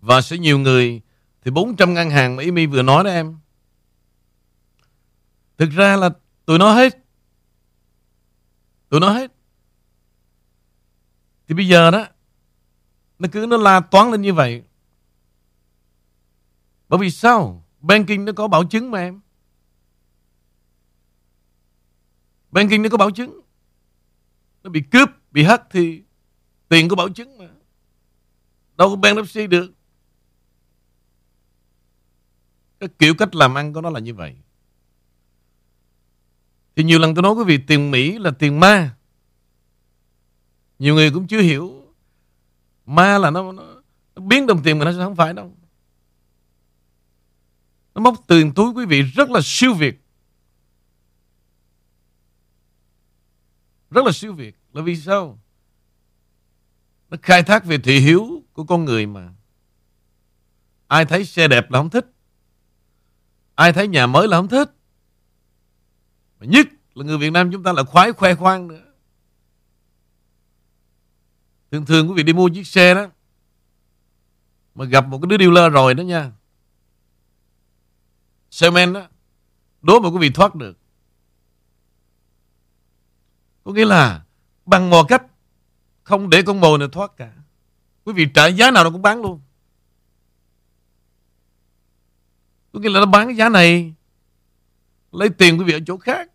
Và 0.00 0.20
sẽ 0.20 0.38
nhiều 0.38 0.58
người 0.58 1.00
thì 1.42 1.50
400 1.50 1.94
ngân 1.94 2.10
hàng 2.10 2.36
mà 2.36 2.42
Amy 2.42 2.66
vừa 2.66 2.82
nói 2.82 3.04
đó 3.04 3.10
em. 3.10 3.38
Thực 5.58 5.70
ra 5.70 5.96
là 5.96 6.10
tụi 6.46 6.58
nó 6.58 6.72
hết. 6.72 6.98
Tụi 8.88 9.00
nó 9.00 9.12
hết. 9.12 9.32
Thì 11.48 11.54
bây 11.54 11.68
giờ 11.68 11.90
đó 11.90 12.06
nó 13.18 13.28
cứ 13.32 13.46
nó 13.48 13.56
la 13.56 13.80
toán 13.80 14.10
lên 14.10 14.22
như 14.22 14.34
vậy. 14.34 14.62
Bởi 16.88 16.98
vì 17.00 17.10
sao? 17.10 17.66
Banking 17.80 18.24
nó 18.24 18.32
có 18.32 18.48
bảo 18.48 18.64
chứng 18.64 18.90
mà 18.90 18.98
em. 18.98 19.20
Banking 22.50 22.82
nó 22.82 22.88
có 22.88 22.96
bảo 22.96 23.10
chứng. 23.10 23.40
Nó 24.62 24.70
bị 24.70 24.82
cướp, 24.90 25.08
bị 25.30 25.42
hất 25.42 25.62
thì 25.70 26.02
tiền 26.68 26.88
có 26.88 26.96
bảo 26.96 27.08
chứng 27.08 27.38
mà. 27.38 27.48
Đâu 28.76 28.88
có 28.90 28.96
bankruptcy 28.96 29.46
được. 29.46 29.72
Cái 32.80 32.88
kiểu 32.98 33.14
cách 33.14 33.34
làm 33.34 33.54
ăn 33.54 33.72
của 33.72 33.80
nó 33.80 33.90
là 33.90 34.00
như 34.00 34.14
vậy. 34.14 34.36
Thì 36.76 36.84
nhiều 36.84 36.98
lần 36.98 37.14
tôi 37.14 37.22
nói 37.22 37.32
quý 37.32 37.44
vị 37.44 37.58
tiền 37.66 37.90
Mỹ 37.90 38.18
là 38.18 38.30
tiền 38.30 38.60
ma. 38.60 38.96
Nhiều 40.78 40.94
người 40.94 41.10
cũng 41.10 41.26
chưa 41.26 41.40
hiểu 41.40 41.94
ma 42.86 43.18
là 43.18 43.30
nó, 43.30 43.52
nó, 43.52 43.64
nó 44.14 44.22
biến 44.22 44.46
đồng 44.46 44.62
tiền 44.62 44.78
mà 44.78 44.84
nó 44.84 44.92
sẽ 44.92 44.98
không 44.98 45.16
phải 45.16 45.32
đâu. 45.32 45.56
Nó 47.94 48.00
móc 48.00 48.26
tiền 48.26 48.54
túi 48.54 48.72
quý 48.72 48.86
vị 48.86 49.02
rất 49.02 49.30
là 49.30 49.40
siêu 49.44 49.74
việt. 49.74 50.00
Rất 53.90 54.04
là 54.04 54.12
siêu 54.12 54.32
việt. 54.32 54.56
Là 54.72 54.82
vì 54.82 54.96
sao? 54.96 55.38
Nó 57.10 57.16
khai 57.22 57.42
thác 57.42 57.64
về 57.64 57.78
thị 57.78 57.98
hiếu 57.98 58.42
của 58.52 58.64
con 58.64 58.84
người 58.84 59.06
mà. 59.06 59.34
Ai 60.86 61.04
thấy 61.04 61.24
xe 61.24 61.48
đẹp 61.48 61.70
là 61.70 61.78
không 61.78 61.90
thích. 61.90 62.06
Ai 63.60 63.72
thấy 63.72 63.88
nhà 63.88 64.06
mới 64.06 64.28
là 64.28 64.36
không 64.36 64.48
thích. 64.48 64.70
Mà 66.38 66.46
nhất 66.46 66.66
là 66.94 67.04
người 67.04 67.18
Việt 67.18 67.30
Nam 67.30 67.52
chúng 67.52 67.62
ta 67.62 67.72
là 67.72 67.84
khoái 67.84 68.12
khoe 68.12 68.34
khoang 68.34 68.68
nữa. 68.68 68.84
Thường 71.70 71.86
thường 71.86 72.08
quý 72.08 72.14
vị 72.16 72.22
đi 72.22 72.32
mua 72.32 72.48
chiếc 72.48 72.66
xe 72.66 72.94
đó, 72.94 73.06
mà 74.74 74.84
gặp 74.84 75.06
một 75.06 75.18
cái 75.22 75.26
đứa 75.26 75.38
dealer 75.38 75.72
rồi 75.72 75.94
đó 75.94 76.02
nha. 76.02 76.32
Salesman 78.50 78.92
đó, 78.92 79.08
đố 79.82 80.00
mà 80.00 80.08
quý 80.08 80.18
vị 80.18 80.30
thoát 80.30 80.54
được. 80.54 80.78
Có 83.64 83.72
nghĩa 83.72 83.84
là 83.84 84.24
bằng 84.66 84.90
mọi 84.90 85.04
cách, 85.08 85.22
không 86.02 86.30
để 86.30 86.42
con 86.42 86.60
mồi 86.60 86.78
nào 86.78 86.88
thoát 86.88 87.16
cả. 87.16 87.32
Quý 88.04 88.12
vị 88.12 88.26
trả 88.34 88.46
giá 88.46 88.70
nào 88.70 88.84
nó 88.84 88.90
cũng 88.90 89.02
bán 89.02 89.22
luôn. 89.22 89.40
Có 92.72 92.80
nghĩa 92.80 92.90
là 92.90 93.00
nó 93.00 93.06
bán 93.06 93.26
cái 93.26 93.36
giá 93.36 93.48
này, 93.48 93.94
lấy 95.12 95.28
tiền 95.28 95.58
quý 95.58 95.64
vị 95.64 95.72
ở 95.72 95.80
chỗ 95.86 95.96
khác. 95.96 96.30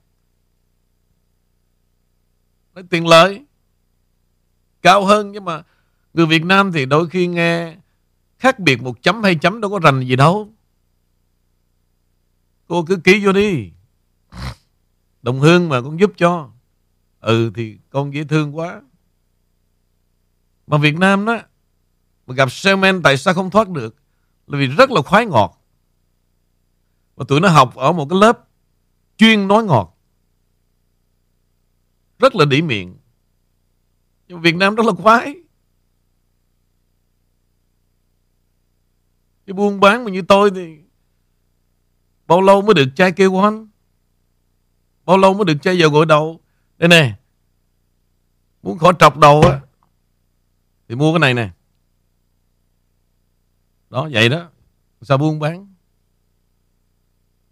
Lấy 2.76 2.84
tiền 2.90 3.08
lợi 3.08 3.46
cao 4.82 5.06
hơn 5.06 5.32
nhưng 5.32 5.46
mà 5.46 5.64
người 6.14 6.26
Việt 6.26 6.44
Nam 6.44 6.72
thì 6.72 6.86
đôi 6.86 7.10
khi 7.10 7.28
nghe 7.28 7.76
khác 8.40 8.60
biệt 8.60 8.82
một 8.82 9.02
chấm 9.02 9.24
hay 9.24 9.36
chấm, 9.36 9.62
đâu 9.62 9.72
có 9.72 9.80
rành 9.84 10.00
gì 10.00 10.16
đâu. 10.16 10.54
Cô 12.68 12.86
cứ 12.88 12.96
ký 12.96 13.26
vô 13.26 13.32
đi. 13.32 13.72
Đồng 15.22 15.40
hương 15.40 15.70
mà 15.70 15.82
con 15.82 16.00
giúp 16.00 16.12
cho. 16.18 16.50
Ừ 17.20 17.52
thì 17.56 17.78
con 17.90 18.14
dễ 18.14 18.24
thương 18.24 18.58
quá. 18.58 18.82
Mà 20.68 20.78
Việt 20.78 20.98
Nam 20.98 21.26
đó, 21.26 21.38
mà 22.28 22.36
gặp 22.36 22.52
salesman 22.52 23.02
tại 23.02 23.18
sao 23.18 23.34
không 23.34 23.50
thoát 23.50 23.70
được? 23.70 23.96
Là 24.48 24.58
vì 24.58 24.68
rất 24.68 24.92
là 24.92 25.02
khoái 25.02 25.26
ngọt. 25.26 25.65
Và 27.16 27.26
tụi 27.28 27.40
nó 27.40 27.50
học 27.50 27.76
ở 27.76 27.92
một 27.92 28.08
cái 28.10 28.20
lớp 28.20 28.48
chuyên 29.18 29.48
nói 29.48 29.64
ngọt. 29.64 29.98
Rất 32.20 32.36
là 32.36 32.46
đỉ 32.46 32.62
miệng. 32.62 32.98
Nhưng 34.28 34.42
Việt 34.42 34.56
Nam 34.56 34.76
rất 34.76 34.86
là 34.86 34.92
khoái. 34.94 35.36
Cái 39.46 39.54
buôn 39.54 39.80
bán 39.80 40.04
mà 40.04 40.12
như 40.12 40.22
tôi 40.22 40.52
thì 40.56 40.78
bao 42.28 42.42
lâu 42.42 42.62
mới 42.62 42.74
được 42.74 42.88
chai 42.96 43.12
kêu 43.12 43.32
quanh? 43.32 43.68
Bao 45.06 45.18
lâu 45.18 45.34
mới 45.34 45.46
được 45.46 45.58
chai 45.62 45.78
dầu 45.78 45.90
gội 45.90 46.06
đầu? 46.06 46.40
Đây 46.78 46.90
nè. 46.90 47.16
Muốn 48.62 48.78
khỏi 48.78 48.94
trọc 49.00 49.18
đầu 49.18 49.42
á, 49.42 49.62
thì 50.88 50.96
mua 50.96 51.14
cái 51.14 51.20
này 51.20 51.34
nè. 51.34 51.50
Đó, 53.90 54.10
vậy 54.12 54.30
đó. 54.30 54.50
Sao 55.02 55.18
buôn 55.18 55.40
bán? 55.40 55.75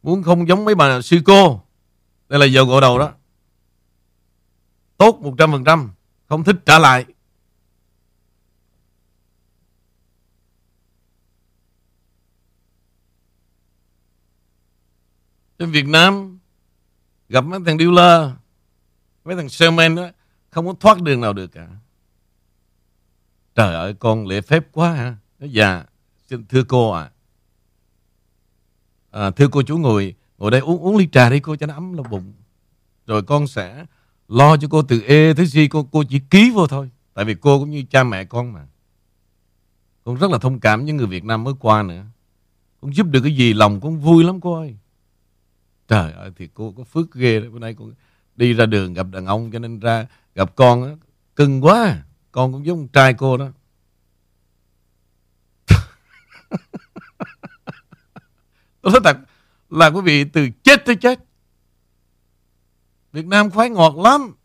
Muốn 0.03 0.23
không 0.23 0.47
giống 0.47 0.65
mấy 0.65 0.75
bà 0.75 1.01
sư 1.01 1.19
cô. 1.25 1.61
Đây 2.29 2.39
là 2.39 2.45
dầu 2.45 2.65
gội 2.65 2.81
đầu 2.81 2.99
đó. 2.99 3.13
Tốt 4.97 5.19
100%. 5.21 5.89
Không 6.29 6.43
thích 6.43 6.55
trả 6.65 6.79
lại. 6.79 7.05
Trên 15.59 15.71
Việt 15.71 15.87
Nam 15.87 16.39
gặp 17.29 17.41
mấy 17.41 17.59
thằng 17.65 17.77
dealer, 17.77 18.31
mấy 19.23 19.35
thằng 19.35 19.49
salesman 19.49 19.95
đó 19.95 20.09
không 20.49 20.67
có 20.67 20.73
thoát 20.79 21.01
đường 21.01 21.21
nào 21.21 21.33
được 21.33 21.47
cả. 21.47 21.67
Trời 23.55 23.73
ơi 23.73 23.95
con 23.99 24.27
lễ 24.27 24.41
phép 24.41 24.63
quá 24.71 24.93
hả? 24.93 25.15
Nó 25.39 25.47
già. 25.47 25.85
Xin 26.29 26.45
thưa 26.45 26.63
cô 26.63 26.91
à 26.91 27.11
à. 29.13 29.31
Thưa 29.31 29.47
cô 29.47 29.61
chú 29.61 29.77
ngồi 29.77 30.15
ngồi 30.37 30.51
đây 30.51 30.61
uống 30.61 30.79
uống 30.79 30.97
ly 30.97 31.07
trà 31.11 31.29
đi 31.29 31.39
cô 31.39 31.55
cho 31.55 31.65
nó 31.65 31.73
ấm 31.73 31.93
lòng 31.93 32.09
bụng. 32.09 32.33
Rồi 33.07 33.23
con 33.23 33.47
sẽ 33.47 33.85
lo 34.27 34.57
cho 34.57 34.67
cô 34.71 34.81
từ 34.81 35.01
E 35.01 35.33
tới 35.33 35.45
gì 35.45 35.67
cô 35.67 35.87
cô 35.91 36.03
chỉ 36.09 36.19
ký 36.29 36.51
vô 36.55 36.67
thôi. 36.67 36.89
Tại 37.13 37.25
vì 37.25 37.35
cô 37.41 37.59
cũng 37.59 37.71
như 37.71 37.83
cha 37.89 38.03
mẹ 38.03 38.25
con 38.25 38.53
mà. 38.53 38.67
Con 40.03 40.15
rất 40.15 40.31
là 40.31 40.37
thông 40.37 40.59
cảm 40.59 40.83
với 40.83 40.93
người 40.93 41.07
Việt 41.07 41.23
Nam 41.23 41.43
mới 41.43 41.53
qua 41.59 41.83
nữa. 41.83 42.05
Con 42.81 42.95
giúp 42.95 43.07
được 43.07 43.21
cái 43.23 43.35
gì 43.35 43.53
lòng 43.53 43.81
con 43.81 43.99
vui 43.99 44.23
lắm 44.23 44.41
cô 44.41 44.53
ơi. 44.53 44.77
Trời 45.87 46.11
ơi 46.11 46.31
thì 46.35 46.49
cô 46.53 46.73
có 46.77 46.83
phước 46.83 47.13
ghê 47.13 47.39
đấy. 47.39 47.49
Bữa 47.49 47.59
nay 47.59 47.73
con 47.73 47.93
đi 48.35 48.53
ra 48.53 48.65
đường 48.65 48.93
gặp 48.93 49.07
đàn 49.11 49.25
ông 49.25 49.51
cho 49.51 49.59
nên 49.59 49.79
ra 49.79 50.07
gặp 50.35 50.55
con 50.55 50.83
á, 50.83 50.91
cưng 51.35 51.65
quá. 51.65 52.03
Con 52.31 52.53
cũng 52.53 52.65
giống 52.65 52.87
trai 52.87 53.13
cô 53.13 53.37
đó. 53.37 53.47
Tôi 58.83 58.91
nói 58.91 59.01
thật 59.03 59.17
là 59.69 59.87
quý 59.87 60.01
vị 60.01 60.23
từ 60.23 60.49
chết 60.63 60.85
tới 60.85 60.95
chết. 60.95 61.19
Việt 63.11 63.25
Nam 63.25 63.51
khoái 63.51 63.69
ngọt 63.69 63.95
lắm. 63.97 64.35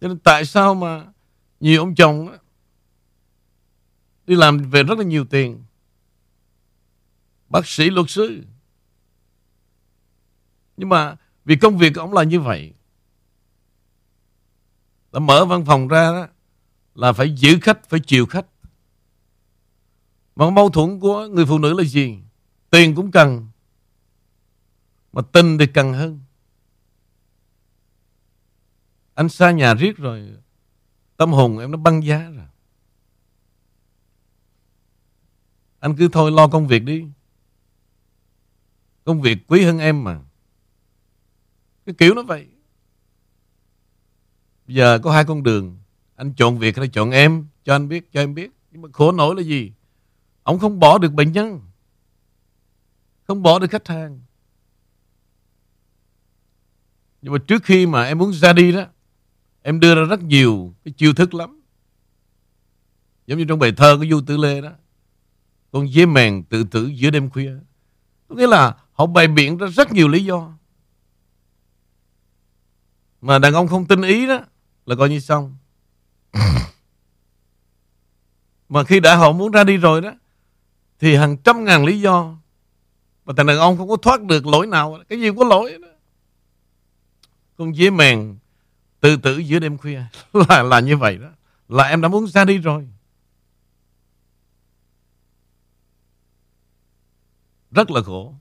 Cho 0.00 0.08
nên 0.08 0.18
tại 0.18 0.44
sao 0.44 0.74
mà 0.74 1.06
nhiều 1.60 1.82
ông 1.82 1.94
chồng 1.94 2.28
á, 2.28 2.38
đi 4.26 4.36
làm 4.36 4.70
về 4.70 4.82
rất 4.82 4.98
là 4.98 5.04
nhiều 5.04 5.24
tiền. 5.24 5.64
Bác 7.48 7.66
sĩ, 7.66 7.90
luật 7.90 8.10
sư. 8.10 8.42
Nhưng 10.76 10.88
mà 10.88 11.16
vì 11.44 11.56
công 11.56 11.78
việc 11.78 11.92
của 11.94 12.00
ông 12.00 12.12
là 12.12 12.22
như 12.22 12.40
vậy. 12.40 12.74
Đã 15.12 15.20
mở 15.20 15.44
văn 15.44 15.64
phòng 15.64 15.88
ra 15.88 16.12
đó 16.12 16.28
là 16.94 17.12
phải 17.12 17.34
giữ 17.34 17.58
khách, 17.62 17.88
phải 17.88 18.00
chiều 18.06 18.26
khách. 18.26 18.46
Mà 20.36 20.50
mâu 20.50 20.70
thuẫn 20.70 21.00
của 21.00 21.26
người 21.26 21.46
phụ 21.46 21.58
nữ 21.58 21.74
là 21.78 21.84
gì? 21.84 22.18
Tiền 22.70 22.94
cũng 22.94 23.10
cần. 23.10 23.48
Mà 25.12 25.22
tình 25.32 25.58
thì 25.58 25.66
cần 25.66 25.92
hơn. 25.92 26.20
Anh 29.16 29.28
xa 29.28 29.50
nhà 29.50 29.74
riết 29.74 29.96
rồi 29.96 30.32
Tâm 31.16 31.32
hồn 31.32 31.58
em 31.58 31.70
nó 31.70 31.76
băng 31.76 32.04
giá 32.04 32.30
rồi 32.30 32.46
Anh 35.78 35.96
cứ 35.96 36.08
thôi 36.12 36.30
lo 36.30 36.48
công 36.48 36.66
việc 36.66 36.84
đi 36.84 37.04
Công 39.04 39.22
việc 39.22 39.38
quý 39.46 39.64
hơn 39.64 39.78
em 39.78 40.04
mà 40.04 40.20
Cái 41.86 41.94
kiểu 41.98 42.14
nó 42.14 42.22
vậy 42.22 42.46
Bây 44.66 44.76
Giờ 44.76 44.98
có 45.02 45.12
hai 45.12 45.24
con 45.24 45.42
đường 45.42 45.78
Anh 46.16 46.34
chọn 46.34 46.58
việc 46.58 46.76
hay 46.76 46.88
chọn 46.88 47.10
em 47.10 47.46
Cho 47.64 47.74
anh 47.74 47.88
biết, 47.88 48.12
cho 48.12 48.20
em 48.20 48.34
biết 48.34 48.50
Nhưng 48.70 48.82
mà 48.82 48.88
khổ 48.92 49.12
nổi 49.12 49.34
là 49.36 49.42
gì 49.42 49.72
Ông 50.46 50.58
không 50.58 50.80
bỏ 50.80 50.98
được 50.98 51.12
bệnh 51.12 51.32
nhân. 51.32 51.60
Không 53.26 53.42
bỏ 53.42 53.58
được 53.58 53.70
khách 53.70 53.88
hàng. 53.88 54.20
Nhưng 57.22 57.32
mà 57.32 57.38
trước 57.46 57.64
khi 57.64 57.86
mà 57.86 58.04
em 58.04 58.18
muốn 58.18 58.32
ra 58.32 58.52
đi 58.52 58.72
đó 58.72 58.86
Em 59.62 59.80
đưa 59.80 59.94
ra 59.94 60.02
rất 60.02 60.22
nhiều 60.22 60.74
cái 60.84 60.94
chiêu 60.96 61.14
thức 61.14 61.34
lắm. 61.34 61.62
Giống 63.26 63.38
như 63.38 63.44
trong 63.48 63.58
bài 63.58 63.72
thơ 63.76 63.96
của 63.98 64.06
Du 64.10 64.20
Tử 64.26 64.36
Lê 64.36 64.60
đó 64.60 64.70
Con 65.72 65.88
dế 65.88 66.06
mèn 66.06 66.44
tự 66.44 66.64
tử 66.64 66.86
giữa 66.86 67.10
đêm 67.10 67.30
khuya. 67.30 67.52
Có 68.28 68.34
nghĩa 68.34 68.46
là 68.46 68.76
họ 68.92 69.06
bày 69.06 69.28
biện 69.28 69.58
ra 69.58 69.66
rất 69.66 69.92
nhiều 69.92 70.08
lý 70.08 70.24
do. 70.24 70.58
Mà 73.20 73.38
đàn 73.38 73.54
ông 73.54 73.68
không 73.68 73.86
tin 73.86 74.02
ý 74.02 74.26
đó 74.26 74.40
Là 74.86 74.96
coi 74.96 75.08
như 75.08 75.20
xong. 75.20 75.56
Mà 78.68 78.84
khi 78.84 79.00
đã 79.00 79.16
họ 79.16 79.32
muốn 79.32 79.52
ra 79.52 79.64
đi 79.64 79.76
rồi 79.76 80.00
đó 80.00 80.12
thì 80.98 81.16
hàng 81.16 81.36
trăm 81.36 81.64
ngàn 81.64 81.84
lý 81.84 82.00
do. 82.00 82.34
Mà 83.24 83.34
thằng 83.36 83.46
đàn 83.46 83.58
ông 83.58 83.76
không 83.76 83.88
có 83.88 83.96
thoát 83.96 84.22
được 84.22 84.46
lỗi 84.46 84.66
nào. 84.66 84.98
Cái 85.08 85.20
gì 85.20 85.28
cũng 85.28 85.38
có 85.38 85.44
lỗi 85.44 85.78
đó? 85.82 85.88
Con 87.56 87.74
dế 87.74 87.90
mèn 87.90 88.38
tự 89.00 89.16
tử 89.16 89.38
giữa 89.38 89.58
đêm 89.58 89.78
khuya. 89.78 90.02
Là 90.48 90.62
là 90.62 90.80
như 90.80 90.96
vậy 90.96 91.18
đó. 91.18 91.28
Là 91.68 91.84
em 91.84 92.00
đã 92.00 92.08
muốn 92.08 92.26
ra 92.26 92.44
đi 92.44 92.58
rồi. 92.58 92.88
Rất 97.70 97.90
là 97.90 98.02
khổ. 98.02 98.34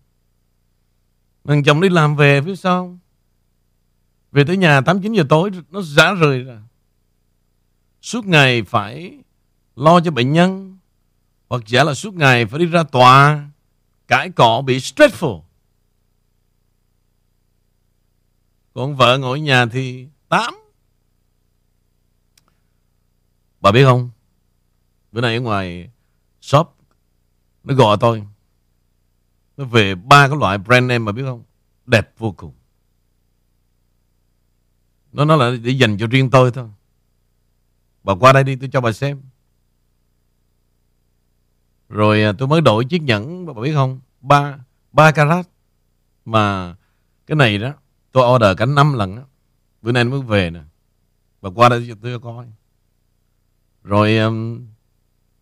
Thằng 1.43 1.63
chồng 1.63 1.81
đi 1.81 1.89
làm 1.89 2.15
về 2.15 2.41
phía 2.41 2.55
sau 2.55 2.99
về 4.35 4.43
tới 4.43 4.57
nhà 4.57 4.81
8 4.81 5.01
9 5.01 5.13
giờ 5.13 5.23
tối, 5.29 5.51
nó 5.69 5.81
rã 5.81 6.13
rời 6.13 6.43
ra. 6.43 6.61
Suốt 8.01 8.25
ngày 8.25 8.63
phải 8.63 9.19
lo 9.75 9.99
cho 9.99 10.11
bệnh 10.11 10.33
nhân 10.33 10.74
hoặc 11.49 11.61
giả 11.65 11.83
là 11.83 11.93
suốt 11.93 12.13
ngày 12.13 12.45
phải 12.45 12.59
đi 12.59 12.65
ra 12.65 12.83
tòa, 12.83 13.49
cãi 14.07 14.29
cọ, 14.29 14.61
bị 14.65 14.77
stressful. 14.77 15.41
Còn 18.73 18.95
vợ 18.95 19.17
ngồi 19.17 19.39
ở 19.39 19.41
nhà 19.41 19.65
thì 19.65 20.07
tám. 20.29 20.53
Bà 23.61 23.71
biết 23.71 23.83
không? 23.83 24.09
Bữa 25.11 25.21
nay 25.21 25.35
ở 25.35 25.41
ngoài 25.41 25.89
shop, 26.41 26.75
Nó 27.63 27.75
gọi 27.75 27.97
tôi. 27.99 28.23
Nó 29.57 29.65
về 29.65 29.95
ba 29.95 30.27
cái 30.27 30.37
loại 30.37 30.57
brand 30.57 30.87
name 30.87 30.99
mà 30.99 31.11
biết 31.11 31.23
không? 31.25 31.43
Đẹp 31.85 32.13
vô 32.17 32.31
cùng. 32.31 32.53
Nó 35.11 35.25
nói 35.25 35.37
là 35.37 35.57
để 35.63 35.71
dành 35.71 35.97
cho 35.97 36.07
riêng 36.07 36.29
tôi 36.29 36.51
thôi. 36.51 36.69
Bà 38.03 38.15
qua 38.15 38.33
đây 38.33 38.43
đi, 38.43 38.55
tôi 38.55 38.69
cho 38.73 38.81
bà 38.81 38.91
xem. 38.91 39.21
Rồi 41.89 42.23
à, 42.23 42.33
tôi 42.37 42.47
mới 42.47 42.61
đổi 42.61 42.85
chiếc 42.85 43.01
nhẫn 43.01 43.45
Bà 43.45 43.53
biết 43.61 43.73
không? 43.73 43.99
Ba 44.21 44.57
ba 44.91 45.11
carat. 45.11 45.47
Mà 46.25 46.75
cái 47.27 47.35
này 47.35 47.57
đó 47.57 47.73
Tôi 48.11 48.35
order 48.35 48.57
cả 48.57 48.65
năm 48.65 48.93
lần 48.93 49.15
đó. 49.15 49.23
Bữa 49.81 49.91
nay 49.91 50.03
mới 50.03 50.21
về 50.21 50.49
nè. 50.49 50.61
Bà 51.41 51.49
qua 51.55 51.69
đây 51.69 51.85
cho 51.89 51.95
tôi 52.01 52.19
coi. 52.19 52.45
Rồi 53.83 54.17
um, 54.17 54.67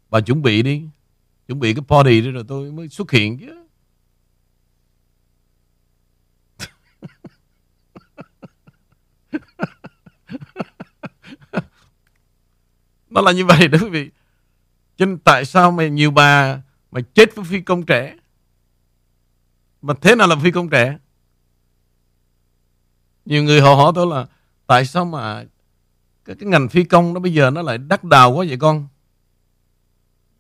Bà 0.10 0.22
chuẩn 0.22 0.42
bị 0.42 0.62
đi. 0.62 0.88
Chuẩn 1.48 1.60
bị 1.60 1.74
cái 1.74 1.84
party 1.88 2.22
đi 2.22 2.32
rồi 2.32 2.44
tôi 2.48 2.72
mới 2.72 2.90
xuất 2.90 3.12
hiện 3.12 3.40
chứ. 3.40 3.66
Nó 13.10 13.22
là 13.22 13.32
như 13.32 13.46
vậy 13.46 13.68
đó 13.68 13.78
quý 13.82 13.90
vị. 13.90 14.12
Cho 15.04 15.08
nên 15.08 15.20
tại 15.20 15.46
sao 15.46 15.72
mà 15.72 15.88
nhiều 15.88 16.12
bà 16.12 16.62
Mà 16.92 17.02
chết 17.14 17.36
với 17.36 17.46
phi 17.46 17.62
công 17.62 17.86
trẻ? 17.86 18.16
Mà 19.82 19.94
thế 20.02 20.16
nào 20.16 20.28
là 20.28 20.36
phi 20.44 20.52
công 20.52 20.70
trẻ? 20.70 20.98
Nhiều 23.26 23.44
người 23.44 23.62
họ 23.62 23.76
hỏi 23.76 23.92
tôi 23.96 24.08
là 24.08 24.26
Tại 24.68 24.86
sao 24.86 25.06
mà 25.06 25.44
cái, 26.26 26.36
cái 26.40 26.50
ngành 26.50 26.70
phi 26.70 26.84
công 26.84 27.14
đó 27.14 27.20
bây 27.20 27.34
giờ 27.34 27.50
nó 27.50 27.62
lại 27.62 27.78
đắt 27.78 28.04
đào 28.04 28.32
quá 28.32 28.46
vậy 28.48 28.58
con? 28.58 28.88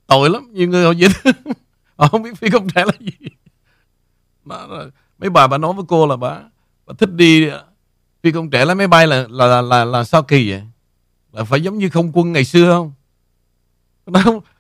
Tội 0.08 0.30
lắm 0.30 0.54
Nhiều 0.54 0.68
người 0.68 0.86
họ 0.86 0.92
dễ 0.92 1.08
Họ 1.98 2.08
không 2.08 2.24
biết 2.24 2.38
phi 2.38 2.50
công 2.50 2.70
trẻ 2.70 2.86
là 2.86 2.94
gì. 3.00 3.28
Nó, 4.46 4.68
Mấy 5.18 5.30
bà 5.30 5.48
bà 5.48 5.58
nói 5.58 5.74
với 5.74 5.86
cô 5.88 6.08
là 6.08 6.16
bà, 6.16 6.42
bà 6.86 6.94
thích 6.98 7.12
đi 7.14 7.50
Phi 8.24 8.32
công 8.32 8.50
trẻ 8.50 8.66
lái 8.66 8.76
máy 8.76 8.88
bay 8.88 9.08
là 9.08 9.26
là, 9.30 9.48
là, 9.48 9.62
là, 9.62 9.86
là 9.86 10.04
sao 10.04 10.24
kỳ 10.24 10.50
vậy? 10.50 10.64
Là 11.32 11.44
phải 11.44 11.62
giống 11.62 11.78
như 11.78 11.90
không 11.90 12.12
quân 12.14 12.32
ngày 12.32 12.46
xưa 12.46 12.72
không? 12.72 12.94
Nó 14.06 14.22
không 14.24 14.34
nó... 14.36 14.53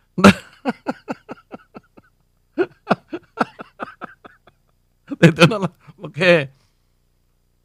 Thì 5.21 5.29
tôi 5.35 5.47
nói 5.47 5.59
là, 5.59 5.67
Ok, 6.03 6.47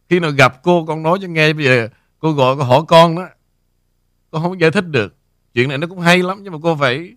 khi 0.08 0.20
nào 0.20 0.30
gặp 0.30 0.62
cô, 0.62 0.84
con 0.86 1.02
nói 1.02 1.18
cho 1.22 1.28
nghe 1.28 1.52
bây 1.52 1.64
giờ 1.64 1.88
cô 2.18 2.32
gọi, 2.32 2.56
cô 2.56 2.62
hỏi 2.64 2.82
con 2.88 3.16
đó. 3.16 3.28
Con 4.30 4.42
không 4.42 4.60
giải 4.60 4.70
thích 4.70 4.86
được. 4.88 5.16
Chuyện 5.54 5.68
này 5.68 5.78
nó 5.78 5.86
cũng 5.86 6.00
hay 6.00 6.22
lắm, 6.22 6.38
nhưng 6.42 6.52
mà 6.52 6.58
cô 6.62 6.76
phải 6.76 7.16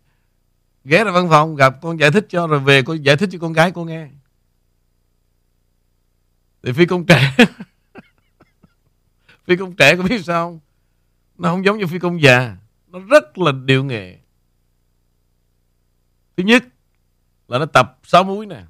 ghé 0.84 1.04
ra 1.04 1.12
văn 1.12 1.30
phòng 1.30 1.56
gặp 1.56 1.76
con 1.82 2.00
giải 2.00 2.12
thích 2.12 2.26
cho, 2.30 2.48
rồi 2.48 2.60
về 2.60 2.84
cô 2.84 2.94
giải 2.94 3.18
thích 3.18 3.30
cho 3.32 3.40
con 3.40 3.54
gái 3.54 3.72
cô 3.72 3.86
nghe. 3.86 4.08
Thì 6.64 6.74
phi 6.74 6.86
công 6.86 7.06
trẻ, 7.06 7.36
phi 9.48 9.56
công 9.56 9.76
trẻ 9.76 9.96
có 9.96 10.04
biết 10.04 10.26
sao 10.26 10.48
không? 10.48 10.60
Nó 11.38 11.50
không 11.50 11.66
giống 11.66 11.78
như 11.78 11.88
phi 11.88 12.00
công 12.00 12.22
già. 12.22 12.58
Nó 12.88 13.00
rất 13.00 13.38
là 13.38 13.52
điệu 13.66 13.84
nghệ 13.84 14.21
thứ 16.38 16.44
nhất 16.44 16.64
là 17.48 17.60
nó 17.60 17.66
tập 17.66 18.00
sáu 18.04 18.24
múi 18.24 18.46
nè. 18.46 18.64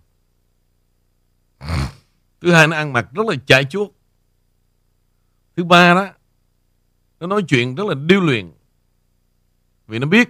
Thứ 2.41 2.52
hai 2.52 2.67
nó 2.67 2.76
ăn 2.76 2.93
mặc 2.93 3.08
rất 3.13 3.28
là 3.28 3.36
chạy 3.45 3.65
chuốt. 3.65 3.91
Thứ 5.56 5.63
ba 5.63 5.93
đó 5.93 6.10
Nó 7.19 7.28
nói 7.28 7.43
chuyện 7.47 7.76
rất 7.76 7.88
là 7.88 7.95
điêu 7.95 8.21
luyện. 8.21 8.52
Vì 9.88 10.00
nó 10.00 10.08
biết 10.08 10.30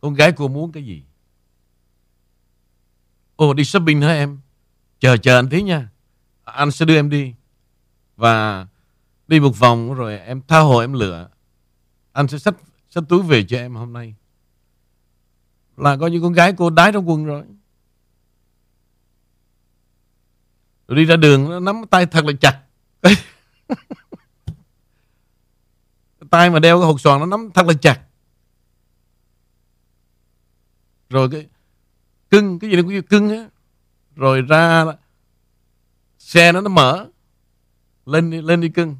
Con 0.00 0.14
gái 0.14 0.32
cô 0.32 0.48
muốn 0.48 0.72
cái 0.72 0.84
gì. 0.84 1.04
Ồ 3.36 3.54
đi 3.54 3.64
shopping 3.64 4.00
hả 4.00 4.12
em? 4.12 4.40
Chờ 4.98 5.16
chờ 5.16 5.38
anh 5.38 5.48
tí 5.48 5.62
nha. 5.62 5.88
Anh 6.44 6.70
sẽ 6.70 6.84
đưa 6.84 6.94
em 6.94 7.10
đi. 7.10 7.34
Và 8.16 8.66
đi 9.28 9.40
một 9.40 9.58
vòng 9.58 9.94
rồi 9.94 10.18
em 10.18 10.42
tha 10.48 10.58
hồ 10.58 10.78
em 10.78 10.92
lựa. 10.92 11.28
Anh 12.12 12.28
sẽ 12.28 12.38
xách, 12.38 12.56
xách 12.88 13.04
túi 13.08 13.22
về 13.22 13.44
cho 13.44 13.56
em 13.56 13.74
hôm 13.74 13.92
nay. 13.92 14.14
Là 15.76 15.96
coi 15.96 16.10
như 16.10 16.20
con 16.20 16.32
gái 16.32 16.54
cô 16.56 16.70
đái 16.70 16.92
trong 16.92 17.08
quần 17.08 17.24
rồi. 17.24 17.44
Rồi 20.88 20.96
đi 20.96 21.04
ra 21.04 21.16
đường, 21.16 21.50
nó 21.50 21.60
nắm 21.60 21.82
tay 21.90 22.06
thật 22.06 22.24
là 22.24 22.32
chặt. 22.40 22.62
Tay 26.30 26.50
mà 26.50 26.58
đeo 26.58 26.78
cái 26.78 26.86
hột 26.86 27.00
xoàn 27.00 27.20
nó 27.20 27.26
nắm 27.26 27.50
thật 27.54 27.66
là 27.66 27.74
chặt. 27.82 28.00
Rồi 31.10 31.28
cái 31.30 31.46
cưng, 32.30 32.58
cái 32.58 32.70
gì 32.70 32.76
nó 32.76 32.82
cũng 32.82 33.02
cưng 33.02 33.30
á. 33.30 33.48
Rồi 34.14 34.42
ra 34.42 34.84
xe 36.18 36.52
nó 36.52 36.60
nó 36.60 36.68
mở. 36.68 37.06
Lên 38.06 38.30
đi 38.30 38.42
lên 38.42 38.60
đi 38.60 38.68
cưng. 38.68 38.96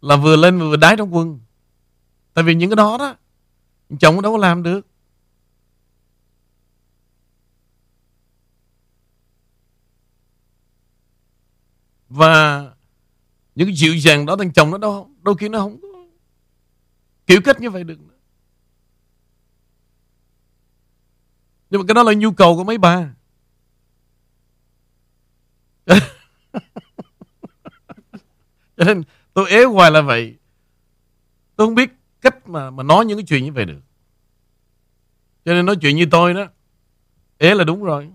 Là 0.00 0.16
vừa 0.16 0.36
lên 0.36 0.58
vừa 0.58 0.76
đái 0.76 0.96
trong 0.96 1.14
quần. 1.14 1.40
tại 2.34 2.44
vì 2.44 2.54
những 2.54 2.70
cái 2.70 2.76
đó 2.76 2.96
đó, 2.98 3.14
chồng 4.00 4.22
đâu 4.22 4.32
có 4.32 4.38
làm 4.38 4.62
được. 4.62 4.91
Và 12.12 12.62
những 13.54 13.68
cái 13.68 13.76
dịu 13.76 13.94
dàng 13.94 14.26
đó, 14.26 14.36
thằng 14.36 14.52
chồng 14.52 14.70
nó 14.70 14.78
đâu, 14.78 15.10
đôi 15.22 15.34
khi 15.38 15.48
nó 15.48 15.58
không 15.58 15.80
có 15.80 15.88
kiểu 17.26 17.40
cách 17.44 17.60
như 17.60 17.70
vậy 17.70 17.84
được 17.84 17.98
nhưng 21.72 21.80
mà 21.80 21.84
cái 21.88 21.94
đó 21.94 22.02
là 22.02 22.12
nhu 22.12 22.32
cầu 22.32 22.56
của 22.56 22.64
mấy 22.64 22.78
bà. 22.78 23.14
Cho 28.76 28.84
nên 28.84 29.02
tôi 29.34 29.50
ế 29.50 29.64
hoài 29.64 29.90
là 29.90 30.00
vậy. 30.00 30.36
Tôi 31.56 31.66
không 31.66 31.74
biết 31.74 31.90
cách 32.20 32.48
mà 32.48 32.70
mà 32.70 32.82
nói 32.82 33.06
những 33.06 33.18
cái 33.18 33.24
chuyện 33.28 33.44
như 33.44 33.52
vậy 33.52 33.64
được. 33.64 33.80
Cho 35.44 35.52
nên 35.52 35.66
nói 35.66 35.76
chuyện 35.80 35.96
như 35.96 36.06
tôi 36.10 36.34
đó, 36.34 36.46
ế 37.38 37.54
là 37.54 37.64
đúng 37.64 37.84
rồi. 37.84 38.10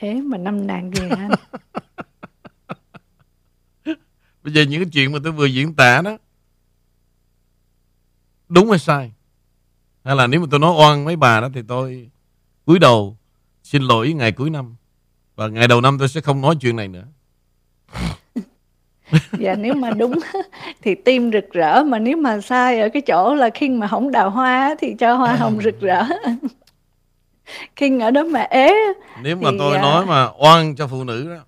Ế 0.00 0.20
mà 0.20 0.38
năm 0.38 0.66
nàng 0.66 0.90
ghê 0.90 1.08
anh? 1.08 1.30
Bây 4.42 4.52
giờ 4.52 4.62
những 4.62 4.82
cái 4.82 4.90
chuyện 4.92 5.12
mà 5.12 5.18
tôi 5.24 5.32
vừa 5.32 5.46
diễn 5.46 5.74
tả 5.74 6.02
đó 6.02 6.18
Đúng 8.48 8.70
hay 8.70 8.78
sai? 8.78 9.12
Hay 10.04 10.16
là 10.16 10.26
nếu 10.26 10.40
mà 10.40 10.46
tôi 10.50 10.60
nói 10.60 10.74
oan 10.78 11.04
mấy 11.04 11.16
bà 11.16 11.40
đó 11.40 11.48
Thì 11.54 11.62
tôi 11.68 12.10
cúi 12.64 12.78
đầu 12.78 13.16
Xin 13.62 13.82
lỗi 13.82 14.12
ngày 14.12 14.32
cuối 14.32 14.50
năm 14.50 14.76
Và 15.36 15.48
ngày 15.48 15.68
đầu 15.68 15.80
năm 15.80 15.98
tôi 15.98 16.08
sẽ 16.08 16.20
không 16.20 16.40
nói 16.40 16.56
chuyện 16.60 16.76
này 16.76 16.88
nữa. 16.88 17.04
Dạ 19.38 19.54
nếu 19.54 19.74
mà 19.74 19.90
đúng 19.90 20.12
thì 20.82 20.94
tim 20.94 21.32
rực 21.32 21.52
rỡ 21.52 21.82
mà 21.84 21.98
nếu 21.98 22.16
mà 22.16 22.40
sai 22.40 22.80
ở 22.80 22.88
cái 22.88 23.02
chỗ 23.02 23.34
là 23.34 23.50
khi 23.50 23.68
mà 23.68 23.86
không 23.86 24.10
đào 24.10 24.30
hoa 24.30 24.74
thì 24.78 24.94
cho 24.98 25.14
hoa 25.14 25.36
hồng 25.36 25.60
rực 25.62 25.80
rỡ 25.80 26.04
khi 27.76 28.00
ở 28.00 28.10
đó 28.10 28.24
mà 28.24 28.40
ế. 28.40 28.74
Nếu 29.22 29.36
mà 29.36 29.50
tôi 29.58 29.76
à... 29.76 29.82
nói 29.82 30.06
mà 30.06 30.28
oan 30.38 30.76
cho 30.76 30.86
phụ 30.86 31.04
nữ 31.04 31.34
đó 31.34 31.44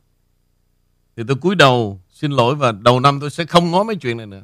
thì 1.17 1.23
tôi 1.29 1.37
cúi 1.37 1.55
đầu 1.55 2.01
xin 2.11 2.31
lỗi 2.31 2.55
và 2.55 2.73
đầu 2.73 3.01
năm 3.01 3.21
tôi 3.21 3.31
sẽ 3.31 3.45
không 3.45 3.71
nói 3.71 3.85
mấy 3.85 3.97
chuyện 3.97 4.17
này 4.17 4.27
nữa. 4.27 4.43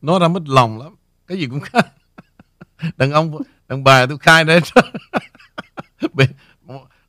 Nói 0.00 0.18
ra 0.20 0.28
mất 0.28 0.42
lòng 0.46 0.78
lắm. 0.78 0.96
Cái 1.26 1.38
gì 1.38 1.46
cũng 1.46 1.60
khác. 1.60 1.86
Đàn 2.96 3.12
ông 3.12 3.42
đàn 3.68 3.84
bà 3.84 4.06
tôi 4.06 4.18
khai 4.18 4.44
đấy 4.44 4.60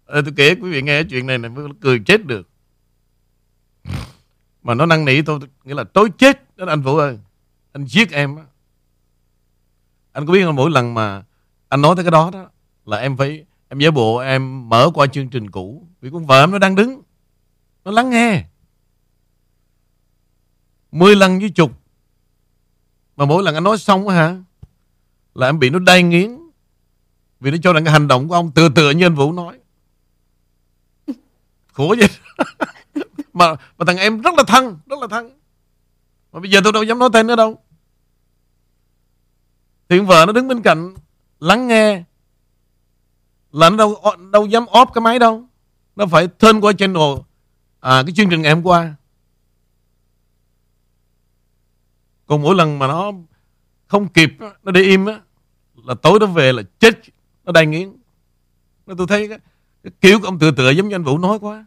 tôi 0.08 0.34
kể 0.36 0.56
quý 0.56 0.72
vị 0.72 0.82
nghe 0.82 1.04
chuyện 1.04 1.28
này 1.28 1.38
này 1.38 1.50
mới 1.50 1.68
cười 1.82 2.00
chết 2.00 2.26
được. 2.26 2.50
Mà 4.64 4.74
nó 4.74 4.86
năn 4.86 5.06
nỉ 5.06 5.22
tôi 5.22 5.40
nghĩa 5.64 5.74
là 5.74 5.84
tối 5.84 6.10
chết. 6.18 6.58
Đó 6.58 6.66
anh 6.68 6.82
Vũ 6.82 6.98
ơi. 6.98 7.20
Anh 7.74 7.86
giết 7.86 8.12
em 8.12 8.36
á. 8.36 8.44
Anh 10.12 10.26
có 10.26 10.34
biết 10.34 10.44
không 10.46 10.56
mỗi 10.56 10.72
lần 10.72 10.94
mà 10.94 11.24
anh 11.70 11.82
nói 11.82 11.96
tới 11.96 12.06
cái 12.06 12.12
đó 12.12 12.30
đó 12.34 12.50
là 12.86 12.98
em 12.98 13.18
phải, 13.18 13.46
em 13.70 13.80
giả 13.80 13.92
bộ 13.92 14.18
em 14.18 14.70
mở 14.70 14.92
qua 14.94 15.08
chương 15.08 15.30
trình 15.30 15.50
cũ. 15.50 15.88
Vì 16.02 16.10
con 16.14 16.26
vợ 16.26 16.44
em 16.44 16.52
nó 16.52 16.58
đang 16.58 16.76
đứng, 16.76 17.02
nó 17.86 17.92
lắng 17.92 18.10
nghe. 18.10 18.44
Mười 20.92 21.16
lần 21.16 21.40
với 21.40 21.50
chục. 21.50 21.72
Mà 23.16 23.26
mỗi 23.26 23.44
lần 23.44 23.56
anh 23.56 23.64
nói 23.64 23.78
xong 23.78 24.08
hả, 24.08 24.38
là 25.34 25.48
em 25.48 25.60
bị 25.60 25.70
nó 25.70 25.80
đay 25.80 26.04
nghiến. 26.04 26.40
Vì 27.40 27.52
nó 27.52 27.58
cho 27.64 27.74
rằng 27.74 27.86
cái 27.86 27.94
hành 27.94 28.08
động 28.08 28.28
của 28.28 28.36
ông 28.36 28.52
tựa 28.52 28.70
tựa 28.70 28.92
như 28.92 29.06
anh 29.06 29.16
Vũ 29.16 29.34
nói. 29.34 29.60
Khổ 31.74 31.96
vậy. 32.00 32.10
Mà 33.34 33.56
mà 33.78 33.86
thằng 33.88 33.98
em 33.98 34.22
rất 34.22 34.34
là 34.38 34.44
thân, 34.48 34.80
rất 34.86 35.00
là 35.00 35.08
thân. 35.08 35.40
Mà 36.32 36.40
bây 36.40 36.52
giờ 36.52 36.62
tôi 36.64 36.74
đâu 36.74 36.84
dám 36.84 37.00
nói 37.00 37.10
tên 37.14 37.28
nữa 37.28 37.36
đâu. 37.36 37.64
Thì 39.90 40.00
vợ 40.00 40.24
nó 40.28 40.34
đứng 40.34 40.48
bên 40.48 40.62
cạnh, 40.62 40.94
lắng 41.40 41.68
nghe 41.68 42.04
là 43.56 43.70
nó 43.70 43.78
đâu 43.78 44.02
đâu 44.32 44.46
dám 44.46 44.64
off 44.64 44.86
cái 44.86 45.02
máy 45.02 45.20
đâu. 45.20 45.48
Nó 45.96 46.06
phải 46.06 46.28
turn 46.28 46.62
qua 46.62 46.74
channel. 46.74 47.14
À, 47.80 48.04
cái 48.06 48.14
chương 48.16 48.30
trình 48.30 48.42
ngày 48.42 48.54
hôm 48.54 48.64
qua. 48.64 48.96
Còn 52.26 52.42
mỗi 52.42 52.56
lần 52.56 52.80
mà 52.80 52.88
nó 52.88 53.12
không 53.88 54.08
kịp 54.08 54.30
nó 54.64 54.72
để 54.72 54.82
im 54.82 55.06
á 55.06 55.20
là 55.76 55.96
tối 55.96 56.20
nó 56.20 56.26
về 56.26 56.54
là 56.54 56.64
chết. 56.80 57.00
Nó 57.44 57.52
đầy 57.52 57.66
nghiến. 57.66 57.98
Nó 58.86 58.96
tôi 58.98 59.08
thấy 59.08 59.30
cái, 59.30 59.40
cái 59.84 59.92
kiểu 60.02 60.20
của 60.20 60.26
ông 60.26 60.40
tựa 60.40 60.52
tựa 60.52 60.70
giống 60.70 60.88
như 60.88 60.96
anh 60.96 61.04
Vũ 61.04 61.18
nói 61.18 61.40
quá. 61.40 61.66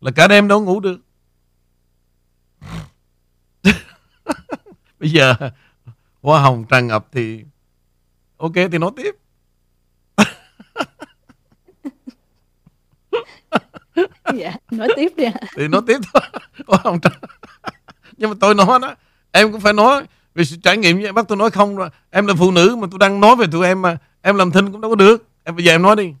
Là 0.00 0.10
cả 0.10 0.28
đêm 0.28 0.48
đâu 0.48 0.64
ngủ 0.64 0.80
được. 0.80 1.00
Bây 4.98 5.10
giờ 5.10 5.34
hoa 6.22 6.40
hồng 6.42 6.64
tràn 6.68 6.86
ngập 6.86 7.08
thì 7.12 7.44
ok 8.36 8.54
thì 8.54 8.78
nói 8.78 8.90
tiếp. 8.96 9.14
Dạ 14.34 14.54
nói 14.70 14.88
tiếp 14.96 15.12
đi 15.16 15.24
thì 15.56 15.68
nói 15.68 15.80
tiếp 15.86 15.98
thôi. 16.12 16.20
Tràn 17.02 17.12
nhưng 18.16 18.30
mà 18.30 18.36
tôi 18.40 18.54
nói 18.54 18.78
đó 18.82 18.94
em 19.32 19.52
cũng 19.52 19.60
phải 19.60 19.72
nói. 19.72 20.04
Vì 20.34 20.44
sự 20.44 20.56
trải 20.62 20.76
nghiệm 20.76 21.00
như 21.00 21.12
bác 21.12 21.28
tôi 21.28 21.38
nói 21.38 21.50
không 21.50 21.76
rồi. 21.76 21.88
Em 22.10 22.26
là 22.26 22.34
phụ 22.34 22.50
nữ 22.50 22.76
mà 22.76 22.86
tôi 22.90 22.98
đang 22.98 23.20
nói 23.20 23.36
về 23.36 23.46
tụi 23.52 23.66
em 23.66 23.82
mà 23.82 23.98
em 24.22 24.36
làm 24.36 24.50
thinh 24.50 24.72
cũng 24.72 24.80
đâu 24.80 24.90
có 24.90 24.94
được. 24.94 25.28
Em 25.44 25.56
bây 25.56 25.64
giờ 25.64 25.74
em 25.74 25.82
nói 25.82 25.96
đi 25.96 26.14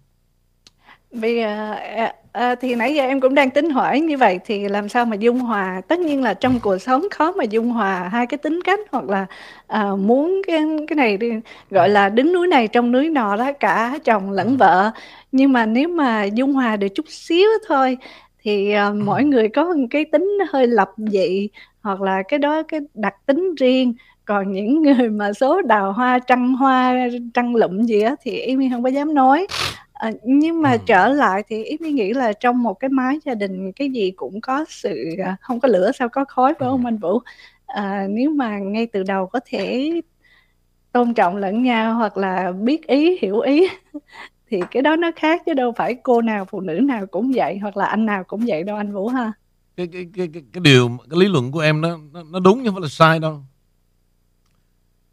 bây 1.20 1.36
giờ 1.36 1.72
à, 1.72 2.14
à, 2.32 2.54
thì 2.54 2.74
nãy 2.74 2.94
giờ 2.94 3.02
em 3.02 3.20
cũng 3.20 3.34
đang 3.34 3.50
tính 3.50 3.70
hỏi 3.70 4.00
như 4.00 4.16
vậy 4.16 4.40
thì 4.44 4.68
làm 4.68 4.88
sao 4.88 5.04
mà 5.04 5.16
dung 5.16 5.38
hòa? 5.40 5.80
Tất 5.88 6.00
nhiên 6.00 6.22
là 6.22 6.34
trong 6.34 6.60
cuộc 6.60 6.78
sống 6.78 7.02
khó 7.10 7.32
mà 7.32 7.44
dung 7.44 7.70
hòa 7.70 8.08
hai 8.12 8.26
cái 8.26 8.38
tính 8.38 8.60
cách 8.64 8.80
hoặc 8.90 9.04
là 9.08 9.26
à, 9.66 9.90
muốn 9.98 10.42
cái 10.46 10.62
cái 10.88 10.96
này 10.96 11.16
đi 11.16 11.30
gọi 11.70 11.88
là 11.88 12.08
đứng 12.08 12.32
núi 12.32 12.46
này 12.46 12.68
trong 12.68 12.92
núi 12.92 13.10
nọ 13.10 13.36
đó 13.36 13.52
cả 13.60 13.98
chồng 14.04 14.30
lẫn 14.30 14.46
ừ. 14.48 14.56
vợ. 14.56 14.90
Nhưng 15.32 15.52
mà 15.52 15.66
nếu 15.66 15.88
mà 15.88 16.24
dung 16.24 16.52
hòa 16.52 16.76
được 16.76 16.88
chút 16.94 17.06
xíu 17.08 17.48
thôi 17.68 17.98
thì 18.42 18.72
à, 18.72 18.90
mỗi 18.90 19.24
người 19.24 19.48
có 19.48 19.64
một 19.64 19.86
cái 19.90 20.04
tính 20.04 20.38
hơi 20.50 20.66
lập 20.66 20.90
dị 20.96 21.48
hoặc 21.82 22.00
là 22.00 22.22
cái 22.28 22.38
đó 22.38 22.62
cái 22.62 22.80
đặc 22.94 23.14
tính 23.26 23.54
riêng. 23.54 23.94
Còn 24.24 24.52
những 24.52 24.82
người 24.82 25.08
mà 25.10 25.32
số 25.32 25.62
đào 25.62 25.92
hoa 25.92 26.18
trăng 26.18 26.54
hoa 26.54 26.94
trăng 27.34 27.56
lụm 27.56 27.82
gì 27.82 28.00
á 28.00 28.14
thì 28.22 28.38
em 28.38 28.70
không 28.70 28.82
có 28.82 28.88
dám 28.88 29.14
nói 29.14 29.46
à, 29.98 30.10
nhưng 30.24 30.62
mà 30.62 30.72
ừ. 30.72 30.78
trở 30.86 31.08
lại 31.08 31.42
thì 31.48 31.64
em 31.64 31.94
nghĩ 31.94 32.12
là 32.12 32.32
trong 32.32 32.62
một 32.62 32.74
cái 32.74 32.90
mái 32.90 33.18
gia 33.24 33.34
đình 33.34 33.72
cái 33.72 33.90
gì 33.90 34.10
cũng 34.10 34.40
có 34.40 34.64
sự 34.68 35.16
à, 35.24 35.36
không 35.40 35.60
có 35.60 35.68
lửa 35.68 35.90
sao 35.98 36.08
có 36.08 36.24
khói 36.28 36.54
phải 36.58 36.68
không 36.68 36.86
anh 36.86 36.98
Vũ? 36.98 37.20
À, 37.66 38.06
nếu 38.10 38.30
mà 38.30 38.58
ngay 38.58 38.86
từ 38.86 39.02
đầu 39.02 39.26
có 39.26 39.40
thể 39.46 40.00
tôn 40.92 41.14
trọng 41.14 41.36
lẫn 41.36 41.62
nhau 41.62 41.94
hoặc 41.94 42.16
là 42.16 42.52
biết 42.52 42.86
ý 42.86 43.18
hiểu 43.22 43.40
ý 43.40 43.68
thì 44.50 44.60
cái 44.70 44.82
đó 44.82 44.96
nó 44.96 45.10
khác 45.16 45.42
chứ 45.46 45.54
đâu 45.54 45.72
phải 45.76 45.94
cô 46.02 46.22
nào 46.22 46.44
phụ 46.44 46.60
nữ 46.60 46.72
nào 46.72 47.06
cũng 47.06 47.32
vậy 47.34 47.58
hoặc 47.58 47.76
là 47.76 47.86
anh 47.86 48.06
nào 48.06 48.24
cũng 48.24 48.44
vậy 48.46 48.62
đâu 48.62 48.76
anh 48.76 48.92
Vũ 48.92 49.08
ha. 49.08 49.32
Cái 49.76 49.86
cái 49.86 50.06
cái 50.16 50.28
cái, 50.32 50.42
cái 50.52 50.60
điều 50.60 50.88
cái 51.10 51.20
lý 51.20 51.28
luận 51.28 51.52
của 51.52 51.60
em 51.60 51.80
nó 51.80 51.98
nó, 52.12 52.22
nó 52.22 52.40
đúng 52.40 52.62
nhưng 52.62 52.74
phải 52.74 52.82
là 52.82 52.88
sai 52.88 53.18
đâu. 53.18 53.42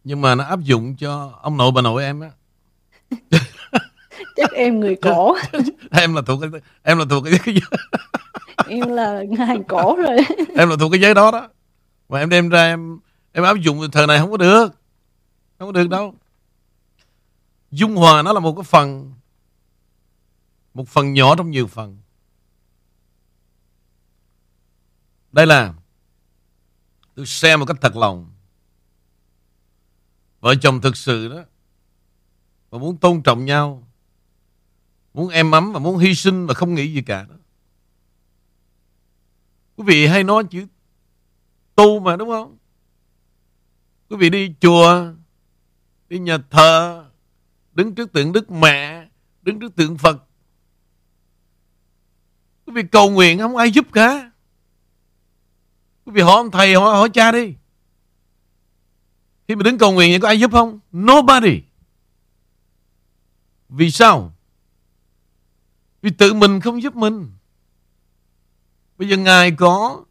Nhưng 0.04 0.22
mà 0.22 0.36
nó 0.36 0.44
áp 0.44 0.60
dụng 0.60 0.96
cho 0.96 1.40
ông 1.42 1.58
nội 1.58 1.72
bà 1.76 1.82
nội 1.82 2.04
em 2.04 2.20
á 2.20 2.30
chắc 4.36 4.52
em 4.52 4.80
người 4.80 4.96
cổ. 4.96 5.36
Em 5.92 6.14
là 6.14 6.22
thuộc 6.22 6.42
cái 6.42 6.62
em 6.84 6.98
là 6.98 7.06
thuộc 7.10 7.24
cái, 7.24 7.40
cái 7.46 7.56
em 8.68 8.90
là 8.90 9.24
hàng 9.38 9.64
cổ 9.64 9.96
rồi. 9.96 10.18
Em 10.58 10.70
là 10.70 10.76
thuộc 10.80 10.92
cái 10.92 11.02
giấy 11.02 11.14
đó 11.14 11.32
đó. 11.32 11.50
Mà 12.10 12.20
em 12.20 12.30
đem 12.30 12.50
ra 12.50 12.64
em 12.64 13.00
em 13.32 13.44
áp 13.44 13.58
dụng 13.58 13.92
thời 13.92 14.08
này 14.08 14.20
không 14.20 14.32
có 14.32 14.38
được. 14.38 14.68
Không 15.60 15.68
có 15.68 15.72
được 15.72 15.90
đâu. 15.90 16.16
Dung 17.72 17.96
hòa 17.96 18.22
nó 18.22 18.34
là 18.34 18.40
một 18.40 18.56
cái 18.56 18.64
phần 18.64 19.14
một 20.74 20.88
phần 20.88 21.14
nhỏ 21.14 21.36
trong 21.36 21.52
nhiều 21.52 21.68
phần. 21.68 21.98
Đây 25.32 25.46
là 25.46 25.74
tôi 27.16 27.26
xem 27.26 27.60
một 27.60 27.66
cách 27.66 27.78
thật 27.82 27.96
lòng. 27.96 28.30
Vợ 30.40 30.56
chồng 30.56 30.82
thực 30.82 30.98
sự 30.98 31.28
đó 31.28 31.44
và 32.74 32.80
muốn 32.80 32.98
tôn 32.98 33.22
trọng 33.22 33.46
nhau 33.46 33.84
muốn 35.14 35.30
em 35.30 35.52
ấm 35.52 35.72
và 35.74 35.80
muốn 35.80 35.98
hy 35.98 36.16
sinh 36.16 36.48
và 36.48 36.54
không 36.54 36.76
nghĩ 36.76 36.94
gì 36.94 37.02
cả 37.02 37.26
đó. 37.30 37.36
quý 39.76 39.84
vị 39.88 40.08
hay 40.08 40.24
nói 40.24 40.44
chữ 40.50 40.66
tu 41.76 42.00
mà 42.00 42.16
đúng 42.16 42.30
không? 42.30 42.58
Quý 44.10 44.18
vị 44.18 44.30
đi 44.30 44.56
chùa 44.62 45.14
đi 46.10 46.20
nhà 46.20 46.38
thờ 46.50 47.06
đứng 47.74 47.96
trước 47.96 48.12
tượng 48.12 48.32
đức 48.32 48.52
mẹ 48.52 49.08
đứng 49.42 49.60
trước 49.60 49.76
tượng 49.76 49.98
phật. 49.98 50.24
Quý 52.66 52.74
vị 52.74 52.84
cầu 52.92 53.10
nguyện 53.10 53.40
không 53.40 53.58
ai 53.58 53.72
giúp 53.72 53.88
cả. 53.94 54.32
Quý 56.06 56.12
vị 56.16 56.22
hỏi 56.22 56.36
ông 56.36 56.52
thầy 56.52 56.76
hỏi, 56.76 56.96
hỏi 56.96 57.10
cha 57.14 57.32
đi. 57.32 57.56
Khi 59.48 59.56
mà 59.56 59.64
đứng 59.64 59.78
cầu 59.78 59.92
nguyện 59.92 60.12
thì 60.14 60.20
có 60.20 60.28
ai 60.28 60.40
giúp 60.40 60.52
không? 60.52 60.80
Nobody. 60.94 61.62
Vì 63.70 63.92
sao? 63.92 64.34
Vì 66.04 66.12
tự 66.12 66.34
mình 66.34 66.60
không 66.60 66.82
giúp 66.82 66.96
mình. 66.96 67.32
Bây 68.98 69.10
giờ 69.10 69.18
Ngài 69.18 69.52
có, 69.52 70.06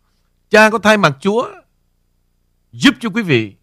cha 0.51 0.71
có 0.71 0.79
thay 0.79 0.97
mặt 0.97 1.17
Chúa 1.21 1.49
giúp 2.73 2.95
cho 3.01 3.09
quý 3.15 3.23
vị. 3.23 3.55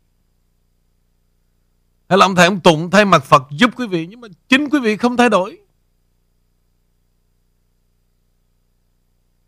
Hay 2.10 2.18
là 2.18 2.26
ông 2.26 2.36
thầy 2.36 2.46
ông 2.46 2.60
Tụng 2.60 2.92
thay 2.92 3.06
mặt 3.06 3.24
Phật 3.24 3.44
giúp 3.52 3.70
quý 3.76 3.88
vị. 3.88 4.08
Nhưng 4.10 4.22
mà 4.22 4.28
chính 4.50 4.70
quý 4.70 4.80
vị 4.80 4.98
không 4.98 5.18
thay 5.18 5.30
đổi. 5.30 5.60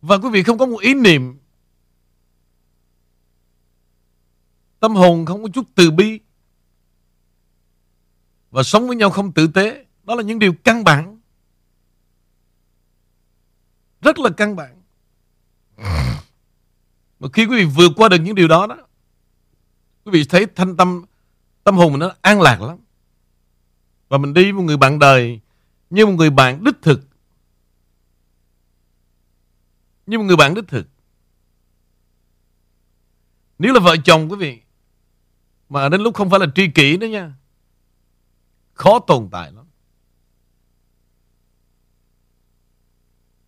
Và 0.02 0.18
quý 0.18 0.30
vị 0.30 0.44
không 0.44 0.58
có 0.58 0.66
một 0.66 0.78
ý 0.78 0.94
niệm 0.94 1.40
Tâm 4.80 4.96
hồn 4.96 5.26
không 5.26 5.44
có 5.44 5.50
chút 5.54 5.68
từ 5.76 5.92
bi 5.92 6.20
Và 8.52 8.64
sống 8.64 8.88
với 8.88 8.96
nhau 8.96 9.10
không 9.10 9.32
tử 9.32 9.48
tế 9.48 9.86
Đó 10.04 10.16
là 10.16 10.24
những 10.24 10.40
điều 10.40 10.54
căn 10.64 10.84
bản 10.84 11.21
rất 14.02 14.20
là 14.20 14.30
căn 14.38 14.56
bản. 14.56 14.82
Mà 17.20 17.28
khi 17.34 17.46
quý 17.46 17.58
vị 17.58 17.66
vượt 17.76 17.92
qua 17.96 18.10
được 18.10 18.18
những 18.22 18.36
điều 18.36 18.48
đó 18.48 18.68
đó, 18.68 18.78
quý 20.06 20.12
vị 20.12 20.26
thấy 20.30 20.46
thanh 20.56 20.78
tâm, 20.78 21.06
tâm 21.64 21.76
hồn 21.78 21.92
mình 21.92 22.00
nó 22.00 22.12
an 22.22 22.42
lạc 22.42 22.62
lắm. 22.62 22.78
Và 24.10 24.18
mình 24.18 24.34
đi 24.34 24.52
một 24.52 24.64
người 24.64 24.78
bạn 24.78 25.00
đời 25.00 25.40
như 25.90 26.06
một 26.06 26.12
người 26.12 26.30
bạn 26.30 26.64
đích 26.64 26.76
thực. 26.82 27.02
Như 30.06 30.18
một 30.18 30.24
người 30.24 30.36
bạn 30.36 30.54
đích 30.54 30.68
thực. 30.68 30.88
Nếu 33.62 33.74
là 33.74 33.80
vợ 33.80 33.96
chồng 34.06 34.32
quý 34.32 34.36
vị 34.38 34.62
Mà 35.70 35.90
đến 35.90 36.02
lúc 36.02 36.16
không 36.16 36.30
phải 36.30 36.40
là 36.40 36.46
tri 36.56 36.68
kỷ 36.72 36.98
nữa 36.98 37.08
nha 37.08 37.34
Khó 38.74 39.00
tồn 39.00 39.30
tại 39.32 39.52
lắm 39.52 39.66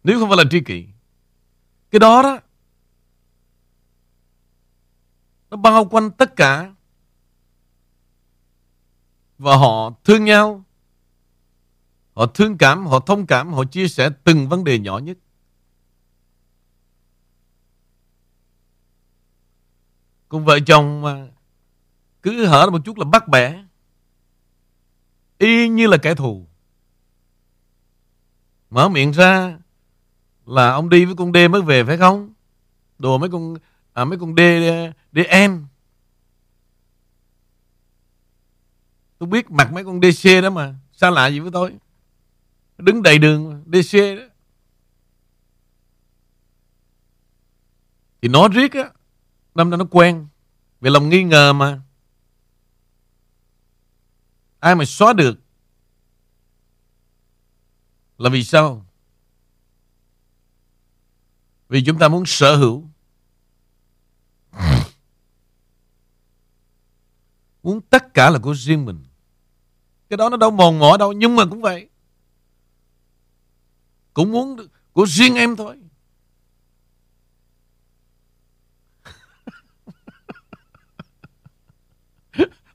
Nếu 0.03 0.19
không 0.19 0.29
phải 0.29 0.37
là 0.37 0.43
tri 0.51 0.61
kỷ 0.61 0.87
Cái 1.91 1.99
đó 1.99 2.21
đó 2.21 2.39
Nó 5.49 5.57
bao 5.57 5.85
quanh 5.85 6.11
tất 6.11 6.35
cả. 6.35 6.73
Và 9.37 9.55
họ 9.55 9.93
thương 10.03 10.25
nhau 10.25 10.63
Họ 12.13 12.25
thương 12.25 12.57
cảm, 12.57 12.85
họ 12.85 12.99
thông 12.99 13.27
cảm 13.27 13.53
Họ 13.53 13.63
chia 13.65 13.87
sẻ 13.87 14.09
từng 14.23 14.49
vấn 14.49 14.63
đề 14.63 14.79
nhỏ 14.79 14.97
nhất. 14.97 15.17
Còn 20.29 20.45
vợ 20.45 20.59
chồng 20.67 21.01
mà 21.01 21.27
Cứ 22.21 22.45
hở 22.45 22.69
một 22.69 22.81
chút 22.85 22.97
là 22.97 23.05
bắt 23.05 23.27
bẻ 23.27 23.63
Y 25.37 25.69
như 25.69 25.87
là 25.87 25.97
kẻ 25.97 26.15
thù. 26.15 26.47
Mở 28.69 28.89
miệng 28.89 29.11
ra 29.11 29.59
là 30.45 30.71
ông 30.71 30.89
đi 30.89 31.05
với 31.05 31.15
con 31.15 31.33
D 31.33 31.37
mới 31.51 31.61
về 31.61 31.83
phải 31.83 31.97
không? 31.97 32.33
Đùa 32.99 33.17
mấy 33.17 33.29
con 33.29 33.55
à, 33.93 34.05
Mấy 34.05 34.19
con 34.19 34.35
D 34.35 34.39
DN 35.11 35.65
Tôi 39.17 39.29
biết 39.29 39.51
mặt 39.51 39.73
mấy 39.73 39.85
con 39.85 39.99
DC 40.01 40.29
đó 40.43 40.49
mà 40.49 40.75
Sao 40.91 41.11
lạ 41.11 41.27
gì 41.27 41.39
với 41.39 41.51
tôi. 41.51 41.73
Đứng 42.77 43.03
đầy 43.03 43.19
đường 43.19 43.63
DC 43.73 43.93
đó. 43.93 44.23
Thì 48.21 48.29
nó 48.29 48.47
riết 48.47 48.73
á 48.73 48.91
Năm 49.55 49.69
nay 49.69 49.77
nó 49.77 49.85
quen. 49.91 50.27
Vì 50.81 50.89
lòng 50.89 51.09
nghi 51.09 51.23
ngờ 51.23 51.53
mà. 51.53 51.81
Ai 54.59 54.75
mà 54.75 54.85
xóa 54.85 55.13
được? 55.13 55.39
Là 58.17 58.29
vì 58.29 58.43
sao? 58.43 58.85
Vì 61.73 61.83
chúng 61.85 61.99
ta 61.99 62.07
muốn 62.07 62.25
sở 62.25 62.55
hữu. 62.55 62.89
Muốn 67.63 67.81
tất 67.81 68.13
cả 68.13 68.29
là 68.29 68.39
của 68.39 68.55
riêng 68.55 68.85
mình. 68.85 69.05
Cái 70.09 70.17
đó 70.17 70.29
nó 70.29 70.37
đâu 70.37 70.51
mòn 70.51 70.79
mỏi 70.79 70.97
đâu 70.97 71.13
Nhưng 71.13 71.35
mà 71.35 71.45
cũng 71.45 71.61
vậy. 71.61 71.89
Cũng 74.13 74.31
muốn 74.31 74.67
của 74.91 75.05
riêng 75.07 75.35
em 75.35 75.55
thôi. 75.55 75.77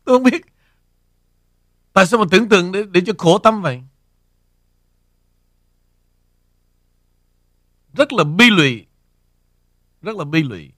Tôi 0.05 0.17
không 0.17 0.23
biết. 0.23 0.47
Tại 1.93 2.07
sao 2.07 2.21
mà 2.21 2.27
tưởng 2.31 2.49
tượng 2.49 2.73
để, 2.73 2.83
để 2.91 3.01
cho 3.07 3.13
khổ 3.19 3.39
tâm 3.39 3.63
vậy? 3.63 3.83
Rất 7.93 8.13
là 8.13 8.25
bi 8.25 8.51
lụy. 8.51 8.88
Rất 10.03 10.17
là 10.17 10.25
bi 10.25 10.43
lụy 10.43 10.73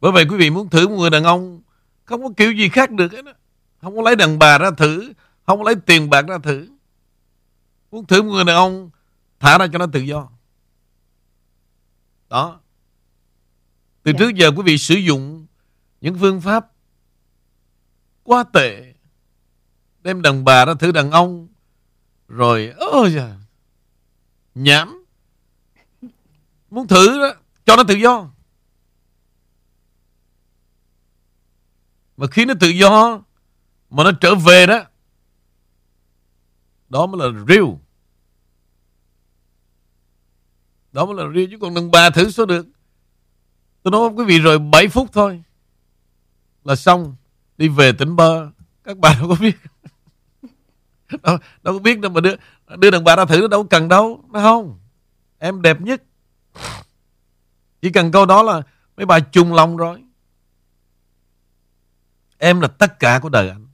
Bởi 0.00 0.12
vậy 0.12 0.26
quý 0.30 0.36
vị 0.36 0.50
muốn 0.50 0.70
thử 0.70 0.88
một 0.88 0.96
người 0.96 1.10
đàn 1.10 1.24
ông 1.24 1.62
Không 2.04 2.22
có 2.22 2.28
kiểu 2.36 2.52
gì 2.52 2.68
khác 2.68 2.90
được 2.90 3.12
hết. 3.12 3.22
Không 3.80 3.96
có 3.96 4.02
lấy 4.02 4.16
đàn 4.16 4.38
bà 4.38 4.58
ra 4.58 4.70
thử 4.70 5.12
Không 5.46 5.58
có 5.58 5.64
lấy 5.64 5.74
tiền 5.86 6.10
bạc 6.10 6.22
ra 6.28 6.38
thử 6.38 6.68
Muốn 7.90 8.06
thử 8.06 8.22
một 8.22 8.32
người 8.32 8.44
đàn 8.44 8.56
ông 8.56 8.90
Thả 9.40 9.58
ra 9.58 9.66
cho 9.72 9.78
nó 9.78 9.86
tự 9.92 10.00
do 10.00 10.28
Đó 12.28 12.60
Từ 14.02 14.10
yeah. 14.10 14.20
Dạ. 14.20 14.26
trước 14.26 14.34
giờ 14.34 14.50
quý 14.56 14.62
vị 14.62 14.78
sử 14.78 14.94
dụng 14.94 15.46
Những 16.00 16.18
phương 16.18 16.40
pháp 16.40 16.72
Quá 18.22 18.44
tệ 18.52 18.94
Đem 20.00 20.22
đàn 20.22 20.44
bà 20.44 20.64
ra 20.64 20.74
thử 20.74 20.92
đàn 20.92 21.10
ông 21.10 21.48
Rồi 22.28 22.72
Ôi 22.76 23.12
da 23.14 23.41
Nhảm. 24.54 25.04
Muốn 26.70 26.88
thử 26.88 27.18
đó, 27.18 27.34
Cho 27.66 27.76
nó 27.76 27.84
tự 27.88 27.94
do. 27.94 28.30
Mà 32.16 32.26
khi 32.26 32.44
nó 32.44 32.54
tự 32.60 32.68
do, 32.68 33.22
Mà 33.90 34.04
nó 34.04 34.12
trở 34.20 34.34
về 34.34 34.66
đó 34.66 34.84
Đó 36.88 37.06
mới 37.06 37.30
là 37.30 37.44
real. 37.48 37.64
Đó 40.92 41.06
mới 41.06 41.14
là 41.14 41.32
real, 41.34 41.46
Chứ 41.50 41.58
còn 41.60 41.74
đừng 41.74 41.90
bà 41.90 42.10
thử 42.10 42.30
số 42.30 42.46
được. 42.46 42.66
Tôi 43.82 43.92
nói 43.92 44.00
với 44.00 44.24
quý 44.24 44.24
vị 44.24 44.38
rồi 44.38 44.58
7 44.58 44.88
phút 44.88 45.12
thôi 45.12 45.42
Là 46.64 46.76
xong. 46.76 47.16
Đi 47.58 47.68
về 47.68 47.92
tỉnh 47.92 48.16
bơ 48.16 48.50
Các 48.84 48.98
bạn 48.98 49.16
đâu 49.18 49.28
có 49.28 49.36
biết. 49.40 49.56
đâu, 51.22 51.38
đâu 51.62 51.74
có 51.74 51.78
biết 51.78 52.00
đâu 52.00 52.12
mà 52.12 52.20
đưa, 52.20 52.34
đưa 52.76 52.90
đàn 52.90 53.04
bà 53.04 53.16
ra 53.16 53.24
thử 53.24 53.48
đâu 53.48 53.64
cần 53.64 53.88
đâu 53.88 54.24
Nó 54.32 54.40
không 54.40 54.78
Em 55.38 55.62
đẹp 55.62 55.80
nhất 55.80 56.02
Chỉ 57.82 57.90
cần 57.90 58.12
câu 58.12 58.26
đó 58.26 58.42
là 58.42 58.62
Mấy 58.96 59.06
bà 59.06 59.20
chung 59.20 59.54
lòng 59.54 59.76
rồi 59.76 60.02
Em 62.44 62.60
là 62.60 62.68
tất 62.68 62.98
cả 62.98 63.18
của 63.22 63.28
đời 63.28 63.48
anh. 63.48 63.66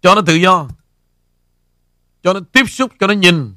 Cho 0.00 0.14
nó 0.14 0.22
tự 0.26 0.34
do. 0.34 0.68
Cho 2.22 2.32
nó 2.32 2.40
tiếp 2.52 2.64
xúc, 2.68 2.92
cho 3.00 3.06
nó 3.06 3.12
nhìn. 3.12 3.54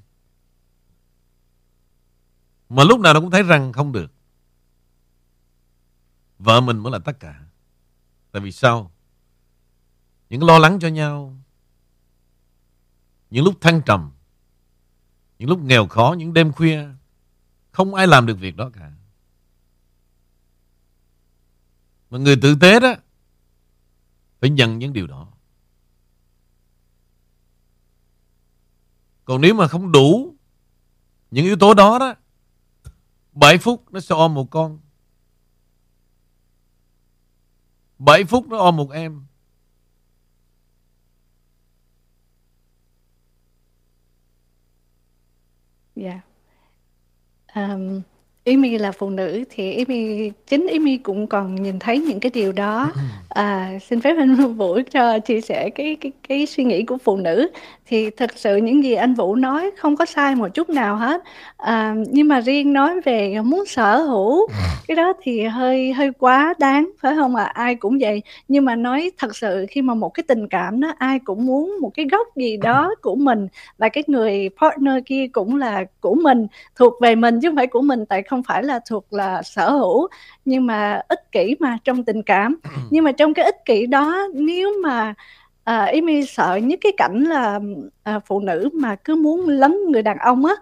Mà 2.70 2.84
lúc 2.84 3.00
nào 3.00 3.14
nó 3.14 3.20
cũng 3.20 3.32
thấy 3.32 3.44
rằng 3.44 3.74
không 3.74 3.92
được. 3.92 4.12
Vợ 6.40 6.62
mình 6.62 6.78
mới 6.78 6.92
là 6.92 7.00
tất 7.00 7.20
cả. 7.20 7.40
Tại 8.32 8.42
vì 8.42 8.52
sao? 8.52 8.92
Những 10.30 10.44
lo 10.44 10.60
lắng 10.60 10.78
cho 10.82 10.88
nhau. 10.88 11.36
Những 13.30 13.46
lúc 13.46 13.62
thăng 13.62 13.82
trầm. 13.86 14.12
Những 15.40 15.50
lúc 15.50 15.62
nghèo 15.62 15.88
khó, 15.88 16.16
những 16.18 16.34
đêm 16.34 16.52
khuya. 16.52 16.88
Không 17.72 17.96
ai 17.96 18.08
làm 18.08 18.26
được 18.26 18.36
việc 18.40 18.56
đó 18.56 18.70
cả. 18.74 18.92
Mà 22.10 22.18
người 22.18 22.36
tử 22.42 22.56
tế 22.62 22.80
đó 22.80 22.96
Phải 24.40 24.50
nhận 24.50 24.80
những 24.80 24.94
điều 24.94 25.08
đó 25.08 25.28
Còn 29.26 29.42
nếu 29.42 29.54
mà 29.54 29.68
không 29.68 29.92
đủ 29.92 30.36
Những 31.32 31.46
yếu 31.46 31.56
tố 31.60 31.74
đó 31.74 32.00
đó 32.00 32.16
7 33.32 33.58
phút 33.58 33.92
nó 33.92 34.00
sẽ 34.00 34.16
ôm 34.16 34.34
một 34.34 34.48
con 34.52 34.80
7 38.00 38.24
phút 38.26 38.48
nó 38.48 38.58
ôm 38.58 38.78
một 38.78 38.92
em 38.92 39.26
Dạ 46.00 46.20
yeah. 47.56 47.72
um, 47.72 48.02
Amy 48.46 48.78
là 48.78 48.92
phụ 48.92 49.10
nữ 49.10 49.44
thì 49.50 49.84
Amy 49.84 50.30
chính 50.48 50.68
Amy 50.72 50.98
cũng 50.98 51.28
còn 51.28 51.56
nhìn 51.56 51.80
thấy 51.80 52.00
những 52.00 52.20
cái 52.20 52.32
điều 52.34 52.52
đó. 52.52 52.92
Ừ. 52.96 53.02
À, 53.30 53.72
xin 53.82 54.02
phép 54.02 54.16
anh 54.18 54.36
Vũ 54.36 54.80
cho 54.92 55.20
chia 55.20 55.42
sẻ 55.42 55.70
cái 55.70 55.98
cái 56.02 56.12
cái 56.30 56.46
suy 56.46 56.64
nghĩ 56.64 56.84
của 56.84 56.98
phụ 56.98 57.18
nữ. 57.18 57.50
Thì 57.86 58.10
thực 58.10 58.38
sự 58.38 58.56
những 58.56 58.84
gì 58.84 58.94
anh 58.94 59.14
Vũ 59.14 59.36
nói 59.36 59.72
không 59.78 59.96
có 59.96 60.06
sai 60.06 60.36
một 60.36 60.48
chút 60.54 60.70
nào 60.70 60.96
hết. 60.96 61.24
À, 61.58 61.96
nhưng 62.10 62.28
mà 62.28 62.40
riêng 62.40 62.74
nói 62.74 63.02
về 63.02 63.42
muốn 63.44 63.66
sở 63.66 63.98
hữu 63.98 64.48
cái 64.88 64.96
đó 64.96 65.14
thì 65.22 65.44
hơi 65.44 65.94
hơi 65.94 66.12
quá 66.20 66.54
đáng 66.60 66.92
phải 67.02 67.16
không 67.16 67.36
ạ? 67.36 67.44
À? 67.44 67.52
Ai 67.56 67.76
cũng 67.76 67.98
vậy. 68.02 68.22
Nhưng 68.48 68.66
mà 68.66 68.76
nói 68.76 69.12
thật 69.18 69.36
sự 69.36 69.66
khi 69.70 69.82
mà 69.82 69.94
một 69.94 70.10
cái 70.10 70.24
tình 70.28 70.48
cảm 70.48 70.80
đó 70.80 70.94
ai 70.98 71.20
cũng 71.20 71.46
muốn 71.46 71.78
một 71.82 71.92
cái 71.94 72.06
góc 72.12 72.28
gì 72.36 72.58
đó 72.58 72.96
của 73.02 73.16
mình 73.16 73.48
và 73.78 73.90
cái 73.90 74.04
người 74.08 74.50
partner 74.62 74.96
kia 75.06 75.28
cũng 75.32 75.56
là 75.56 75.86
của 76.02 76.16
mình, 76.16 76.48
thuộc 76.76 76.94
về 77.02 77.16
mình 77.16 77.40
chứ 77.42 77.50
không 77.50 77.56
phải 77.56 77.68
của 77.68 77.82
mình 77.82 78.06
tại 78.06 78.24
không 78.24 78.44
phải 78.44 78.64
là 78.64 78.80
thuộc 78.90 79.14
là 79.14 79.42
sở 79.44 79.72
hữu 79.72 80.08
nhưng 80.46 80.66
mà 80.66 81.02
ích 81.08 81.32
kỷ 81.32 81.56
mà 81.60 81.78
trong 81.84 82.04
tình 82.04 82.24
cảm 82.24 82.60
nhưng 82.90 83.04
mà 83.04 83.12
trong 83.20 83.34
cái 83.34 83.46
ích 83.46 83.66
kỷ 83.66 83.86
đó 83.86 84.28
nếu 84.34 84.72
mà 84.84 85.14
à, 85.64 85.86
Amy 85.86 86.26
sợ 86.26 86.56
nhất 86.56 86.80
cái 86.82 86.92
cảnh 86.98 87.24
là 87.24 87.60
à, 88.04 88.20
phụ 88.26 88.40
nữ 88.40 88.70
mà 88.74 88.96
cứ 88.96 89.16
muốn 89.16 89.48
lấn 89.48 89.76
người 89.92 90.02
đàn 90.02 90.18
ông 90.18 90.46
á 90.46 90.54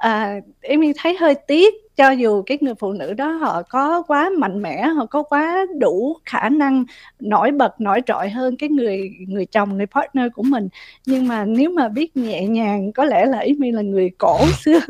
à, 0.00 0.40
Amy 0.62 0.92
thấy 0.96 1.16
hơi 1.16 1.34
tiếc 1.34 1.74
cho 1.96 2.10
dù 2.10 2.42
cái 2.42 2.58
người 2.60 2.74
phụ 2.74 2.92
nữ 2.92 3.14
đó 3.14 3.32
họ 3.32 3.62
có 3.62 4.02
quá 4.02 4.30
mạnh 4.38 4.62
mẽ 4.62 4.82
họ 4.82 5.06
có 5.06 5.22
quá 5.22 5.66
đủ 5.78 6.16
khả 6.24 6.48
năng 6.48 6.84
nổi 7.20 7.50
bật 7.50 7.80
nổi 7.80 8.00
trội 8.06 8.28
hơn 8.30 8.56
cái 8.56 8.68
người 8.68 9.10
người 9.28 9.46
chồng 9.46 9.76
người 9.76 9.86
partner 9.86 10.24
của 10.34 10.42
mình. 10.42 10.68
Nhưng 11.06 11.28
mà 11.28 11.44
nếu 11.44 11.70
mà 11.70 11.88
biết 11.88 12.16
nhẹ 12.16 12.46
nhàng 12.46 12.92
có 12.92 13.04
lẽ 13.04 13.26
là 13.26 13.38
ý 13.38 13.54
mi 13.58 13.70
là 13.70 13.82
người 13.82 14.10
cổ 14.18 14.38
xưa 14.64 14.80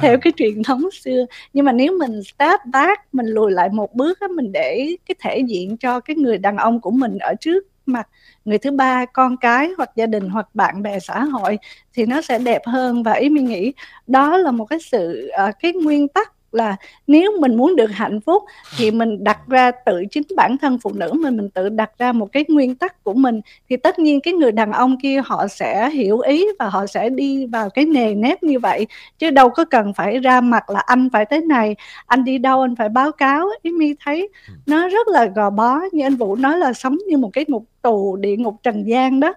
theo 0.00 0.18
cái 0.18 0.32
truyền 0.36 0.62
thống 0.62 0.90
xưa. 0.90 1.26
Nhưng 1.52 1.64
mà 1.64 1.72
nếu 1.72 1.98
mình 1.98 2.22
step 2.22 2.60
back 2.72 3.14
mình 3.14 3.26
lùi 3.26 3.52
lại 3.52 3.68
một 3.68 3.94
bước 3.94 4.20
á 4.20 4.28
mình 4.28 4.52
để 4.52 4.96
cái 5.08 5.14
thể 5.20 5.38
diện 5.38 5.76
cho 5.76 6.00
cái 6.00 6.16
người 6.16 6.38
đàn 6.38 6.56
ông 6.56 6.80
của 6.80 6.90
mình 6.90 7.18
ở 7.18 7.34
trước 7.40 7.66
mặt 7.86 8.08
người 8.44 8.58
thứ 8.58 8.70
ba 8.70 9.04
con 9.04 9.36
cái 9.36 9.70
hoặc 9.76 9.90
gia 9.96 10.06
đình 10.06 10.28
hoặc 10.28 10.48
bạn 10.54 10.82
bè 10.82 10.98
xã 11.00 11.24
hội 11.24 11.58
thì 11.94 12.06
nó 12.06 12.22
sẽ 12.22 12.38
đẹp 12.38 12.62
hơn. 12.66 13.02
Và 13.02 13.12
ý 13.12 13.28
mình 13.28 13.44
nghĩ 13.44 13.72
đó 14.06 14.36
là 14.36 14.50
một 14.50 14.64
cái 14.64 14.78
sự 14.80 15.30
uh, 15.48 15.54
cái 15.60 15.72
nguyên 15.72 16.08
tắc 16.08 16.33
là 16.54 16.76
nếu 17.06 17.32
mình 17.40 17.54
muốn 17.54 17.76
được 17.76 17.90
hạnh 17.92 18.20
phúc 18.20 18.42
thì 18.78 18.90
mình 18.90 19.24
đặt 19.24 19.38
ra 19.48 19.70
tự 19.70 20.02
chính 20.10 20.22
bản 20.36 20.58
thân 20.58 20.78
phụ 20.82 20.92
nữ 20.94 21.12
mình 21.12 21.36
mình 21.36 21.50
tự 21.50 21.68
đặt 21.68 21.90
ra 21.98 22.12
một 22.12 22.32
cái 22.32 22.44
nguyên 22.48 22.74
tắc 22.74 23.04
của 23.04 23.14
mình. 23.14 23.40
Thì 23.70 23.76
tất 23.76 23.98
nhiên 23.98 24.20
cái 24.20 24.34
người 24.34 24.52
đàn 24.52 24.72
ông 24.72 25.00
kia 25.00 25.20
họ 25.24 25.46
sẽ 25.46 25.90
hiểu 25.90 26.18
ý 26.18 26.46
và 26.58 26.68
họ 26.68 26.86
sẽ 26.86 27.10
đi 27.10 27.46
vào 27.46 27.70
cái 27.70 27.84
nề 27.84 28.14
nếp 28.14 28.42
như 28.42 28.58
vậy. 28.58 28.86
Chứ 29.18 29.30
đâu 29.30 29.48
có 29.48 29.64
cần 29.64 29.94
phải 29.94 30.18
ra 30.18 30.40
mặt 30.40 30.70
là 30.70 30.80
anh 30.80 31.08
phải 31.12 31.24
thế 31.24 31.40
này 31.40 31.76
anh 32.06 32.24
đi 32.24 32.38
đâu 32.38 32.60
anh 32.60 32.76
phải 32.76 32.88
báo 32.88 33.12
cáo. 33.12 33.48
Ý 33.62 33.70
mi 33.70 33.94
thấy 34.04 34.28
ừ. 34.48 34.54
nó 34.66 34.88
rất 34.88 35.08
là 35.08 35.24
gò 35.24 35.50
bó. 35.50 35.80
Như 35.92 36.06
anh 36.06 36.16
vũ 36.16 36.36
nói 36.36 36.58
là 36.58 36.72
sống 36.72 36.98
như 37.08 37.18
một 37.18 37.30
cái 37.32 37.44
ngục 37.48 37.64
tù 37.82 38.16
địa 38.16 38.36
ngục 38.36 38.54
trần 38.62 38.88
gian 38.88 39.20
đó 39.20 39.34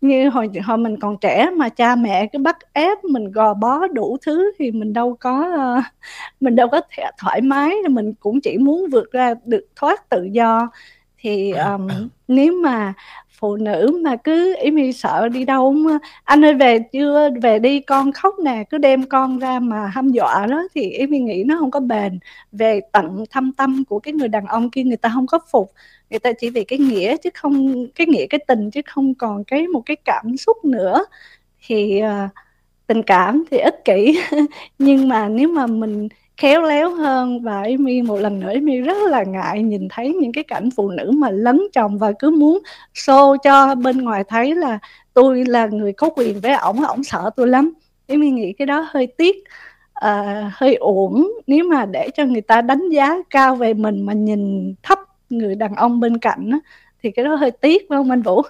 như 0.00 0.28
hồi 0.28 0.48
hồi 0.64 0.78
mình 0.78 0.96
còn 1.00 1.16
trẻ 1.20 1.50
mà 1.56 1.68
cha 1.68 1.96
mẹ 1.96 2.26
cứ 2.26 2.38
bắt 2.38 2.56
ép 2.72 3.04
mình 3.04 3.32
gò 3.32 3.54
bó 3.54 3.86
đủ 3.86 4.16
thứ 4.26 4.52
thì 4.58 4.70
mình 4.70 4.92
đâu 4.92 5.16
có 5.20 5.48
uh, 5.78 5.84
mình 6.40 6.56
đâu 6.56 6.68
có 6.68 6.80
thể 6.90 7.04
thoải 7.18 7.40
mái 7.40 7.74
mình 7.90 8.14
cũng 8.14 8.40
chỉ 8.40 8.58
muốn 8.58 8.86
vượt 8.90 9.12
ra 9.12 9.34
được 9.44 9.66
thoát 9.76 10.08
tự 10.08 10.24
do. 10.24 10.70
Thì 11.22 11.52
um, 11.52 11.88
nếu 12.28 12.52
mà 12.52 12.94
phụ 13.40 13.56
nữ 13.56 14.00
mà 14.04 14.16
cứ 14.16 14.56
ý 14.62 14.70
mi 14.70 14.92
sợ 14.92 15.28
đi 15.28 15.44
đâu 15.44 15.72
mà 15.72 15.98
anh 16.24 16.44
ơi 16.44 16.54
về 16.54 16.78
chưa 16.92 17.30
về 17.42 17.58
đi 17.58 17.80
con 17.80 18.12
khóc 18.12 18.34
nè 18.44 18.64
cứ 18.70 18.78
đem 18.78 19.02
con 19.02 19.38
ra 19.38 19.58
mà 19.60 19.86
hăm 19.86 20.08
dọa 20.08 20.46
đó 20.46 20.62
thì 20.74 20.90
ý 20.90 21.06
mi 21.06 21.18
nghĩ 21.18 21.44
nó 21.46 21.56
không 21.58 21.70
có 21.70 21.80
bền. 21.80 22.18
Về 22.52 22.80
tận 22.92 23.24
thâm 23.30 23.52
tâm 23.52 23.84
của 23.88 23.98
cái 23.98 24.14
người 24.14 24.28
đàn 24.28 24.46
ông 24.46 24.70
kia 24.70 24.82
người 24.82 24.96
ta 24.96 25.10
không 25.14 25.26
có 25.26 25.38
phục 25.50 25.72
người 26.10 26.18
ta 26.18 26.32
chỉ 26.32 26.50
vì 26.50 26.64
cái 26.64 26.78
nghĩa 26.78 27.16
chứ 27.16 27.30
không 27.34 27.86
cái 27.94 28.06
nghĩa 28.06 28.26
cái 28.26 28.40
tình 28.48 28.70
chứ 28.70 28.80
không 28.86 29.14
còn 29.14 29.44
cái 29.44 29.66
một 29.66 29.82
cái 29.86 29.96
cảm 30.04 30.36
xúc 30.36 30.64
nữa. 30.64 31.04
Thì 31.66 32.02
uh, 32.02 32.30
tình 32.86 33.02
cảm 33.02 33.44
thì 33.50 33.58
ích 33.58 33.84
kỷ. 33.84 34.20
Nhưng 34.78 35.08
mà 35.08 35.28
nếu 35.28 35.48
mà 35.48 35.66
mình 35.66 36.08
khéo 36.36 36.62
léo 36.62 36.90
hơn 36.90 37.42
và 37.42 37.62
Amy 37.62 38.02
một 38.02 38.16
lần 38.16 38.40
nữa 38.40 38.48
Amy 38.54 38.80
rất 38.80 38.96
là 39.10 39.22
ngại 39.22 39.62
nhìn 39.62 39.88
thấy 39.90 40.14
những 40.14 40.32
cái 40.32 40.44
cảnh 40.44 40.68
phụ 40.76 40.90
nữ 40.90 41.10
mà 41.14 41.30
lấn 41.30 41.60
chồng 41.72 41.98
và 41.98 42.12
cứ 42.18 42.30
muốn 42.30 42.58
show 42.94 43.36
cho 43.36 43.74
bên 43.74 43.98
ngoài 43.98 44.24
thấy 44.28 44.54
là 44.54 44.78
tôi 45.14 45.44
là 45.44 45.66
người 45.66 45.92
có 45.92 46.10
quyền 46.16 46.40
với 46.40 46.54
ổng 46.54 46.84
ổng 46.84 47.04
sợ 47.04 47.30
tôi 47.36 47.48
lắm. 47.48 47.72
Amy 48.08 48.30
nghĩ 48.30 48.52
cái 48.52 48.66
đó 48.66 48.86
hơi 48.90 49.06
tiếc 49.06 49.36
uh, 50.06 50.52
hơi 50.52 50.74
uổng. 50.74 51.32
Nếu 51.46 51.64
mà 51.64 51.86
để 51.86 52.08
cho 52.14 52.24
người 52.24 52.40
ta 52.40 52.60
đánh 52.60 52.88
giá 52.88 53.16
cao 53.30 53.56
về 53.56 53.74
mình 53.74 54.06
mà 54.06 54.12
nhìn 54.12 54.74
thấp 54.82 54.98
người 55.30 55.54
đàn 55.54 55.74
ông 55.74 56.00
bên 56.00 56.18
cạnh 56.18 56.50
á, 56.50 56.58
thì 57.02 57.10
cái 57.10 57.24
đó 57.24 57.34
hơi 57.34 57.50
tiếc 57.50 57.82
phải 57.88 57.96
không 57.96 58.10
anh 58.10 58.22
Vũ? 58.22 58.42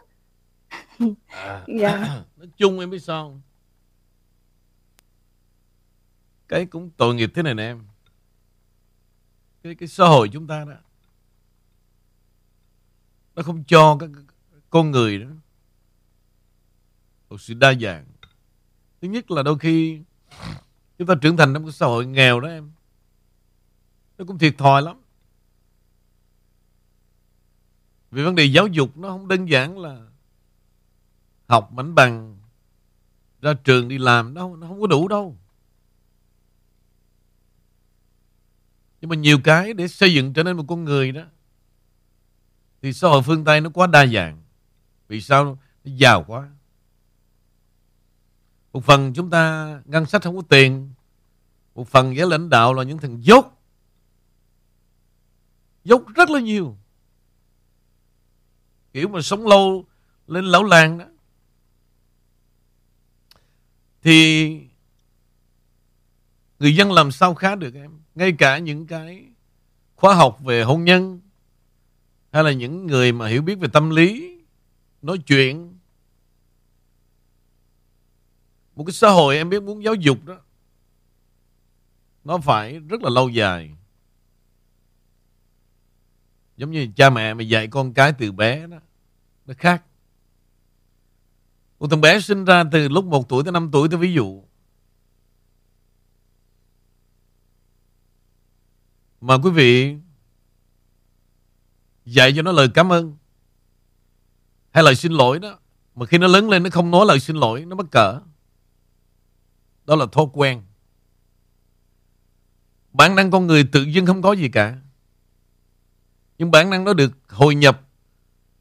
à, 1.28 1.64
dạ. 1.80 1.98
nói 2.36 2.48
chung 2.56 2.80
em 2.80 2.90
biết 2.90 2.98
sao 2.98 3.28
không? 3.28 3.40
cái 6.50 6.66
cũng 6.66 6.90
tội 6.96 7.14
nghiệp 7.14 7.30
thế 7.34 7.42
này 7.42 7.54
nè 7.54 7.62
em 7.62 7.82
cái 9.62 9.74
cái 9.74 9.88
xã 9.88 10.04
hội 10.04 10.28
chúng 10.32 10.46
ta 10.46 10.64
đó 10.64 10.74
nó 13.34 13.42
không 13.42 13.64
cho 13.64 13.96
các 14.00 14.10
con 14.70 14.90
người 14.90 15.18
đó 15.18 15.26
một 17.28 17.40
sự 17.40 17.54
đa 17.54 17.74
dạng 17.74 18.06
thứ 19.00 19.08
nhất 19.08 19.30
là 19.30 19.42
đôi 19.42 19.58
khi 19.58 20.00
chúng 20.98 21.08
ta 21.08 21.14
trưởng 21.22 21.36
thành 21.36 21.54
trong 21.54 21.64
cái 21.64 21.72
xã 21.72 21.86
hội 21.86 22.06
nghèo 22.06 22.40
đó 22.40 22.48
em 22.48 22.72
nó 24.18 24.24
cũng 24.24 24.38
thiệt 24.38 24.54
thòi 24.58 24.82
lắm 24.82 24.96
vì 28.10 28.22
vấn 28.22 28.34
đề 28.34 28.44
giáo 28.44 28.66
dục 28.66 28.96
nó 28.96 29.08
không 29.08 29.28
đơn 29.28 29.46
giản 29.46 29.78
là 29.78 30.06
học 31.46 31.72
mảnh 31.72 31.94
bằng, 31.94 32.38
ra 33.42 33.54
trường 33.64 33.88
đi 33.88 33.98
làm 33.98 34.34
đâu 34.34 34.56
nó 34.56 34.66
không 34.66 34.80
có 34.80 34.86
đủ 34.86 35.08
đâu. 35.08 35.36
Nhưng 39.00 39.08
mà 39.08 39.16
nhiều 39.16 39.38
cái 39.44 39.72
để 39.72 39.88
xây 39.88 40.14
dựng 40.14 40.32
trở 40.32 40.42
nên 40.42 40.56
một 40.56 40.64
con 40.68 40.84
người 40.84 41.12
đó, 41.12 41.22
thì 42.82 42.92
xã 42.92 43.08
hội 43.08 43.22
phương 43.22 43.44
Tây 43.44 43.60
nó 43.60 43.70
quá 43.70 43.86
đa 43.86 44.06
dạng. 44.06 44.42
Vì 45.08 45.20
sao? 45.20 45.44
Nó 45.44 45.56
giàu 45.84 46.24
quá. 46.26 46.48
Một 48.72 48.84
phần 48.84 49.12
chúng 49.14 49.30
ta 49.30 49.74
ngân 49.84 50.06
sách 50.06 50.22
không 50.22 50.36
có 50.36 50.42
tiền, 50.48 50.92
một 51.74 51.88
phần 51.88 52.16
giới 52.16 52.28
lãnh 52.28 52.48
đạo 52.48 52.74
là 52.74 52.82
những 52.82 52.98
thằng 52.98 53.24
dốt. 53.24 53.44
Dốt 55.84 56.02
rất 56.14 56.30
là 56.30 56.40
nhiều 56.40 56.76
kiểu 58.92 59.08
mà 59.08 59.22
sống 59.22 59.46
lâu 59.46 59.84
lên 60.26 60.44
lão 60.44 60.64
làng 60.64 60.98
đó. 60.98 61.04
Thì 64.02 64.48
người 66.58 66.76
dân 66.76 66.92
làm 66.92 67.12
sao 67.12 67.34
khá 67.34 67.54
được 67.54 67.74
em? 67.74 68.00
Ngay 68.14 68.32
cả 68.32 68.58
những 68.58 68.86
cái 68.86 69.24
khóa 69.96 70.14
học 70.14 70.38
về 70.44 70.62
hôn 70.62 70.84
nhân, 70.84 71.20
hay 72.32 72.44
là 72.44 72.52
những 72.52 72.86
người 72.86 73.12
mà 73.12 73.28
hiểu 73.28 73.42
biết 73.42 73.58
về 73.58 73.68
tâm 73.72 73.90
lý, 73.90 74.38
nói 75.02 75.18
chuyện. 75.18 75.78
Một 78.76 78.84
cái 78.84 78.92
xã 78.92 79.08
hội 79.08 79.36
em 79.36 79.50
biết 79.50 79.62
muốn 79.62 79.84
giáo 79.84 79.94
dục 79.94 80.24
đó, 80.24 80.38
nó 82.24 82.38
phải 82.38 82.78
rất 82.78 83.02
là 83.02 83.10
lâu 83.10 83.28
dài 83.28 83.74
giống 86.60 86.70
như 86.70 86.88
cha 86.96 87.10
mẹ 87.10 87.34
mà 87.34 87.42
dạy 87.42 87.68
con 87.68 87.94
cái 87.94 88.12
từ 88.12 88.32
bé 88.32 88.66
đó, 88.66 88.76
nó 89.46 89.54
khác. 89.58 89.84
Một 91.78 91.86
thằng 91.90 92.00
bé 92.00 92.20
sinh 92.20 92.44
ra 92.44 92.64
từ 92.72 92.88
lúc 92.88 93.04
1 93.04 93.28
tuổi 93.28 93.44
tới 93.44 93.52
5 93.52 93.70
tuổi 93.72 93.88
tôi 93.90 94.00
ví 94.00 94.12
dụ. 94.12 94.42
Mà 99.20 99.38
quý 99.42 99.50
vị 99.50 99.96
dạy 102.04 102.32
cho 102.36 102.42
nó 102.42 102.52
lời 102.52 102.68
cảm 102.74 102.92
ơn 102.92 103.16
hay 104.70 104.84
lời 104.84 104.94
xin 104.94 105.12
lỗi 105.12 105.38
đó, 105.38 105.58
mà 105.94 106.06
khi 106.06 106.18
nó 106.18 106.26
lớn 106.26 106.50
lên 106.50 106.62
nó 106.62 106.70
không 106.70 106.90
nói 106.90 107.06
lời 107.06 107.20
xin 107.20 107.36
lỗi, 107.36 107.64
nó 107.64 107.76
mắc 107.76 107.86
cỡ. 107.90 108.20
Đó 109.84 109.96
là 109.96 110.06
thói 110.12 110.26
quen. 110.32 110.62
Bản 112.92 113.16
năng 113.16 113.30
con 113.30 113.46
người 113.46 113.64
tự 113.72 113.82
dưng 113.82 114.06
không 114.06 114.22
có 114.22 114.32
gì 114.32 114.48
cả 114.48 114.80
nhưng 116.40 116.50
bản 116.50 116.70
năng 116.70 116.84
đó 116.84 116.92
được 116.92 117.12
hồi 117.28 117.54
nhập 117.54 117.80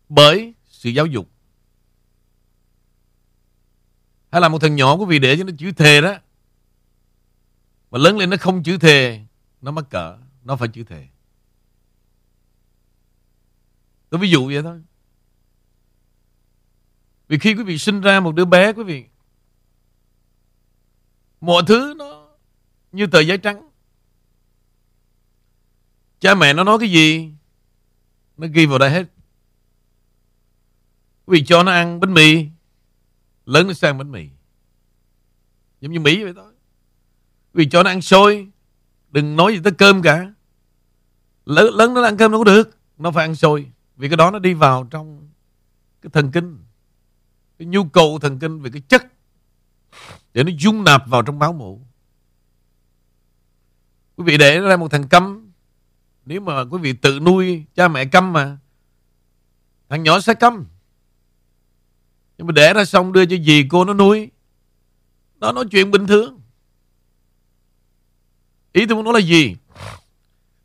bởi 0.09 0.53
sự 0.65 0.89
giáo 0.89 1.05
dục. 1.05 1.29
Hay 4.31 4.41
là 4.41 4.49
một 4.49 4.59
thằng 4.61 4.75
nhỏ 4.75 4.95
quý 4.95 5.05
vị 5.07 5.19
để 5.19 5.37
cho 5.37 5.43
nó 5.43 5.51
chữ 5.57 5.71
thề 5.71 6.01
đó. 6.01 6.15
Mà 7.91 7.99
lớn 7.99 8.17
lên 8.17 8.29
nó 8.29 8.37
không 8.39 8.63
chữ 8.63 8.77
thề, 8.77 9.25
nó 9.61 9.71
mắc 9.71 9.85
cỡ, 9.89 10.17
nó 10.43 10.55
phải 10.55 10.67
chữ 10.67 10.83
thề. 10.83 11.07
Tôi 14.09 14.19
ví 14.19 14.29
dụ 14.29 14.47
vậy 14.47 14.63
thôi. 14.63 14.81
Vì 17.27 17.39
khi 17.39 17.55
quý 17.55 17.63
vị 17.63 17.77
sinh 17.77 18.01
ra 18.01 18.19
một 18.19 18.35
đứa 18.35 18.45
bé, 18.45 18.73
quý 18.73 18.83
vị, 18.83 19.05
mọi 21.41 21.63
thứ 21.67 21.93
nó 21.97 22.27
như 22.91 23.07
tờ 23.07 23.19
giấy 23.19 23.37
trắng. 23.37 23.69
Cha 26.19 26.35
mẹ 26.35 26.53
nó 26.53 26.63
nói 26.63 26.77
cái 26.79 26.91
gì 26.91 27.33
nó 28.39 28.47
ghi 28.53 28.65
vào 28.65 28.77
đây 28.79 28.89
hết. 28.89 29.03
Quý 31.25 31.39
vị 31.39 31.45
cho 31.45 31.63
nó 31.63 31.71
ăn 31.71 31.99
bánh 31.99 32.13
mì. 32.13 32.47
Lớn 33.45 33.67
nó 33.67 33.73
sang 33.73 33.97
bánh 33.97 34.11
mì. 34.11 34.29
Giống 35.81 35.91
như 35.91 35.99
mỹ 35.99 36.23
vậy 36.23 36.33
thôi. 36.35 36.53
Quý 37.53 37.63
vị 37.63 37.69
cho 37.71 37.83
nó 37.83 37.89
ăn 37.89 38.01
xôi. 38.01 38.47
Đừng 39.09 39.35
nói 39.35 39.53
gì 39.53 39.61
tới 39.63 39.73
cơm 39.77 40.01
cả. 40.01 40.33
Lớn 41.45 41.73
lớn 41.73 41.93
nó 41.93 42.03
ăn 42.03 42.17
cơm 42.17 42.31
đâu 42.31 42.39
có 42.39 42.43
được. 42.43 42.77
Nó 42.97 43.11
phải 43.11 43.25
ăn 43.25 43.35
xôi. 43.35 43.71
Vì 43.95 44.09
cái 44.09 44.17
đó 44.17 44.31
nó 44.31 44.39
đi 44.39 44.53
vào 44.53 44.87
trong 44.91 45.29
cái 46.01 46.09
thần 46.13 46.31
kinh. 46.31 46.57
Cái 47.57 47.65
nhu 47.65 47.83
cầu 47.83 48.19
thần 48.21 48.39
kinh 48.39 48.61
về 48.61 48.69
cái 48.73 48.81
chất. 48.87 49.05
Để 50.33 50.43
nó 50.43 50.51
dung 50.59 50.83
nạp 50.83 51.07
vào 51.07 51.21
trong 51.21 51.39
máu 51.39 51.53
mủ. 51.53 51.81
Quý 54.15 54.23
vị 54.23 54.37
để 54.37 54.59
ra 54.59 54.77
một 54.77 54.91
thằng 54.91 55.07
câm 55.07 55.38
nếu 56.25 56.41
mà 56.41 56.61
quý 56.71 56.77
vị 56.81 56.93
tự 56.93 57.19
nuôi 57.19 57.65
cha 57.75 57.87
mẹ 57.87 58.05
câm 58.05 58.33
mà, 58.33 58.57
thằng 59.89 60.03
nhỏ 60.03 60.19
sẽ 60.19 60.33
câm. 60.33 60.65
Nhưng 62.37 62.47
mà 62.47 62.51
để 62.51 62.73
ra 62.73 62.85
xong 62.85 63.13
đưa 63.13 63.25
cho 63.25 63.35
dì 63.45 63.67
cô 63.69 63.85
nó 63.85 63.93
nuôi, 63.93 64.31
nó 65.35 65.51
nói 65.51 65.65
chuyện 65.71 65.91
bình 65.91 66.07
thường. 66.07 66.41
Ý 68.73 68.85
tôi 68.85 68.95
muốn 68.95 69.05
nói 69.05 69.13
là 69.13 69.19
gì? 69.19 69.55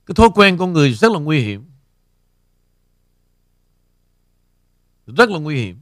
Cái 0.06 0.14
thói 0.14 0.28
quen 0.34 0.58
con 0.58 0.72
người 0.72 0.92
rất 0.92 1.12
là 1.12 1.18
nguy 1.18 1.40
hiểm. 1.40 1.70
Rất 5.06 5.30
là 5.30 5.38
nguy 5.38 5.56
hiểm. 5.56 5.80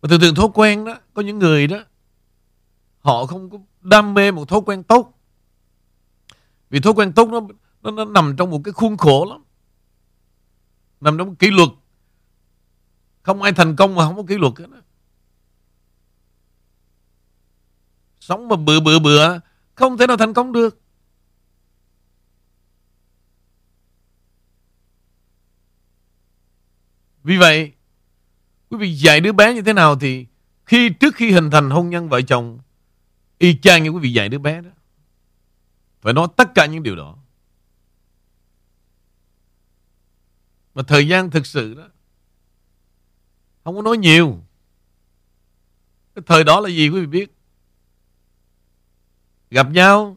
Và 0.00 0.08
thường 0.08 0.20
thường 0.20 0.34
thói 0.34 0.48
quen 0.54 0.84
đó, 0.84 0.98
có 1.14 1.22
những 1.22 1.38
người 1.38 1.66
đó, 1.66 1.84
họ 2.98 3.26
không 3.26 3.50
có 3.50 3.58
đam 3.80 4.14
mê 4.14 4.30
một 4.30 4.48
thói 4.48 4.60
quen 4.66 4.82
tốt 4.82 5.17
vì 6.70 6.80
thói 6.80 6.92
quen 6.92 7.12
tốt 7.12 7.28
nó 7.28 7.40
nó, 7.82 7.90
nó 7.90 8.04
nằm 8.04 8.34
trong 8.38 8.50
một 8.50 8.60
cái 8.64 8.72
khuôn 8.72 8.96
khổ 8.96 9.26
lắm. 9.30 9.44
Nằm 11.00 11.18
trong 11.18 11.36
kỷ 11.36 11.50
luật. 11.50 11.68
Không 13.22 13.42
ai 13.42 13.52
thành 13.52 13.76
công 13.76 13.94
mà 13.94 14.04
không 14.04 14.16
có 14.16 14.22
kỷ 14.28 14.38
luật 14.38 14.52
hết 14.58 14.70
đó. 14.70 14.78
sống 18.28 18.48
mà 18.48 18.56
bừa 18.56 18.80
bừa 18.80 18.98
bừa 18.98 19.38
không 19.74 19.98
thể 19.98 20.06
nào 20.06 20.16
thành 20.16 20.34
công 20.34 20.52
được. 20.52 20.80
Vì 27.22 27.36
vậy 27.36 27.72
quý 28.70 28.78
vị 28.78 28.92
dạy 28.92 29.20
đứa 29.20 29.32
bé 29.32 29.54
như 29.54 29.62
thế 29.62 29.72
nào 29.72 29.98
thì 29.98 30.26
khi 30.66 30.90
trước 30.90 31.14
khi 31.14 31.30
hình 31.30 31.50
thành 31.50 31.70
hôn 31.70 31.90
nhân 31.90 32.08
vợ 32.08 32.22
chồng 32.22 32.58
y 33.38 33.58
chang 33.58 33.82
như 33.82 33.90
quý 33.90 33.98
vị 33.98 34.12
dạy 34.12 34.28
đứa 34.28 34.38
bé 34.38 34.60
đó 34.60 34.70
phải 36.00 36.12
nói 36.12 36.28
tất 36.36 36.54
cả 36.54 36.66
những 36.66 36.82
điều 36.82 36.96
đó. 36.96 37.16
Mà 40.74 40.82
thời 40.82 41.08
gian 41.08 41.30
thực 41.30 41.46
sự 41.46 41.74
đó, 41.74 41.88
không 43.64 43.76
có 43.76 43.82
nói 43.82 43.98
nhiều. 43.98 44.40
Cái 46.14 46.22
thời 46.26 46.44
đó 46.44 46.60
là 46.60 46.68
gì 46.68 46.88
quý 46.88 47.00
vị 47.00 47.06
biết? 47.06 47.34
Gặp 49.50 49.70
nhau, 49.70 50.16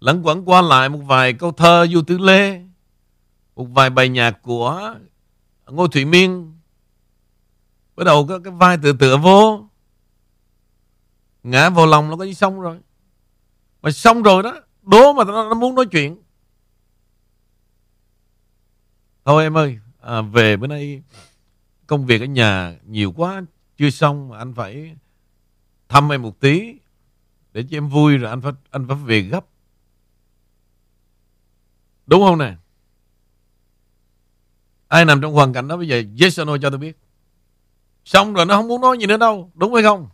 lẫn 0.00 0.26
quẩn 0.26 0.48
qua 0.48 0.62
lại 0.62 0.88
một 0.88 0.98
vài 0.98 1.32
câu 1.32 1.52
thơ 1.52 1.86
du 1.92 2.02
tứ 2.02 2.18
lê, 2.18 2.64
một 3.54 3.64
vài 3.64 3.90
bài 3.90 4.08
nhạc 4.08 4.42
của 4.42 4.94
ngô 5.66 5.88
thụy 5.88 6.04
miên. 6.04 6.58
Bắt 7.96 8.04
đầu 8.04 8.26
có 8.26 8.38
cái 8.44 8.52
vai 8.52 8.78
tựa 8.82 8.92
tựa 8.92 9.16
vô. 9.16 9.68
Ngã 11.42 11.70
vào 11.70 11.86
lòng 11.86 12.10
nó 12.10 12.16
có 12.16 12.24
đi 12.24 12.34
xong 12.34 12.60
rồi 12.60 12.78
mà 13.82 13.90
xong 13.90 14.22
rồi 14.22 14.42
đó 14.42 14.60
đố 14.82 15.12
mà 15.12 15.24
nó, 15.24 15.48
nó 15.48 15.54
muốn 15.54 15.74
nói 15.74 15.86
chuyện. 15.86 16.22
Thôi 19.24 19.42
em 19.42 19.56
ơi 19.56 19.78
à, 20.00 20.22
về 20.22 20.56
bữa 20.56 20.66
nay 20.66 21.02
công 21.86 22.06
việc 22.06 22.20
ở 22.20 22.26
nhà 22.26 22.76
nhiều 22.84 23.12
quá 23.16 23.42
chưa 23.76 23.90
xong 23.90 24.28
mà 24.28 24.38
anh 24.38 24.54
phải 24.54 24.96
thăm 25.88 26.12
em 26.12 26.22
một 26.22 26.40
tí 26.40 26.74
để 27.52 27.64
cho 27.70 27.76
em 27.76 27.88
vui 27.88 28.16
rồi 28.16 28.30
anh 28.30 28.40
phải 28.40 28.52
anh 28.70 28.88
phải 28.88 28.96
về 28.96 29.20
gấp. 29.20 29.46
Đúng 32.06 32.22
không 32.22 32.38
nè? 32.38 32.54
Ai 34.88 35.04
nằm 35.04 35.20
trong 35.20 35.32
hoàn 35.32 35.52
cảnh 35.52 35.68
đó 35.68 35.76
bây 35.76 35.88
giờ? 35.88 36.02
Yes 36.20 36.40
or 36.40 36.46
no 36.46 36.58
cho 36.58 36.70
tôi 36.70 36.78
biết. 36.78 36.98
Xong 38.04 38.34
rồi 38.34 38.46
nó 38.46 38.56
không 38.56 38.68
muốn 38.68 38.80
nói 38.80 38.98
gì 38.98 39.06
nữa 39.06 39.16
đâu 39.16 39.50
đúng 39.54 39.74
hay 39.74 39.82
không? 39.82 40.08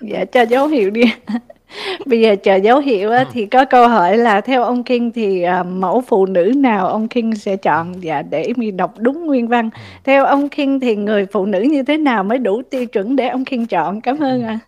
Dạ 0.00 0.24
cho 0.24 0.42
dấu 0.42 0.66
hiệu 0.66 0.90
đi 0.90 1.02
bây 2.06 2.20
giờ 2.20 2.36
chờ 2.42 2.56
dấu 2.56 2.78
hiệu 2.78 3.10
á, 3.10 3.18
ừ. 3.18 3.30
thì 3.32 3.46
có 3.46 3.64
câu 3.64 3.88
hỏi 3.88 4.18
là 4.18 4.40
theo 4.40 4.62
ông 4.62 4.84
King 4.84 5.12
thì 5.12 5.44
uh, 5.60 5.66
mẫu 5.66 6.00
phụ 6.00 6.26
nữ 6.26 6.52
nào 6.56 6.88
ông 6.88 7.08
King 7.08 7.34
sẽ 7.34 7.56
chọn 7.56 8.04
dạ 8.04 8.22
để 8.22 8.52
mình 8.56 8.76
đọc 8.76 8.94
đúng 8.98 9.26
nguyên 9.26 9.48
văn 9.48 9.70
ừ. 9.74 9.80
theo 10.04 10.24
ông 10.24 10.48
King 10.48 10.80
thì 10.80 10.96
người 10.96 11.26
phụ 11.26 11.46
nữ 11.46 11.60
như 11.60 11.82
thế 11.82 11.96
nào 11.96 12.24
mới 12.24 12.38
đủ 12.38 12.62
tiêu 12.70 12.86
chuẩn 12.86 13.16
để 13.16 13.28
ông 13.28 13.44
King 13.44 13.66
chọn 13.66 14.00
cảm 14.00 14.18
ơn 14.18 14.42
ạ 14.42 14.48
à. 14.48 14.58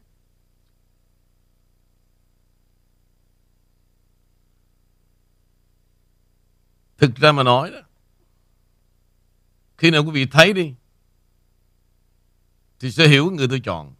thực 6.98 7.16
ra 7.16 7.32
mà 7.32 7.42
nói 7.42 7.70
đó 7.70 7.78
khi 9.78 9.90
nào 9.90 10.04
quý 10.04 10.10
vị 10.10 10.26
thấy 10.26 10.52
đi 10.52 10.74
thì 12.80 12.90
sẽ 12.90 13.08
hiểu 13.08 13.30
người 13.30 13.46
tôi 13.48 13.60
chọn 13.64 13.94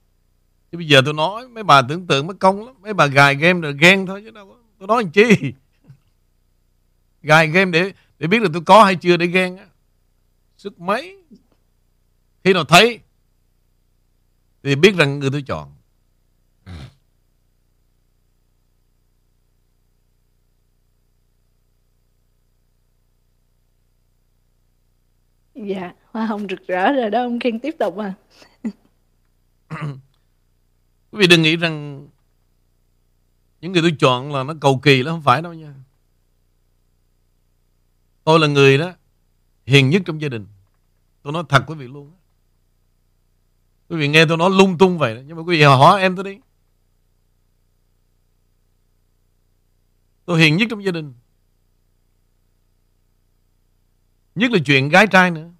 Chứ 0.73 0.79
bây 0.79 0.87
giờ 0.87 1.03
tôi 1.05 1.15
nói 1.15 1.49
mấy 1.49 1.65
bà 1.65 1.83
tưởng 1.83 2.07
tượng 2.07 2.27
mất 2.27 2.35
công 2.41 2.67
lắm. 2.67 2.75
Mấy 2.81 2.95
bà 2.95 3.07
gài 3.07 3.35
game 3.35 3.61
rồi 3.61 3.77
ghen 3.81 4.07
thôi 4.07 4.23
chứ 4.25 4.31
đâu 4.31 4.47
có. 4.49 4.55
Tôi 4.79 4.89
nói 4.89 5.03
làm 5.03 5.13
chi? 5.13 5.53
Gài 7.23 7.49
game 7.49 7.71
để 7.71 7.93
để 8.19 8.27
biết 8.27 8.43
là 8.43 8.49
tôi 8.53 8.63
có 8.67 8.85
hay 8.85 8.97
chưa 8.97 9.17
để 9.17 9.27
ghen 9.27 9.57
á. 9.57 9.67
Sức 10.57 10.81
mấy? 10.81 11.17
Khi 12.45 12.53
nào 12.53 12.65
thấy 12.65 13.01
thì 14.63 14.75
biết 14.75 14.95
rằng 14.97 15.19
người 15.19 15.31
tôi 15.31 15.43
chọn. 15.43 15.75
Dạ, 25.55 25.93
hoa 26.13 26.27
hồng 26.27 26.47
rực 26.51 26.67
rỡ 26.67 26.93
rồi 26.93 27.11
đó, 27.11 27.23
ông 27.23 27.39
Kiên 27.39 27.61
tiếp 27.61 27.75
tục 27.79 27.97
à. 27.99 28.15
Quý 31.11 31.19
vị 31.19 31.27
đừng 31.27 31.43
nghĩ 31.43 31.57
rằng 31.57 32.09
những 33.61 33.73
người 33.73 33.83
tôi 33.83 33.97
chọn 33.99 34.33
là 34.33 34.43
nó 34.43 34.55
cầu 34.61 34.81
kỳ 34.83 35.03
lắm, 35.03 35.15
không 35.15 35.23
phải 35.23 35.43
đâu 35.43 35.53
nha. 35.53 35.75
Tôi 38.25 38.41
là 38.41 38.47
người 38.47 38.79
đó 38.79 38.93
hiền 39.67 39.91
nhất 39.91 40.03
trong 40.07 40.21
gia 40.21 40.29
đình. 40.29 40.47
Tôi 41.23 41.33
nói 41.33 41.45
thật 41.49 41.65
quý 41.67 41.75
vị 41.75 41.87
luôn. 41.87 42.13
Quý 43.89 43.97
vị 43.97 44.09
nghe 44.09 44.27
tôi 44.27 44.37
nói 44.37 44.51
lung 44.51 44.79
tung 44.79 44.99
vậy 44.99 45.15
đó. 45.15 45.21
Nhưng 45.27 45.37
mà 45.37 45.43
quý 45.43 45.59
vị 45.59 45.63
hỏi 45.63 46.01
em 46.01 46.17
tôi 46.17 46.25
đi. 46.25 46.39
Tôi 50.25 50.41
hiền 50.41 50.57
nhất 50.57 50.67
trong 50.71 50.85
gia 50.85 50.93
đình. 50.93 51.15
Nhất 54.35 54.51
là 54.51 54.59
chuyện 54.67 54.89
gái 54.89 55.07
trai 55.07 55.31
nữa. 55.31 55.51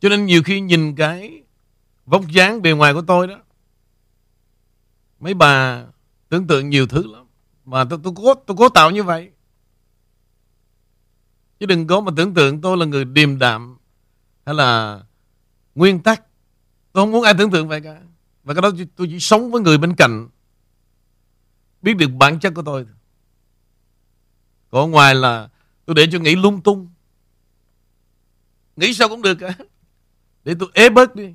Cho 0.00 0.08
nên 0.08 0.26
nhiều 0.26 0.42
khi 0.42 0.60
nhìn 0.60 0.94
cái 0.94 1.42
vóc 2.06 2.28
dáng 2.28 2.62
bề 2.62 2.72
ngoài 2.72 2.94
của 2.94 3.02
tôi 3.06 3.26
đó. 3.26 3.40
Mấy 5.20 5.34
bà 5.34 5.84
tưởng 6.28 6.46
tượng 6.46 6.70
nhiều 6.70 6.86
thứ 6.86 7.12
lắm. 7.12 7.26
Mà 7.64 7.84
tôi, 7.84 7.98
tôi, 8.02 8.12
cố, 8.16 8.34
tôi 8.34 8.56
cố 8.56 8.68
tạo 8.68 8.90
như 8.90 9.02
vậy. 9.02 9.30
Chứ 11.60 11.66
đừng 11.66 11.86
có 11.86 12.00
mà 12.00 12.12
tưởng 12.16 12.34
tượng 12.34 12.60
tôi 12.60 12.76
là 12.76 12.86
người 12.86 13.04
điềm 13.04 13.38
đạm 13.38 13.78
hay 14.46 14.54
là 14.54 15.00
nguyên 15.74 16.02
tắc. 16.02 16.22
Tôi 16.92 17.02
không 17.02 17.12
muốn 17.12 17.22
ai 17.22 17.34
tưởng 17.38 17.50
tượng 17.50 17.68
vậy 17.68 17.80
cả. 17.80 18.00
Và 18.48 18.54
cái 18.54 18.62
đó 18.62 18.70
tôi 18.96 19.06
chỉ 19.10 19.20
sống 19.20 19.50
với 19.50 19.62
người 19.62 19.78
bên 19.78 19.94
cạnh 19.94 20.28
Biết 21.82 21.94
được 21.94 22.10
bản 22.18 22.40
chất 22.40 22.52
của 22.54 22.62
tôi 22.62 22.86
Còn 24.70 24.90
ngoài 24.90 25.14
là 25.14 25.48
Tôi 25.84 25.94
để 25.94 26.06
cho 26.12 26.18
nghĩ 26.18 26.36
lung 26.36 26.62
tung 26.62 26.88
Nghĩ 28.76 28.94
sao 28.94 29.08
cũng 29.08 29.22
được 29.22 29.34
cả 29.34 29.54
để 30.48 30.54
tôi 30.58 30.70
ế 30.74 30.90
bớt 30.90 31.16
đi 31.16 31.34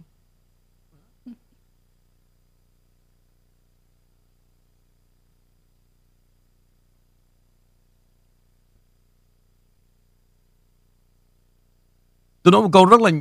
Tôi 12.43 12.51
nói 12.51 12.61
một 12.61 12.69
câu 12.73 12.85
rất 12.85 13.01
là 13.01 13.11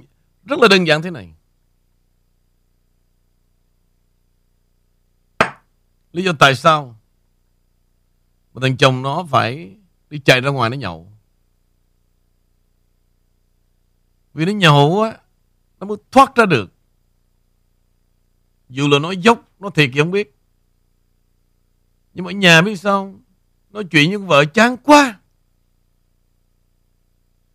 rất 0.45 0.59
là 0.59 0.69
đơn 0.69 0.87
giản 0.87 1.03
thế 1.03 1.11
này. 1.11 1.35
Lý 6.13 6.25
do 6.25 6.33
tại 6.39 6.55
sao 6.55 7.01
mà 8.53 8.61
thằng 8.63 8.77
chồng 8.77 9.03
nó 9.03 9.27
phải 9.31 9.77
đi 10.11 10.19
chạy 10.25 10.41
ra 10.41 10.51
ngoài 10.51 10.71
nó 10.71 10.77
nhậu. 10.77 11.13
Vì 14.35 14.45
nó 14.45 14.53
nhậu 14.53 15.03
á, 15.03 15.22
nó 15.83 15.89
mới 15.89 15.97
thoát 16.11 16.35
ra 16.35 16.47
được. 16.47 16.73
Dù 18.69 18.89
là 18.89 18.99
nói 18.99 19.17
dốc, 19.17 19.49
nó 19.59 19.71
thiệt 19.71 19.91
thì 19.93 20.01
không 20.01 20.11
biết. 20.11 20.37
Nhưng 22.15 22.25
mà 22.25 22.31
ở 22.31 22.33
nhà 22.33 22.63
biết 22.63 22.77
sao 22.77 23.21
Nói 23.71 23.85
chuyện 23.85 24.11
với 24.11 24.19
vợ 24.19 24.45
chán 24.45 24.77
quá 24.77 25.21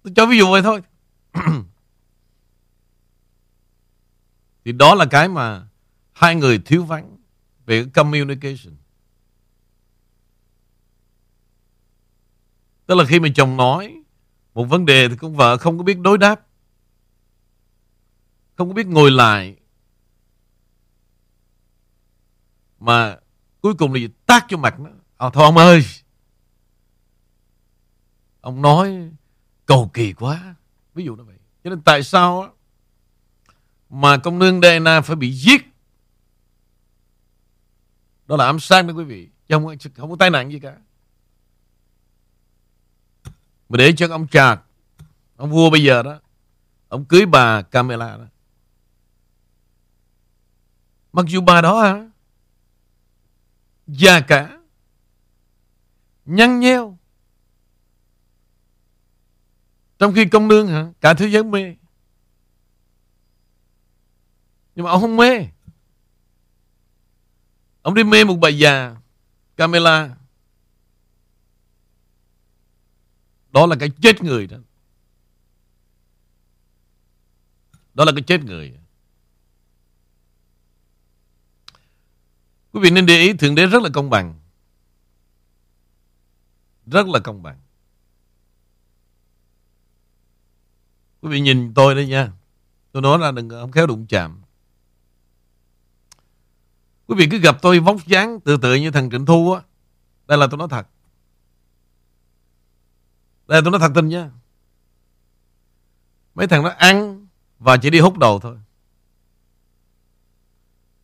Tôi 0.04 0.14
cho 0.16 0.26
ví 0.26 0.38
dụ 0.38 0.52
vậy 0.52 0.62
thôi 0.62 0.82
Thì 4.66 4.72
đó 4.72 4.96
là 4.96 5.06
cái 5.06 5.30
mà 5.30 5.68
Hai 6.14 6.36
người 6.36 6.60
thiếu 6.66 6.84
vắng 6.84 7.18
về 7.66 7.86
communication. 7.94 8.76
Tức 12.86 12.96
là 12.96 13.06
khi 13.06 13.20
mà 13.20 13.28
chồng 13.36 13.58
nói 13.58 14.04
một 14.54 14.64
vấn 14.64 14.86
đề 14.86 15.10
thì 15.10 15.16
con 15.18 15.36
vợ 15.36 15.58
không 15.58 15.78
có 15.78 15.84
biết 15.84 16.00
đối 16.00 16.18
đáp. 16.18 16.47
Không 18.58 18.68
có 18.68 18.74
biết 18.74 18.88
ngồi 18.88 19.12
lại. 19.12 19.56
Mà 22.80 23.18
cuối 23.62 23.74
cùng 23.74 23.94
là 23.94 24.00
gì? 24.00 24.10
Tác 24.26 24.46
cho 24.50 24.58
mặt 24.58 24.80
nó. 24.80 24.90
À, 25.18 25.30
thôi 25.34 25.44
ông 25.44 25.58
ơi. 25.58 25.86
Ông 28.42 28.62
nói 28.62 29.12
cầu 29.66 29.92
kỳ 29.94 30.14
quá. 30.14 30.56
Ví 30.94 31.06
dụ 31.06 31.16
như 31.16 31.24
vậy. 31.24 31.38
Cho 31.64 31.70
nên 31.70 31.82
tại 31.82 32.04
sao 32.04 32.54
mà 33.90 34.18
công 34.18 34.40
nương 34.40 34.62
Diana 34.62 35.02
phải 35.02 35.16
bị 35.16 35.32
giết 35.32 35.62
đó 38.28 38.36
là 38.36 38.46
ám 38.46 38.60
sát 38.60 38.82
đó 38.82 38.94
quý 38.94 39.04
vị 39.04 39.30
chứ 39.48 39.56
không, 39.56 39.78
không 39.96 40.10
có 40.10 40.16
tai 40.20 40.30
nạn 40.30 40.52
gì 40.52 40.60
cả 40.60 40.78
mà 43.70 43.78
để 43.78 43.94
cho 43.98 44.08
ông 44.10 44.28
trạc 44.28 44.62
ông 45.36 45.52
vua 45.52 45.70
bây 45.70 45.84
giờ 45.84 46.04
đó 46.04 46.20
ông 46.88 47.06
cưới 47.06 47.26
bà 47.26 47.62
Camilla 47.62 48.18
đó 48.18 48.26
Mặc 51.18 51.26
dù 51.28 51.42
bà 51.42 51.62
đó 51.62 51.80
à 51.80 52.10
Già 53.88 54.22
cả. 54.22 54.60
Nhăn 56.26 56.60
nheo. 56.60 56.98
Trong 60.00 60.14
khi 60.14 60.26
công 60.26 60.48
nương 60.48 60.68
hả? 60.68 60.92
Cả 61.02 61.14
thế 61.14 61.28
giới 61.28 61.44
mê. 61.44 61.76
Nhưng 64.76 64.86
mà 64.86 64.92
ông 64.92 65.02
không 65.02 65.18
mê. 65.18 65.48
Ông 67.82 67.94
đi 67.94 68.04
mê 68.04 68.24
một 68.24 68.36
bà 68.42 68.50
già 68.50 68.96
camela 69.56 70.16
Đó 73.52 73.66
là 73.66 73.76
cái 73.80 73.90
chết 74.02 74.24
người 74.24 74.48
đó 74.48 74.58
Đó 77.94 78.06
là 78.06 78.12
cái 78.16 78.24
chết 78.28 78.44
người 78.44 78.80
Quý 82.78 82.84
vị 82.84 82.90
nên 82.90 83.06
để 83.06 83.18
ý 83.18 83.34
Thượng 83.34 83.56
Đế 83.56 83.66
rất 83.66 83.84
là 83.84 83.90
công 83.94 84.10
bằng 84.10 84.40
Rất 86.86 87.08
là 87.08 87.20
công 87.20 87.44
bằng 87.44 87.60
Quý 91.22 91.30
vị 91.30 91.40
nhìn 91.40 91.74
tôi 91.74 91.96
đây 91.96 92.08
nha 92.08 92.32
Tôi 92.92 93.02
nói 93.02 93.20
là 93.20 93.32
đừng 93.32 93.50
không 93.50 93.72
khéo 93.72 93.88
đụng 93.88 94.06
chạm 94.08 94.42
Quý 97.08 97.16
vị 97.18 97.28
cứ 97.32 97.38
gặp 97.38 97.58
tôi 97.62 97.80
vóc 97.80 98.06
dáng 98.06 98.40
tự 98.40 98.58
tự 98.58 98.76
như 98.76 98.92
thằng 98.92 99.10
Trịnh 99.12 99.26
Thu 99.26 99.54
á. 99.54 99.62
Đây 100.28 100.38
là 100.38 100.48
tôi 100.52 100.58
nói 100.58 100.68
thật. 100.72 100.88
Đây 103.48 103.58
là 103.58 103.62
tôi 103.66 103.72
nói 103.72 103.80
thật 103.80 103.92
tình 103.96 104.08
nha. 104.08 104.32
Mấy 106.36 106.48
thằng 106.48 106.64
nó 106.64 106.70
ăn 106.70 107.28
và 107.60 107.78
chỉ 107.78 107.90
đi 107.90 108.00
hút 108.00 108.18
đầu 108.18 108.40
thôi. 108.40 108.58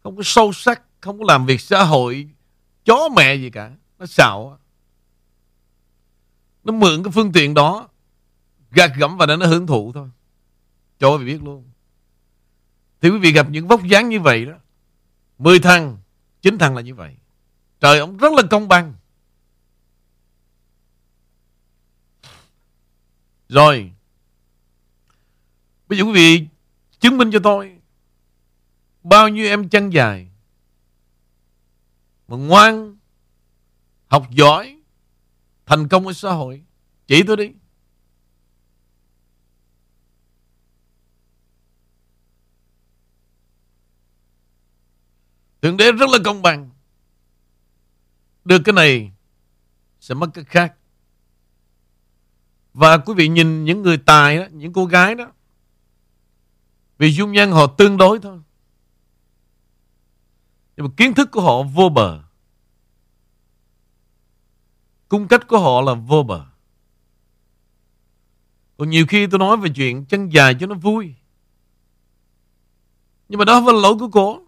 Không 0.03 0.15
có 0.15 0.21
sâu 0.25 0.53
sắc, 0.53 0.82
không 1.03 1.19
có 1.19 1.25
làm 1.27 1.45
việc 1.45 1.61
xã 1.61 1.83
hội, 1.83 2.29
chó 2.85 3.09
mẹ 3.15 3.35
gì 3.35 3.49
cả. 3.49 3.71
Nó 3.99 4.05
xạo. 4.05 4.59
Nó 6.63 6.73
mượn 6.73 7.03
cái 7.03 7.11
phương 7.11 7.31
tiện 7.31 7.53
đó, 7.53 7.89
gạt 8.71 8.91
gẫm 8.97 9.17
và 9.17 9.25
nó 9.25 9.45
hưởng 9.45 9.67
thụ 9.67 9.91
thôi. 9.93 10.09
Cho 10.99 11.17
quý 11.17 11.23
vị 11.23 11.33
biết 11.33 11.43
luôn. 11.43 11.63
Thì 13.01 13.09
quý 13.09 13.17
vị 13.17 13.31
gặp 13.31 13.49
những 13.49 13.67
vóc 13.67 13.83
dáng 13.83 14.09
như 14.09 14.19
vậy 14.19 14.45
đó 14.45 14.53
10 15.37 15.59
thằng, 15.59 15.97
9 16.41 16.57
thằng 16.57 16.75
là 16.75 16.81
như 16.81 16.95
vậy. 16.95 17.15
Trời 17.79 17.99
ông 17.99 18.17
rất 18.17 18.33
là 18.33 18.43
công 18.51 18.67
bằng. 18.67 18.93
Rồi. 23.49 23.91
Bây 25.87 25.97
giờ 25.97 26.03
quý 26.03 26.11
vị 26.11 26.47
chứng 26.99 27.17
minh 27.17 27.31
cho 27.31 27.39
tôi 27.39 27.77
bao 29.03 29.29
nhiêu 29.29 29.45
em 29.45 29.69
chân 29.69 29.93
dài 29.93 30.32
mà 32.27 32.37
ngoan, 32.37 32.97
học 34.07 34.27
giỏi, 34.31 34.81
thành 35.65 35.87
công 35.87 36.07
ở 36.07 36.13
xã 36.13 36.31
hội. 36.31 36.63
Chỉ 37.07 37.23
tôi 37.27 37.37
đi. 37.37 37.51
Thượng 45.61 45.77
đế 45.77 45.91
rất 45.91 46.09
là 46.09 46.17
công 46.25 46.41
bằng. 46.41 46.69
Được 48.45 48.61
cái 48.65 48.73
này 48.73 49.11
sẽ 49.99 50.15
mất 50.15 50.27
cái 50.33 50.43
khác. 50.43 50.73
Và 52.73 52.97
quý 52.97 53.13
vị 53.17 53.27
nhìn 53.27 53.63
những 53.63 53.81
người 53.81 53.97
tài 53.97 54.37
đó, 54.37 54.45
những 54.51 54.73
cô 54.73 54.85
gái 54.85 55.15
đó. 55.15 55.31
Vì 56.97 57.11
dung 57.11 57.31
nhan 57.31 57.51
họ 57.51 57.67
tương 57.67 57.97
đối 57.97 58.19
thôi. 58.19 58.39
Nhưng 60.77 60.85
mà 60.85 60.93
kiến 60.97 61.13
thức 61.13 61.29
của 61.31 61.41
họ 61.41 61.63
vô 61.63 61.89
bờ. 61.89 62.19
Cung 65.09 65.27
cách 65.27 65.47
của 65.47 65.59
họ 65.59 65.81
là 65.81 65.93
vô 65.93 66.23
bờ. 66.23 66.45
Còn 68.77 68.89
nhiều 68.89 69.05
khi 69.09 69.27
tôi 69.27 69.39
nói 69.39 69.57
về 69.57 69.69
chuyện 69.75 70.05
chân 70.05 70.29
dài 70.29 70.55
cho 70.59 70.67
nó 70.67 70.75
vui. 70.75 71.15
Nhưng 73.29 73.39
mà 73.39 73.45
đó 73.45 73.53
không 73.53 73.65
phải 73.65 73.73
là 73.73 73.79
lỗi 73.79 73.95
của 73.99 74.09
cô. 74.09 74.41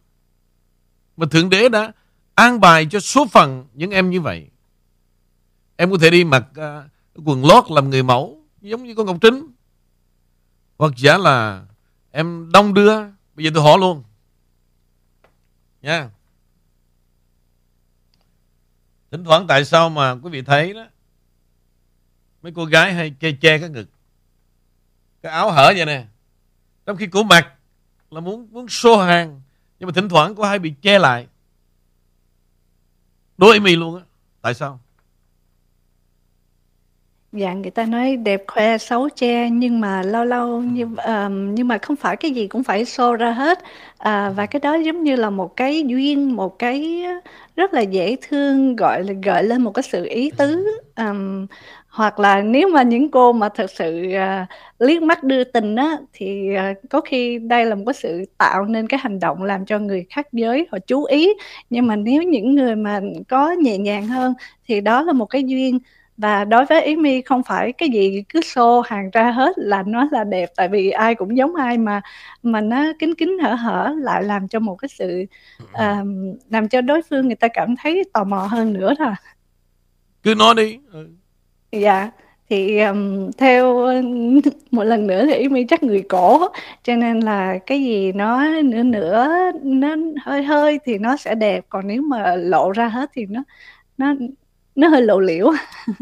Mà 1.18 1.26
Thượng 1.32 1.50
Đế 1.50 1.70
đã 1.70 1.92
an 2.34 2.60
bài 2.60 2.88
cho 2.92 3.00
số 3.00 3.28
phận 3.28 3.68
những 3.74 3.92
em 3.92 4.10
như 4.10 4.22
vậy. 4.22 4.50
Em 5.76 5.92
có 5.92 5.98
thể 6.02 6.10
đi 6.10 6.24
mặc 6.24 6.46
uh, 6.52 7.28
quần 7.28 7.46
lót 7.46 7.64
làm 7.70 7.90
người 7.90 8.04
mẫu 8.04 8.42
giống 8.62 8.84
như 8.84 8.96
con 8.96 9.06
Ngọc 9.06 9.18
Trinh. 9.22 9.48
Hoặc 10.78 10.94
giả 10.98 11.18
là 11.18 11.66
em 12.12 12.52
đông 12.52 12.74
đưa. 12.74 13.02
Bây 13.36 13.46
giờ 13.46 13.52
tôi 13.54 13.64
hỏi 13.64 13.78
luôn. 13.80 14.04
Nha. 15.82 16.10
Thỉnh 19.16 19.24
thoảng 19.24 19.48
tại 19.48 19.66
sao 19.66 19.90
mà 19.90 20.16
quý 20.16 20.30
vị 20.30 20.42
thấy 20.42 20.74
đó, 20.74 20.86
mấy 22.42 22.52
cô 22.56 22.66
gái 22.66 22.94
hay 22.94 23.14
che 23.20 23.32
che 23.42 23.58
cái 23.58 23.70
ngực, 23.70 23.90
cái 25.22 25.32
áo 25.32 25.52
hở 25.52 25.74
vậy 25.76 25.86
nè. 25.86 26.06
Trong 26.86 26.98
khi 26.98 27.08
cổ 27.08 27.24
mặc 27.24 27.54
là 28.12 28.20
muốn 28.20 28.48
muốn 28.52 28.68
xô 28.68 28.98
hàng, 28.98 29.42
nhưng 29.80 29.88
mà 29.88 29.94
thỉnh 29.96 30.10
thoảng 30.10 30.36
có 30.36 30.48
hay 30.48 30.60
bị 30.60 30.74
che 30.82 31.00
lại. 31.00 31.28
Đôi 33.38 33.60
mi 33.60 33.76
luôn 33.76 33.96
á, 33.96 34.02
Tại 34.42 34.54
sao? 34.54 34.80
Dạ 37.36 37.54
người 37.54 37.72
ta 37.72 37.86
nói 37.86 38.16
đẹp 38.16 38.44
khoe 38.48 38.78
xấu 38.78 39.10
che 39.10 39.50
nhưng 39.50 39.80
mà 39.80 40.02
lâu 40.02 40.26
lâu 40.26 40.62
như 40.62 40.84
um, 41.06 41.56
nhưng 41.56 41.68
mà 41.68 41.78
không 41.78 41.96
phải 41.96 42.18
cái 42.18 42.32
gì 42.32 42.48
cũng 42.48 42.64
phải 42.64 42.84
show 42.84 43.14
ra 43.14 43.32
hết. 43.32 43.60
À, 43.98 44.30
và 44.30 44.46
cái 44.46 44.60
đó 44.60 44.76
giống 44.76 45.04
như 45.04 45.16
là 45.16 45.30
một 45.30 45.56
cái 45.56 45.84
duyên 45.88 46.36
một 46.36 46.60
cái 46.60 47.04
rất 47.56 47.74
là 47.74 47.82
dễ 47.82 48.16
thương 48.30 48.76
gọi 48.76 49.04
là 49.04 49.14
gợi 49.24 49.44
lên 49.44 49.62
một 49.62 49.72
cái 49.72 49.84
sự 49.84 50.06
ý 50.06 50.32
tứ. 50.38 50.80
Um, 50.98 51.48
hoặc 51.90 52.20
là 52.20 52.42
nếu 52.42 52.70
mà 52.70 52.84
những 52.84 53.12
cô 53.12 53.34
mà 53.34 53.50
thật 53.50 53.72
sự 53.72 54.04
uh, 54.14 54.48
liếc 54.80 55.02
mắt 55.04 55.24
đưa 55.24 55.44
tình 55.44 55.76
á 55.76 55.98
thì 56.14 56.50
uh, 56.72 56.90
có 56.90 57.02
khi 57.02 57.40
đây 57.40 57.66
là 57.66 57.76
một 57.76 57.84
cái 57.86 57.94
sự 57.94 58.26
tạo 58.38 58.66
nên 58.66 58.88
cái 58.88 59.00
hành 59.04 59.20
động 59.20 59.44
làm 59.44 59.66
cho 59.66 59.80
người 59.80 60.06
khác 60.10 60.28
giới 60.32 60.68
họ 60.72 60.78
chú 60.88 61.04
ý. 61.04 61.30
Nhưng 61.70 61.88
mà 61.88 61.96
nếu 61.96 62.24
những 62.24 62.56
người 62.56 62.76
mà 62.76 63.02
có 63.28 63.52
nhẹ 63.52 63.78
nhàng 63.78 64.08
hơn 64.08 64.34
thì 64.68 64.82
đó 64.82 65.02
là 65.02 65.14
một 65.14 65.26
cái 65.26 65.44
duyên 65.44 65.80
và 66.18 66.46
đối 66.46 66.66
với 66.66 66.84
ý 66.84 66.96
mi 66.96 67.22
không 67.22 67.44
phải 67.44 67.72
cái 67.72 67.90
gì 67.90 68.24
cứ 68.30 68.40
show 68.40 68.82
hàng 68.82 69.10
ra 69.14 69.32
hết 69.32 69.58
là 69.58 69.84
nó 69.88 70.08
là 70.12 70.24
đẹp 70.24 70.50
tại 70.56 70.68
vì 70.68 70.90
ai 70.90 71.16
cũng 71.16 71.38
giống 71.38 71.56
ai 71.56 71.78
mà 71.78 72.02
mà 72.44 72.62
nó 72.62 72.86
kín 73.00 73.16
kín 73.16 73.38
hở 73.44 73.54
hở 73.54 73.94
lại 73.98 74.24
làm 74.24 74.48
cho 74.48 74.60
một 74.60 74.76
cái 74.76 74.90
sự 74.90 75.26
uh, 75.64 76.08
làm 76.50 76.68
cho 76.70 76.82
đối 76.82 77.02
phương 77.10 77.26
người 77.28 77.36
ta 77.36 77.48
cảm 77.48 77.76
thấy 77.76 78.04
tò 78.14 78.24
mò 78.24 78.48
hơn 78.52 78.74
nữa 78.74 78.94
thôi. 78.98 79.14
Cứ 80.24 80.36
nói 80.36 80.56
đi. 80.56 80.80
Ừ. 80.92 81.10
dạ 81.72 82.12
thì 82.50 82.80
um, 82.80 83.32
theo 83.38 83.76
một 84.72 84.84
lần 84.84 85.08
nữa 85.08 85.26
thì 85.26 85.34
ý 85.34 85.50
mi 85.50 85.66
chắc 85.70 85.84
người 85.84 86.04
cổ 86.10 86.48
cho 86.84 86.96
nên 86.96 87.20
là 87.20 87.58
cái 87.66 87.84
gì 87.84 88.12
nó 88.12 88.46
nữa 88.64 88.84
nữa 88.84 89.52
nó 89.64 89.96
hơi 90.26 90.44
hơi 90.44 90.80
thì 90.86 90.98
nó 90.98 91.18
sẽ 91.18 91.36
đẹp 91.36 91.66
còn 91.70 91.88
nếu 91.88 92.02
mà 92.02 92.36
lộ 92.36 92.72
ra 92.72 92.88
hết 92.88 93.10
thì 93.14 93.26
nó 93.26 93.44
nó 93.98 94.14
nó 94.76 94.88
hơi 94.88 95.02
lộ 95.02 95.20
liễu. 95.20 95.52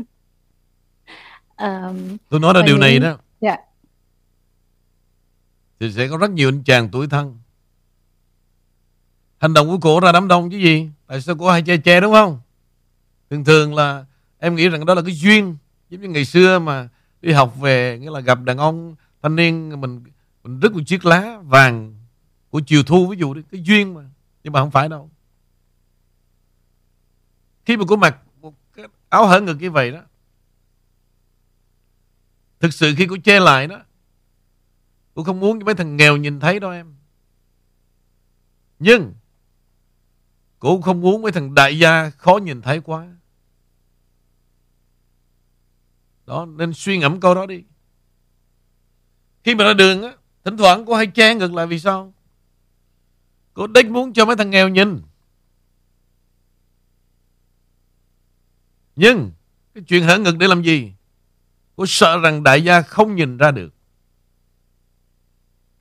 Um, 1.57 2.17
tôi 2.29 2.39
nói 2.39 2.53
là 2.53 2.61
điều 2.61 2.77
này 2.77 2.99
đó. 2.99 3.17
Dạ. 3.41 3.57
Thì 5.79 5.91
sẽ 5.91 6.07
có 6.07 6.17
rất 6.17 6.31
nhiều 6.31 6.49
anh 6.49 6.63
chàng 6.63 6.89
tuổi 6.91 7.07
thân. 7.07 7.39
Hành 9.37 9.53
động 9.53 9.67
của 9.67 9.77
cổ 9.77 9.99
ra 9.99 10.11
đám 10.11 10.27
đông 10.27 10.51
chứ 10.51 10.57
gì? 10.57 10.89
Tại 11.07 11.21
sao 11.21 11.35
cổ 11.35 11.49
hay 11.49 11.61
che 11.61 11.77
che 11.77 12.01
đúng 12.01 12.13
không? 12.13 12.39
Thường 13.29 13.43
thường 13.43 13.75
là 13.75 14.05
em 14.39 14.55
nghĩ 14.55 14.69
rằng 14.69 14.85
đó 14.85 14.93
là 14.93 15.01
cái 15.01 15.15
duyên 15.15 15.57
giống 15.89 16.01
như 16.01 16.07
ngày 16.09 16.25
xưa 16.25 16.59
mà 16.59 16.89
đi 17.21 17.31
học 17.31 17.59
về 17.59 17.99
nghĩa 17.99 18.11
là 18.11 18.19
gặp 18.19 18.43
đàn 18.43 18.57
ông 18.57 18.95
thanh 19.21 19.35
niên 19.35 19.81
mình 19.81 20.03
mình 20.43 20.59
rứt 20.59 20.73
một 20.73 20.81
chiếc 20.85 21.05
lá 21.05 21.39
vàng 21.43 21.95
của 22.49 22.61
chiều 22.67 22.83
thu 22.83 23.07
ví 23.07 23.17
dụ 23.17 23.33
đi 23.33 23.41
cái 23.51 23.61
duyên 23.63 23.93
mà. 23.93 24.01
Nhưng 24.43 24.53
mà 24.53 24.59
không 24.59 24.71
phải 24.71 24.89
đâu. 24.89 25.09
Khi 27.65 27.77
mà 27.77 27.83
cô 27.87 27.95
mặc 27.95 28.17
áo 29.13 29.27
hở 29.27 29.41
ngực 29.41 29.57
như 29.59 29.71
vậy 29.71 29.91
đó. 29.91 30.01
Thực 32.59 32.73
sự 32.73 32.93
khi 32.97 33.07
cô 33.09 33.15
che 33.23 33.39
lại 33.39 33.67
đó, 33.67 33.81
cô 35.13 35.23
không 35.23 35.39
muốn 35.39 35.59
cho 35.59 35.65
mấy 35.65 35.75
thằng 35.75 35.97
nghèo 35.97 36.17
nhìn 36.17 36.39
thấy 36.39 36.59
đâu 36.59 36.71
em. 36.71 36.95
Nhưng, 38.79 39.13
cô 40.59 40.81
không 40.81 41.01
muốn 41.01 41.21
mấy 41.21 41.31
thằng 41.31 41.53
đại 41.53 41.79
gia 41.79 42.09
khó 42.09 42.37
nhìn 42.37 42.61
thấy 42.61 42.81
quá. 42.81 43.07
Đó, 46.25 46.45
nên 46.45 46.73
suy 46.73 46.97
ngẫm 46.97 47.19
câu 47.19 47.35
đó 47.35 47.45
đi. 47.45 47.63
Khi 49.43 49.55
mà 49.55 49.63
ra 49.63 49.73
đường 49.73 50.03
á, 50.03 50.13
thỉnh 50.43 50.57
thoảng 50.57 50.85
cô 50.85 50.95
hay 50.95 51.07
che 51.07 51.35
ngược 51.35 51.53
lại 51.53 51.67
vì 51.67 51.79
sao? 51.79 52.13
Cô 53.53 53.67
đích 53.67 53.89
muốn 53.89 54.13
cho 54.13 54.25
mấy 54.25 54.35
thằng 54.35 54.49
nghèo 54.49 54.69
nhìn. 54.69 55.01
Nhưng 58.95 59.31
cái 59.73 59.83
chuyện 59.87 60.03
hở 60.03 60.17
ngực 60.17 60.37
để 60.37 60.47
làm 60.47 60.61
gì? 60.61 60.93
Cô 61.75 61.85
sợ 61.87 62.19
rằng 62.19 62.43
đại 62.43 62.63
gia 62.63 62.81
không 62.81 63.15
nhìn 63.15 63.37
ra 63.37 63.51
được. 63.51 63.73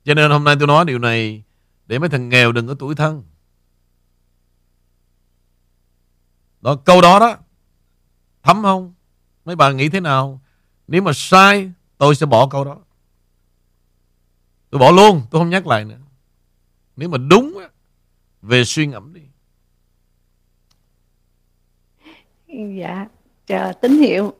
Cho 0.03 0.13
nên 0.13 0.31
hôm 0.31 0.43
nay 0.43 0.55
tôi 0.59 0.67
nói 0.67 0.85
điều 0.85 0.99
này 0.99 1.43
để 1.87 1.99
mấy 1.99 2.09
thằng 2.09 2.29
nghèo 2.29 2.51
đừng 2.51 2.67
có 2.67 2.73
tuổi 2.73 2.95
thân. 2.95 3.23
Đó, 6.61 6.75
câu 6.75 7.01
đó 7.01 7.19
đó 7.19 7.37
thấm 8.43 8.63
không? 8.63 8.93
Mấy 9.45 9.55
bà 9.55 9.71
nghĩ 9.71 9.89
thế 9.89 9.99
nào? 9.99 10.41
Nếu 10.87 11.01
mà 11.01 11.11
sai 11.15 11.71
tôi 11.97 12.15
sẽ 12.15 12.25
bỏ 12.25 12.47
câu 12.47 12.65
đó. 12.65 12.77
Tôi 14.69 14.79
bỏ 14.79 14.91
luôn, 14.91 15.21
tôi 15.31 15.41
không 15.41 15.49
nhắc 15.49 15.67
lại 15.67 15.85
nữa. 15.85 15.99
Nếu 16.95 17.09
mà 17.09 17.17
đúng 17.17 17.59
về 18.41 18.63
suy 18.63 18.87
ngẫm 18.87 19.13
đi. 19.13 19.21
Dạ. 22.53 23.05
Chờ 23.47 23.73
tín 23.81 23.91
hiệu. 23.97 24.33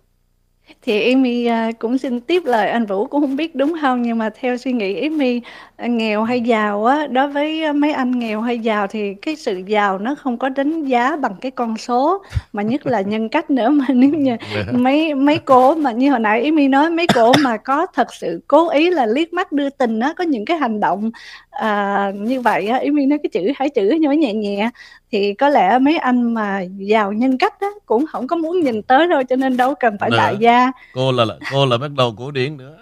Thì 0.82 1.14
Amy 1.14 1.46
à, 1.46 1.72
cũng 1.80 1.98
xin 1.98 2.20
tiếp 2.20 2.44
lời 2.46 2.70
anh 2.70 2.86
Vũ 2.86 3.06
cũng 3.06 3.22
không 3.22 3.36
biết 3.36 3.56
đúng 3.56 3.76
không 3.82 4.02
nhưng 4.02 4.18
mà 4.18 4.30
theo 4.40 4.58
suy 4.58 4.72
nghĩ 4.72 5.02
Amy 5.02 5.42
à, 5.76 5.88
nghèo 5.88 6.24
hay 6.24 6.42
giàu 6.42 6.86
á 6.86 7.08
đối 7.08 7.28
với 7.28 7.74
mấy 7.74 7.92
anh 7.92 8.20
nghèo 8.20 8.42
hay 8.42 8.60
giàu 8.60 8.88
thì 8.88 9.14
cái 9.14 9.36
sự 9.36 9.62
giàu 9.68 10.00
nó 10.00 10.16
không 10.16 10.38
có 10.38 10.50
đánh 10.50 10.86
giá 10.86 11.16
bằng 11.16 11.36
cái 11.42 11.52
con 11.52 11.78
số 11.78 12.24
mà 12.54 12.64
nhất 12.64 12.86
là 12.86 13.02
nhân 13.02 13.30
cách 13.30 13.50
nữa. 13.50 13.70
Mà 13.70 13.86
nếu 13.90 14.10
như 14.10 14.36
dạ. 14.56 14.64
mấy 14.72 15.14
mấy 15.14 15.38
cô 15.38 15.76
mà 15.76 15.92
như 15.92 16.12
hồi 16.12 16.20
nãy 16.20 16.44
Amy 16.44 16.68
nói 16.68 16.90
mấy 16.90 17.08
cô 17.16 17.32
mà 17.44 17.58
có 17.58 17.88
thật 17.94 18.14
sự 18.14 18.42
cố 18.48 18.70
ý 18.70 18.90
là 18.90 19.06
liếc 19.06 19.34
mắt 19.34 19.52
đưa 19.52 19.70
tình 19.70 20.00
á 20.00 20.14
có 20.18 20.24
những 20.24 20.46
cái 20.46 20.58
hành 20.58 20.80
động 20.80 21.12
à, 21.52 22.12
như 22.16 22.42
vậy 22.42 22.68
á 22.68 22.78
Amy 22.78 23.06
nói 23.06 23.20
cái 23.24 23.30
chữ 23.30 23.52
hai 23.56 23.70
chữ 23.70 23.98
nói 24.02 24.18
nhẹ 24.18 24.34
nhẹ 24.34 24.70
thì 25.14 25.34
có 25.34 25.50
lẽ 25.50 25.80
mấy 25.80 25.98
anh 25.98 26.34
mà 26.34 26.62
giàu 26.78 27.12
nhân 27.12 27.38
cách 27.38 27.60
á 27.60 27.68
cũng 27.86 28.06
không 28.06 28.28
có 28.28 28.36
muốn 28.36 28.62
nhìn 28.62 28.82
tới 28.82 29.08
đâu 29.08 29.24
cho 29.30 29.36
nên 29.36 29.58
đâu 29.58 29.74
cần 29.80 29.98
phải 30.00 30.10
Nè, 30.10 30.18
đại 30.18 30.36
gia. 30.40 30.72
cô 30.94 31.12
là 31.12 31.26
cô 31.52 31.66
là 31.66 31.78
bắt 31.78 31.92
đầu 31.92 32.16
cổ 32.18 32.32
điển 32.32 32.58
nữa. 32.58 32.78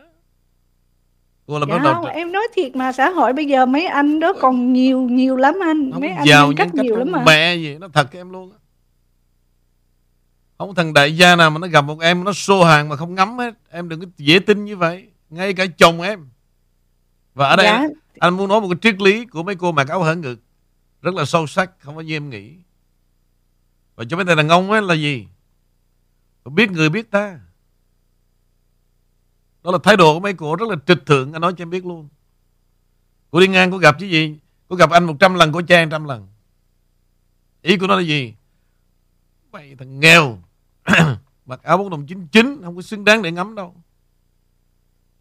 Cô 1.48 1.60
là 1.60 1.66
dạ 1.70 1.76
bắt 1.76 1.84
đầu 1.84 1.94
không, 1.94 2.06
em 2.06 2.32
nói 2.32 2.48
thiệt 2.56 2.76
mà 2.76 2.92
xã 2.92 3.10
hội 3.10 3.34
bây 3.34 3.46
giờ 3.46 3.66
mấy 3.66 3.86
anh 3.86 4.20
đó 4.20 4.34
còn 4.40 4.74
nhiều 4.74 5.02
nhiều 5.02 5.38
lắm 5.38 5.56
anh. 5.62 5.92
Không, 5.92 6.02
mấy 6.02 6.10
anh 6.10 6.26
giàu 6.26 6.48
nhân 6.48 6.56
cách 6.56 6.76
nhiều 6.76 6.96
lắm 6.96 7.12
mà. 7.12 7.24
mẹ 7.26 7.56
gì 7.56 7.78
nó 7.80 7.88
thật 7.94 8.12
em 8.12 8.32
luôn 8.32 8.52
không 10.58 10.76
thằng 10.76 10.94
đại 10.94 11.18
gia 11.18 11.36
nào 11.36 11.50
mà 11.50 11.60
nó 11.60 11.68
gặp 11.68 11.82
một 11.82 12.00
em 12.02 12.24
nó 12.24 12.34
xô 12.34 12.64
hàng 12.64 12.90
mà 12.90 12.96
không 12.96 13.16
ngắm 13.16 13.38
hết. 13.38 13.54
Em 13.72 13.90
đừng 13.90 14.00
có 14.00 14.06
dễ 14.18 14.40
tin 14.40 14.66
như 14.66 14.78
vậy. 14.78 15.08
Ngay 15.30 15.54
cả 15.54 15.66
chồng 15.78 16.02
em. 16.02 16.30
Và 17.34 17.48
ở 17.48 17.56
đây 17.56 17.66
dạ. 17.66 17.88
anh 18.20 18.38
muốn 18.38 18.50
nói 18.50 18.62
một 18.62 18.68
cái 18.70 18.78
triết 18.82 19.02
lý 19.02 19.26
của 19.26 19.44
mấy 19.44 19.56
cô 19.56 19.72
mặc 19.72 19.88
áo 19.88 20.04
hở 20.04 20.16
ngực 20.16 20.40
rất 21.02 21.14
là 21.14 21.26
sâu 21.26 21.48
sắc, 21.48 21.72
không 21.80 21.96
có 21.96 22.02
như 22.02 22.16
em 22.16 22.30
nghĩ. 22.30 22.56
Và 23.96 24.04
cho 24.10 24.18
mấy 24.18 24.26
thằng 24.26 24.38
đàn 24.38 24.50
ông 24.50 24.72
ấy 24.72 24.82
là 24.82 24.94
gì? 24.94 25.28
Biết 26.46 26.72
người 26.72 26.90
biết 26.90 27.12
ta. 27.12 27.40
Đó 29.64 29.72
là 29.72 29.78
thái 29.84 29.98
độ 29.98 30.14
của 30.14 30.20
mấy 30.20 30.34
cô 30.34 30.56
rất 30.56 30.70
là 30.70 30.76
trịch 30.88 31.06
thượng, 31.06 31.34
anh 31.34 31.42
nói 31.42 31.54
cho 31.58 31.62
em 31.62 31.70
biết 31.70 31.86
luôn. 31.86 32.10
Cô 33.32 33.40
đi 33.40 33.48
ngang, 33.48 33.72
cô 33.72 33.78
gặp 33.78 33.96
chứ 34.00 34.06
gì? 34.06 34.40
Cô 34.68 34.76
gặp 34.76 34.90
anh 34.90 35.04
100 35.04 35.34
lần, 35.34 35.52
cô 35.52 35.62
che 35.62 35.86
trăm 35.92 36.06
lần. 36.06 36.28
Ý 37.62 37.78
của 37.78 37.88
nó 37.88 37.96
là 37.96 38.02
gì? 38.02 38.34
Mày 39.52 39.76
thằng 39.76 40.00
nghèo. 40.00 40.40
Mặc 41.46 41.64
áo 41.64 41.78
bốn 41.78 41.90
đồng 41.90 42.08
chín 42.08 42.28
chín, 42.28 42.62
không 42.64 42.76
có 42.76 42.82
xứng 42.82 43.06
đáng 43.06 43.22
để 43.22 43.32
ngắm 43.32 43.56
đâu. 43.56 43.76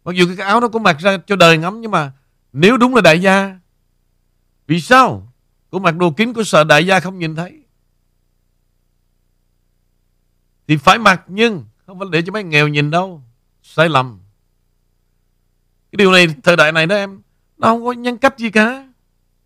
Mặc 0.03 0.15
dù 0.15 0.25
cái 0.37 0.47
áo 0.47 0.59
nó 0.59 0.67
có 0.67 0.79
mặc 0.79 0.97
ra 0.99 1.17
cho 1.27 1.35
đời 1.35 1.57
ngắm, 1.57 1.81
nhưng 1.81 1.91
mà 1.91 2.11
nếu 2.53 2.77
đúng 2.77 2.95
là 2.95 3.01
đại 3.01 3.21
gia, 3.21 3.59
vì 4.67 4.81
sao? 4.81 5.30
Cô 5.71 5.79
mặc 5.79 5.97
đồ 5.97 6.11
kín 6.11 6.33
cô 6.33 6.43
sợ 6.43 6.63
đại 6.63 6.85
gia 6.85 6.99
không 6.99 7.19
nhìn 7.19 7.35
thấy. 7.35 7.61
Thì 10.67 10.77
phải 10.77 10.97
mặc 10.97 11.23
nhưng 11.27 11.65
Không 11.85 11.99
phải 11.99 12.07
để 12.11 12.21
cho 12.21 12.33
mấy 12.33 12.43
nghèo 12.43 12.67
nhìn 12.67 12.91
đâu. 12.91 13.21
Sai 13.63 13.89
lầm. 13.89 14.19
Cái 15.91 15.97
điều 15.97 16.11
này 16.11 16.27
thời 16.43 16.55
đại 16.55 16.71
này 16.71 16.85
đó 16.85 16.95
em 16.95 17.21
Nó 17.57 17.67
không 17.67 17.85
có 17.85 17.91
nhân 17.91 18.17
cách 18.17 18.37
gì 18.37 18.49
cả. 18.49 18.87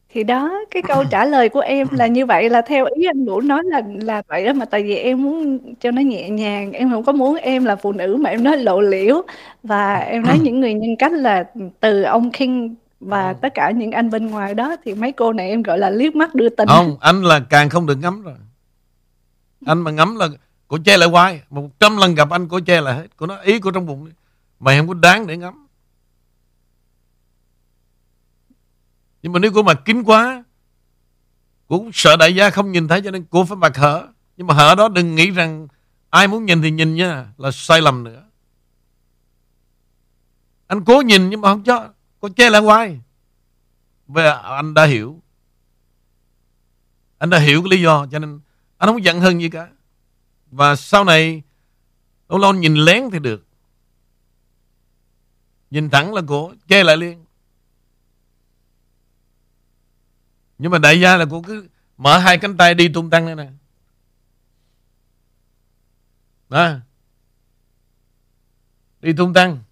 Thì 0.09 0.23
đó 0.23 0.65
cái 0.71 0.81
câu 0.81 1.03
trả 1.11 1.25
lời 1.25 1.49
của 1.49 1.59
em 1.59 1.87
là 1.91 2.07
như 2.07 2.25
vậy 2.25 2.49
là 2.49 2.61
theo 2.61 2.85
ý 2.95 3.05
anh 3.05 3.25
Vũ 3.25 3.41
nói 3.41 3.63
là 3.65 3.81
là 4.01 4.21
vậy 4.27 4.45
đó 4.45 4.53
mà 4.53 4.65
tại 4.65 4.83
vì 4.83 4.95
em 4.95 5.23
muốn 5.23 5.59
cho 5.79 5.91
nó 5.91 6.01
nhẹ 6.01 6.29
nhàng 6.29 6.71
em 6.71 6.91
không 6.91 7.03
có 7.03 7.11
muốn 7.11 7.35
em 7.35 7.65
là 7.65 7.75
phụ 7.75 7.91
nữ 7.91 8.17
mà 8.19 8.29
em 8.29 8.43
nói 8.43 8.57
lộ 8.57 8.81
liễu. 8.81 9.21
Và 9.63 9.95
em 9.95 10.23
nói 10.23 10.39
những 10.39 10.59
người 10.59 10.73
nhân 10.73 10.95
cách 10.99 11.11
là 11.11 11.43
từ 11.79 12.03
ông 12.03 12.31
King 12.31 12.75
và 13.05 13.29
ừ. 13.29 13.37
tất 13.41 13.53
cả 13.53 13.71
những 13.71 13.91
anh 13.91 14.09
bên 14.09 14.27
ngoài 14.27 14.53
đó 14.53 14.75
thì 14.85 14.93
mấy 14.93 15.11
cô 15.11 15.33
này 15.33 15.49
em 15.49 15.63
gọi 15.63 15.77
là 15.77 15.89
liếc 15.89 16.15
mắt 16.15 16.35
đưa 16.35 16.49
tình 16.49 16.67
không 16.67 16.97
anh 16.99 17.23
là 17.23 17.39
càng 17.39 17.69
không 17.69 17.85
được 17.85 17.95
ngắm 17.95 18.21
rồi. 18.21 18.35
Anh 19.65 19.81
mà 19.81 19.91
ngắm 19.91 20.15
là 20.15 20.27
cô 20.67 20.77
che 20.85 20.97
lại 20.97 21.09
hoài. 21.09 21.41
Một 21.49 21.79
trăm 21.79 21.97
lần 21.97 22.15
gặp 22.15 22.29
anh 22.29 22.47
cô 22.47 22.59
che 22.59 22.81
lại 22.81 22.95
hết. 22.95 23.07
Cô 23.17 23.25
nói 23.25 23.37
ý 23.43 23.59
của 23.59 23.71
trong 23.71 23.85
bụng 23.85 24.09
mày 24.59 24.77
không 24.77 24.87
có 24.87 24.93
đáng 24.93 25.27
để 25.27 25.37
ngắm. 25.37 25.67
Nhưng 29.21 29.33
mà 29.33 29.39
nếu 29.39 29.51
cô 29.53 29.63
mặc 29.63 29.77
kín 29.85 30.03
quá 30.03 30.43
cô 31.67 31.77
cũng 31.77 31.89
sợ 31.93 32.17
đại 32.17 32.35
gia 32.35 32.49
không 32.49 32.71
nhìn 32.71 32.87
thấy 32.87 33.01
cho 33.01 33.11
nên 33.11 33.25
cô 33.29 33.45
phải 33.45 33.57
mặc 33.57 33.77
hở. 33.77 34.07
Nhưng 34.37 34.47
mà 34.47 34.53
hở 34.53 34.75
đó 34.77 34.87
đừng 34.87 35.15
nghĩ 35.15 35.31
rằng 35.31 35.67
ai 36.09 36.27
muốn 36.27 36.45
nhìn 36.45 36.61
thì 36.61 36.71
nhìn 36.71 36.95
nha 36.95 37.27
là 37.37 37.51
sai 37.51 37.81
lầm 37.81 38.03
nữa. 38.03 38.23
Anh 40.67 40.85
cố 40.85 41.01
nhìn 41.01 41.29
nhưng 41.29 41.41
mà 41.41 41.49
không 41.49 41.63
cho 41.63 41.89
con 42.25 42.33
che 42.33 42.49
lại 42.49 42.61
hoài 42.61 42.99
Và 44.07 44.33
anh 44.33 44.73
đã 44.73 44.85
hiểu. 44.85 45.21
Anh 47.17 47.29
đã 47.29 47.39
hiểu 47.39 47.61
cái 47.61 47.69
lý 47.69 47.81
do, 47.81 48.07
Cho 48.11 48.19
nên 48.19 48.39
anh 48.77 48.89
không 48.89 49.03
giận 49.03 49.19
hơn 49.19 49.41
gì 49.41 49.49
cả. 49.49 49.69
Và 50.51 50.75
sau 50.75 51.03
này, 51.03 51.43
Lâu 52.29 52.39
lâu 52.39 52.53
nhìn 52.53 52.75
lén 52.75 53.03
thì 53.11 53.19
được. 53.19 53.45
Nhìn 55.71 55.89
thẳng 55.89 56.13
là 56.13 56.21
cô 56.27 56.53
Che 56.67 56.83
lại 56.83 56.97
liền. 56.97 57.25
Nhưng 60.57 60.71
mà 60.71 60.77
đại 60.77 60.99
gia 60.99 61.17
là 61.17 61.25
cô 61.29 61.41
cứ 61.41 61.67
Mở 61.97 62.17
hai 62.17 62.37
cánh 62.37 62.57
tay 62.57 62.73
đi 62.73 62.89
tung 62.89 63.09
tăng 63.09 63.25
đây 63.25 63.35
nè. 63.35 63.51
Đó. 66.49 66.73
Đi 69.01 69.13
tung 69.13 69.33
tăng. 69.33 69.64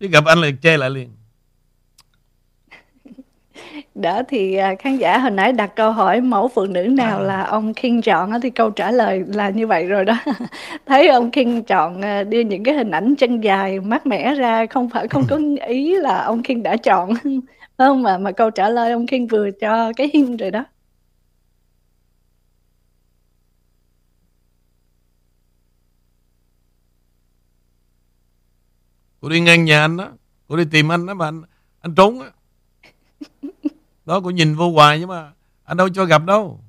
Chứ 0.00 0.08
gặp 0.08 0.24
anh 0.24 0.38
là 0.38 0.50
che 0.62 0.76
lại 0.76 0.90
liền. 0.90 1.08
Đó 3.94 4.22
thì 4.28 4.54
à, 4.54 4.74
khán 4.78 4.96
giả 4.96 5.18
hồi 5.18 5.30
nãy 5.30 5.52
đặt 5.52 5.76
câu 5.76 5.92
hỏi 5.92 6.20
mẫu 6.20 6.48
phụ 6.48 6.66
nữ 6.66 6.82
nào 6.82 7.22
là 7.22 7.42
ông 7.42 7.74
King 7.74 8.02
chọn 8.02 8.40
thì 8.40 8.50
câu 8.50 8.70
trả 8.70 8.90
lời 8.90 9.24
là 9.26 9.50
như 9.50 9.66
vậy 9.66 9.86
rồi 9.86 10.04
đó. 10.04 10.16
Thấy 10.86 11.08
ông 11.08 11.30
King 11.30 11.62
chọn 11.62 12.02
à, 12.02 12.22
đưa 12.22 12.40
những 12.40 12.64
cái 12.64 12.74
hình 12.74 12.90
ảnh 12.90 13.14
chân 13.16 13.40
dài 13.40 13.80
mát 13.80 14.06
mẻ 14.06 14.34
ra 14.34 14.66
không 14.66 14.88
phải 14.88 15.08
không 15.08 15.24
có 15.28 15.38
ý 15.66 15.94
là 15.94 16.22
ông 16.22 16.42
King 16.42 16.62
đã 16.62 16.76
chọn 16.76 17.14
không 17.78 18.02
mà 18.02 18.18
mà 18.18 18.32
câu 18.32 18.50
trả 18.50 18.68
lời 18.68 18.92
ông 18.92 19.06
King 19.06 19.26
vừa 19.26 19.50
cho 19.50 19.92
cái 19.96 20.10
hint 20.12 20.40
rồi 20.40 20.50
đó. 20.50 20.64
Cô 29.26 29.30
đi 29.30 29.40
ngang 29.40 29.64
nhà 29.64 29.80
anh 29.80 29.96
đó. 29.96 30.12
Cô 30.48 30.56
đi 30.56 30.64
tìm 30.70 30.92
anh 30.92 31.06
đó 31.06 31.14
mà 31.14 31.28
anh, 31.28 31.42
anh 31.80 31.94
trốn 31.94 32.20
á. 32.20 32.30
Đó 34.04 34.20
cô 34.24 34.30
nhìn 34.30 34.54
vô 34.54 34.72
hoài 34.72 34.98
nhưng 34.98 35.08
mà. 35.08 35.32
Anh 35.64 35.76
đâu 35.76 35.88
cho 35.88 36.04
gặp 36.04 36.24
đâu. 36.24 36.60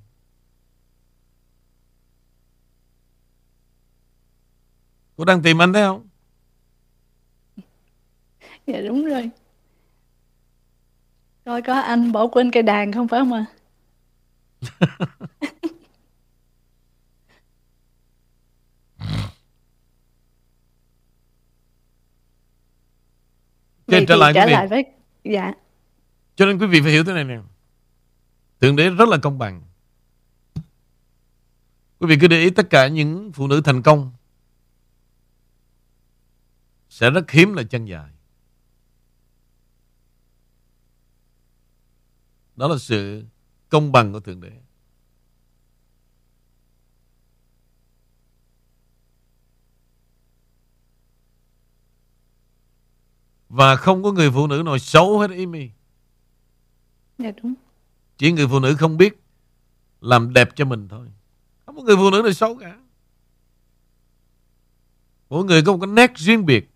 Cô 5.18 5.26
đang 5.26 5.42
tìm 5.42 5.62
anh 5.62 5.74
thấy 5.74 5.84
không? 5.84 6.08
Dạ 8.68 8.82
đúng 8.82 9.06
rồi. 9.06 9.30
Coi 11.46 11.62
có 11.62 11.80
anh 11.80 12.12
bỏ 12.12 12.28
quên 12.28 12.52
cây 12.52 12.64
đàn 12.64 12.92
không 12.92 13.08
phải 13.08 13.20
không 13.20 13.34
ạ 13.34 13.46
à? 14.80 15.08
Vậy 23.88 24.06
trở 24.08 24.16
lại, 24.16 24.34
trở 24.36 24.46
lại 24.46 24.68
với 24.68 24.86
dạ. 25.24 25.54
Cho 26.36 26.46
nên 26.46 26.60
quý 26.60 26.68
vị 26.68 26.82
phải 26.82 26.92
hiểu 26.92 27.04
thế 27.04 27.14
này 27.14 27.24
nè. 27.24 27.40
Thượng 28.62 28.76
đế 28.76 28.90
rất 28.90 29.10
là 29.10 29.18
công 29.18 29.38
bằng. 29.38 29.62
Quý 32.00 32.08
vị 32.08 32.18
cứ 32.22 32.28
để 32.28 32.40
ý 32.40 32.50
tất 32.50 32.70
cả 32.70 32.88
những 32.88 33.32
phụ 33.34 33.48
nữ 33.48 33.62
thành 33.62 33.82
công 33.82 34.12
sẽ 36.90 37.10
rất 37.10 37.32
hiếm 37.32 37.54
là 37.54 37.64
chân 37.64 37.86
dài. 37.86 38.10
Đó 42.56 42.68
là 42.68 42.78
sự 42.78 43.26
công 43.70 43.92
bằng 43.92 44.14
của 44.14 44.20
Thượng 44.20 44.42
Đế. 44.42 44.52
Và 53.50 53.76
không 53.76 54.04
có 54.04 54.12
người 54.12 54.32
phụ 54.32 54.48
nữ 54.48 54.62
nào 54.66 54.78
xấu 54.78 55.20
hết 55.20 55.30
Amy. 55.30 55.70
Dạ 57.18 57.32
đúng. 57.44 57.54
Chỉ 58.18 58.32
người 58.32 58.48
phụ 58.48 58.60
nữ 58.60 58.76
không 58.76 58.98
biết 58.98 59.22
làm 60.02 60.34
đẹp 60.34 60.50
cho 60.56 60.66
mình 60.66 60.88
thôi. 60.88 61.08
Không 61.66 61.76
có 61.76 61.82
người 61.82 61.96
phụ 61.96 62.12
nữ 62.12 62.22
nào 62.22 62.34
xấu 62.34 62.56
cả. 62.56 62.80
Mỗi 65.30 65.46
người 65.46 65.62
có 65.62 65.72
một 65.72 65.80
cái 65.82 65.88
nét 65.88 66.12
riêng 66.16 66.46
biệt. 66.46 66.70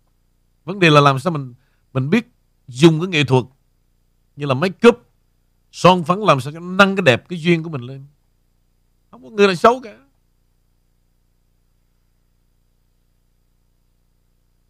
Vấn 0.64 0.78
đề 0.78 0.90
là 0.90 1.00
làm 1.00 1.18
sao 1.18 1.32
mình 1.32 1.54
mình 1.92 2.10
biết 2.10 2.26
dùng 2.68 3.00
cái 3.00 3.08
nghệ 3.08 3.24
thuật 3.24 3.44
như 4.36 4.46
là 4.46 4.54
make 4.54 4.88
up, 4.88 5.08
son 5.72 6.04
phấn 6.04 6.18
làm 6.20 6.40
sao 6.40 6.52
cho 6.52 6.60
nâng 6.60 6.96
cái 6.96 7.02
đẹp, 7.02 7.28
cái 7.28 7.40
duyên 7.40 7.62
của 7.62 7.70
mình 7.70 7.80
lên. 7.80 8.06
Không 9.10 9.22
có 9.22 9.30
người 9.30 9.46
nào 9.46 9.56
xấu 9.56 9.80
cả. 9.80 9.98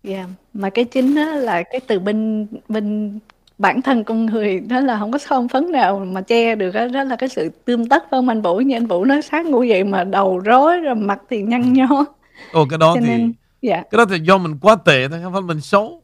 Yeah, 0.02 0.28
mà 0.54 0.70
cái 0.70 0.84
chính 0.84 1.16
á 1.16 1.34
là 1.34 1.62
cái 1.62 1.80
từ 1.86 1.98
bên 1.98 2.46
bên 2.68 3.18
bản 3.58 3.82
thân 3.82 4.04
con 4.04 4.26
người 4.26 4.60
đó 4.60 4.80
là 4.80 4.96
hổng 4.96 5.12
có 5.12 5.18
son 5.18 5.48
phấn 5.48 5.72
nào 5.72 5.98
mà 5.98 6.20
che 6.20 6.54
được 6.54 6.74
á, 6.74 6.86
đó 6.86 7.04
là 7.04 7.16
cái 7.16 7.28
sự 7.28 7.48
tươm 7.64 7.88
tất, 7.88 8.04
phải 8.10 8.18
hông 8.18 8.28
anh 8.28 8.42
Vũ? 8.42 8.56
Như 8.56 8.76
anh 8.76 8.86
Vũ 8.86 9.04
nói 9.04 9.22
sáng 9.22 9.50
ngủ 9.50 9.62
dậy 9.62 9.84
mà 9.84 10.04
đầu 10.04 10.38
rối 10.38 10.80
rồi 10.80 10.94
mặt 10.94 11.18
thì 11.30 11.42
nhăn 11.42 11.72
nhó. 11.72 12.04
Ồ, 12.52 12.66
cái 12.70 12.78
đó 12.78 12.94
Cho 12.94 13.00
thì 13.00 13.06
nên 13.06 13.32
dạ. 13.62 13.82
cái 13.90 13.98
đó 13.98 14.04
thì 14.04 14.18
do 14.20 14.38
mình 14.38 14.58
quá 14.60 14.76
tệ 14.76 15.08
thôi, 15.08 15.20
không 15.22 15.32
phải 15.32 15.42
mình 15.42 15.60
xấu. 15.60 16.02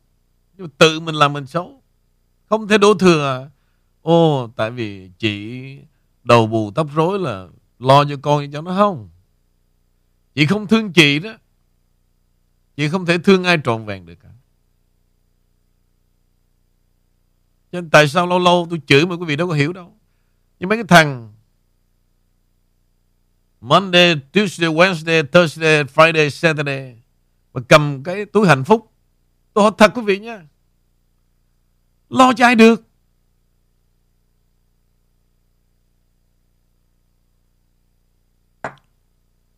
Nhưng 0.56 0.66
mà 0.66 0.70
tự 0.78 1.00
mình 1.00 1.14
làm 1.14 1.32
mình 1.32 1.46
xấu. 1.46 1.82
Không 2.48 2.68
thể 2.68 2.78
đổ 2.78 2.94
thừa. 2.94 3.48
Ồ, 4.02 4.48
tại 4.56 4.70
vì 4.70 5.10
chị 5.18 5.62
đầu 6.24 6.46
bù 6.46 6.70
tóc 6.70 6.86
rối 6.94 7.18
là 7.18 7.46
lo 7.78 8.04
cho 8.04 8.16
con 8.22 8.50
cho 8.52 8.60
nó 8.60 8.74
không. 8.76 9.08
Chị 10.34 10.46
không 10.46 10.66
thương 10.66 10.92
chị 10.92 11.18
đó. 11.18 11.30
Chị 12.78 12.88
không 12.88 13.06
thể 13.06 13.18
thương 13.18 13.44
ai 13.44 13.58
trọn 13.64 13.86
vẹn 13.86 14.06
được 14.06 14.14
cả. 14.22 14.28
Cho 17.72 17.80
nên 17.80 17.90
tại 17.90 18.08
sao 18.08 18.26
lâu 18.26 18.38
lâu 18.38 18.66
tôi 18.70 18.80
chửi 18.86 19.06
mà 19.06 19.16
quý 19.16 19.26
vị 19.26 19.36
đâu 19.36 19.48
có 19.48 19.54
hiểu 19.54 19.72
đâu. 19.72 19.96
Nhưng 20.58 20.68
mấy 20.68 20.78
cái 20.78 20.84
thằng 20.88 21.34
Monday, 23.60 24.14
Tuesday, 24.32 24.70
Wednesday, 24.70 25.26
Thursday, 25.26 25.84
Friday, 25.84 26.28
Saturday 26.28 27.02
và 27.52 27.60
cầm 27.68 28.02
cái 28.04 28.24
túi 28.24 28.48
hạnh 28.48 28.64
phúc. 28.64 28.92
Tôi 29.54 29.62
hỏi 29.62 29.72
thật 29.78 29.92
quý 29.94 30.02
vị 30.02 30.18
nha. 30.18 30.46
Lo 32.08 32.32
cho 32.32 32.44
ai 32.44 32.54
được. 32.54 32.82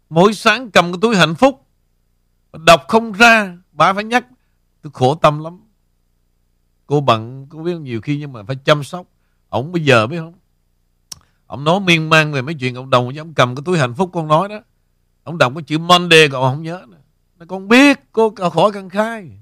Mỗi 0.08 0.34
sáng 0.34 0.70
cầm 0.70 0.92
cái 0.92 0.98
túi 1.02 1.16
hạnh 1.16 1.34
phúc 1.34 1.66
Đọc 2.52 2.84
không 2.88 3.12
ra, 3.12 3.56
Bà 3.72 3.92
phải 3.92 4.04
nhắc. 4.04 4.26
Tôi 4.82 4.90
khổ 4.94 5.14
tâm 5.14 5.44
lắm. 5.44 5.60
Cô 6.86 7.00
bận 7.00 7.46
Cô 7.50 7.62
biết 7.62 7.80
nhiều 7.80 8.00
khi 8.00 8.16
nhưng 8.16 8.32
mà 8.32 8.42
phải 8.42 8.56
chăm 8.64 8.84
sóc. 8.84 9.06
Ông 9.48 9.72
bây 9.72 9.84
giờ 9.84 10.06
biết 10.06 10.18
không? 10.18 10.34
Ông 11.46 11.64
nói 11.64 11.80
miên 11.80 12.10
man 12.10 12.32
về 12.32 12.42
mấy 12.42 12.54
chuyện 12.54 12.74
cộng 12.74 12.90
đồng 12.90 13.16
Ông 13.18 13.34
cầm 13.34 13.54
cái 13.54 13.62
túi 13.64 13.78
hạnh 13.78 13.94
phúc 13.94 14.10
con 14.12 14.28
nói 14.28 14.48
đó. 14.48 14.60
Ông 15.22 15.38
đọc 15.38 15.52
cái 15.54 15.62
chữ 15.62 15.78
Monday 15.78 16.28
còn 16.28 16.54
không 16.54 16.62
nhớ 16.62 16.86
nữa. 16.88 17.00
Nó 17.38 17.46
con 17.48 17.68
biết, 17.68 18.00
cô 18.12 18.34
khỏi 18.52 18.72
cần 18.72 18.88
khai. 18.88 19.40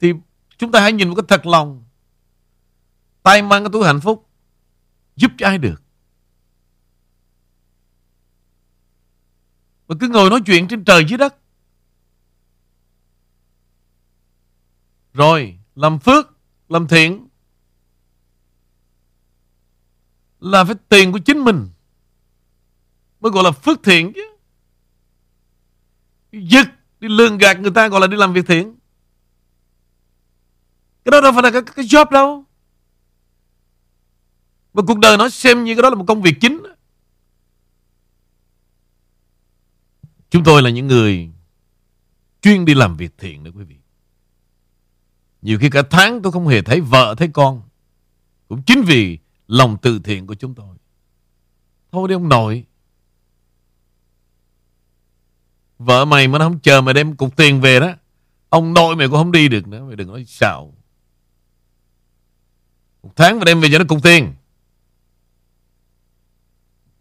Thì 0.00 0.12
chúng 0.58 0.72
ta 0.72 0.80
hãy 0.80 0.92
nhìn 0.92 1.08
một 1.08 1.14
cái 1.14 1.24
thật 1.28 1.46
lòng. 1.46 1.84
Tay 3.22 3.42
mang 3.42 3.64
cái 3.64 3.70
túi 3.72 3.84
hạnh 3.84 4.00
phúc, 4.00 4.26
Giúp 5.16 5.32
cho 5.38 5.46
ai 5.46 5.58
được? 5.58 5.82
Và 9.86 9.96
cứ 10.00 10.08
ngồi 10.08 10.30
nói 10.30 10.40
chuyện 10.46 10.68
trên 10.68 10.84
trời 10.84 11.04
dưới 11.08 11.18
đất. 11.18 11.34
Rồi 15.12 15.58
làm 15.74 15.98
phước 15.98 16.36
Làm 16.68 16.88
thiện 16.88 17.28
Là 20.40 20.64
phải 20.64 20.74
tiền 20.88 21.12
của 21.12 21.18
chính 21.18 21.38
mình. 21.38 21.68
Mới 23.20 23.32
gọi 23.32 23.44
là 23.44 23.50
phước 23.50 23.82
thiện 23.82 24.12
chứ. 24.12 24.36
Giật 26.32 26.66
Đi 27.00 27.08
lương 27.08 27.38
gạt 27.38 27.60
người 27.60 27.70
ta 27.70 27.88
gọi 27.88 28.00
là 28.00 28.06
đi 28.06 28.16
làm 28.16 28.32
việc 28.32 28.46
thiện. 28.46 28.78
Cái 31.04 31.10
đó 31.10 31.20
đâu 31.20 31.32
phải 31.32 31.42
là 31.42 31.50
cái, 31.50 31.62
cái 31.62 31.84
job 31.84 32.10
đâu. 32.10 32.44
Mà 34.74 34.82
cuộc 34.86 34.98
đời 34.98 35.16
nó 35.16 35.28
xem 35.28 35.64
như 35.64 35.74
cái 35.74 35.82
đó 35.82 35.90
là 35.90 35.96
một 35.96 36.04
công 36.08 36.22
việc 36.22 36.34
chính. 36.40 36.62
Chúng 40.36 40.44
tôi 40.44 40.62
là 40.62 40.70
những 40.70 40.86
người 40.86 41.30
chuyên 42.42 42.64
đi 42.64 42.74
làm 42.74 42.96
việc 42.96 43.18
thiện 43.18 43.44
đó 43.44 43.50
quý 43.54 43.64
vị. 43.64 43.76
Nhiều 45.42 45.58
khi 45.58 45.70
cả 45.70 45.82
tháng 45.90 46.22
tôi 46.22 46.32
không 46.32 46.48
hề 46.48 46.62
thấy 46.62 46.80
vợ, 46.80 47.14
thấy 47.18 47.28
con. 47.28 47.62
Cũng 48.48 48.62
chính 48.62 48.82
vì 48.82 49.18
lòng 49.46 49.76
từ 49.82 49.98
thiện 49.98 50.26
của 50.26 50.34
chúng 50.34 50.54
tôi. 50.54 50.76
Thôi 51.92 52.08
đi 52.08 52.14
ông 52.14 52.28
nội. 52.28 52.64
Vợ 55.78 56.04
mày 56.04 56.28
mà 56.28 56.38
nó 56.38 56.44
không 56.44 56.58
chờ 56.58 56.80
mày 56.80 56.94
đem 56.94 57.16
cục 57.16 57.36
tiền 57.36 57.60
về 57.60 57.80
đó. 57.80 57.94
Ông 58.48 58.74
nội 58.74 58.96
mày 58.96 59.08
cũng 59.08 59.16
không 59.16 59.32
đi 59.32 59.48
được 59.48 59.68
nữa. 59.68 59.84
Mày 59.84 59.96
đừng 59.96 60.08
nói 60.08 60.24
xạo. 60.24 60.74
Một 63.02 63.12
tháng 63.16 63.38
mà 63.38 63.44
đem 63.44 63.60
về 63.60 63.68
cho 63.72 63.78
nó 63.78 63.84
cục 63.88 64.02
tiền. 64.02 64.34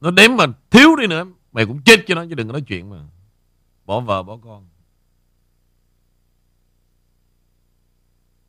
Nó 0.01 0.11
đếm 0.11 0.35
mà 0.35 0.45
thiếu 0.69 0.95
đi 0.95 1.07
nữa. 1.07 1.25
Mày 1.51 1.65
cũng 1.65 1.81
chết 1.83 1.99
cho 2.07 2.15
nó 2.15 2.25
chứ 2.29 2.35
đừng 2.35 2.47
có 2.47 2.51
nói 2.51 2.61
chuyện 2.61 2.89
mà. 2.89 2.97
Bỏ 3.85 3.99
vợ 3.99 4.23
bỏ 4.23 4.37
con. 4.37 4.67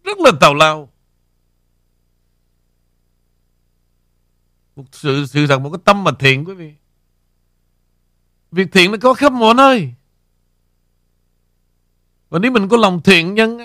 Rất 0.04 0.18
là 0.18 0.30
tào 0.40 0.54
lao. 0.54 0.92
Một 4.76 4.84
sự, 4.92 5.26
sự 5.26 5.46
thật 5.46 5.58
một 5.58 5.70
cái 5.70 5.80
tâm 5.84 6.04
mà 6.04 6.10
thiện 6.18 6.44
quý 6.44 6.54
vị. 6.54 6.74
Việc 8.52 8.68
thiện 8.72 8.92
nó 8.92 8.98
có 9.02 9.14
khắp 9.14 9.32
mọi 9.32 9.54
nơi. 9.54 9.94
Và 12.28 12.38
nếu 12.38 12.50
mình 12.50 12.68
có 12.68 12.76
lòng 12.76 13.02
thiện 13.02 13.34
nhân 13.34 13.58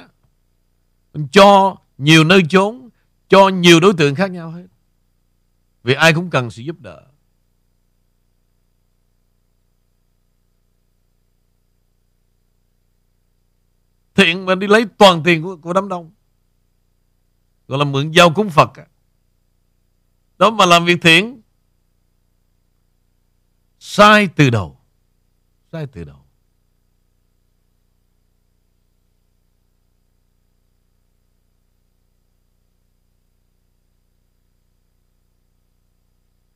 Mình 1.14 1.28
cho 1.32 1.78
nhiều 1.98 2.24
nơi 2.24 2.42
chốn 2.50 2.90
Cho 3.30 3.50
nhiều 3.50 3.80
đối 3.80 3.94
tượng 3.98 4.16
khác 4.16 4.32
nhau 4.32 4.52
hết. 4.52 4.68
Vì 5.84 5.94
ai 5.94 6.14
cũng 6.14 6.30
cần 6.30 6.52
sự 6.52 6.62
giúp 6.62 6.76
đỡ. 6.80 7.11
Thiện 14.16 14.46
mà 14.46 14.56
đi 14.56 14.68
lấy 14.68 14.86
toàn 14.98 15.22
tiền 15.26 15.44
của, 15.44 15.58
của 15.58 15.74
đám 15.74 15.88
đông. 15.90 16.12
Gọi 17.68 17.80
là 17.80 17.86
mượn 17.86 18.12
giao 18.12 18.34
cúng 18.34 18.50
Phật 18.50 18.72
đó 20.38 20.52
mà 20.52 20.66
làm 20.66 20.86
việc 20.86 20.98
thiện 21.02 21.42
sai 23.80 24.30
từ 24.36 24.50
đầu. 24.50 24.80
Sai 25.72 25.88
từ 25.88 26.04
đầu. 26.04 26.18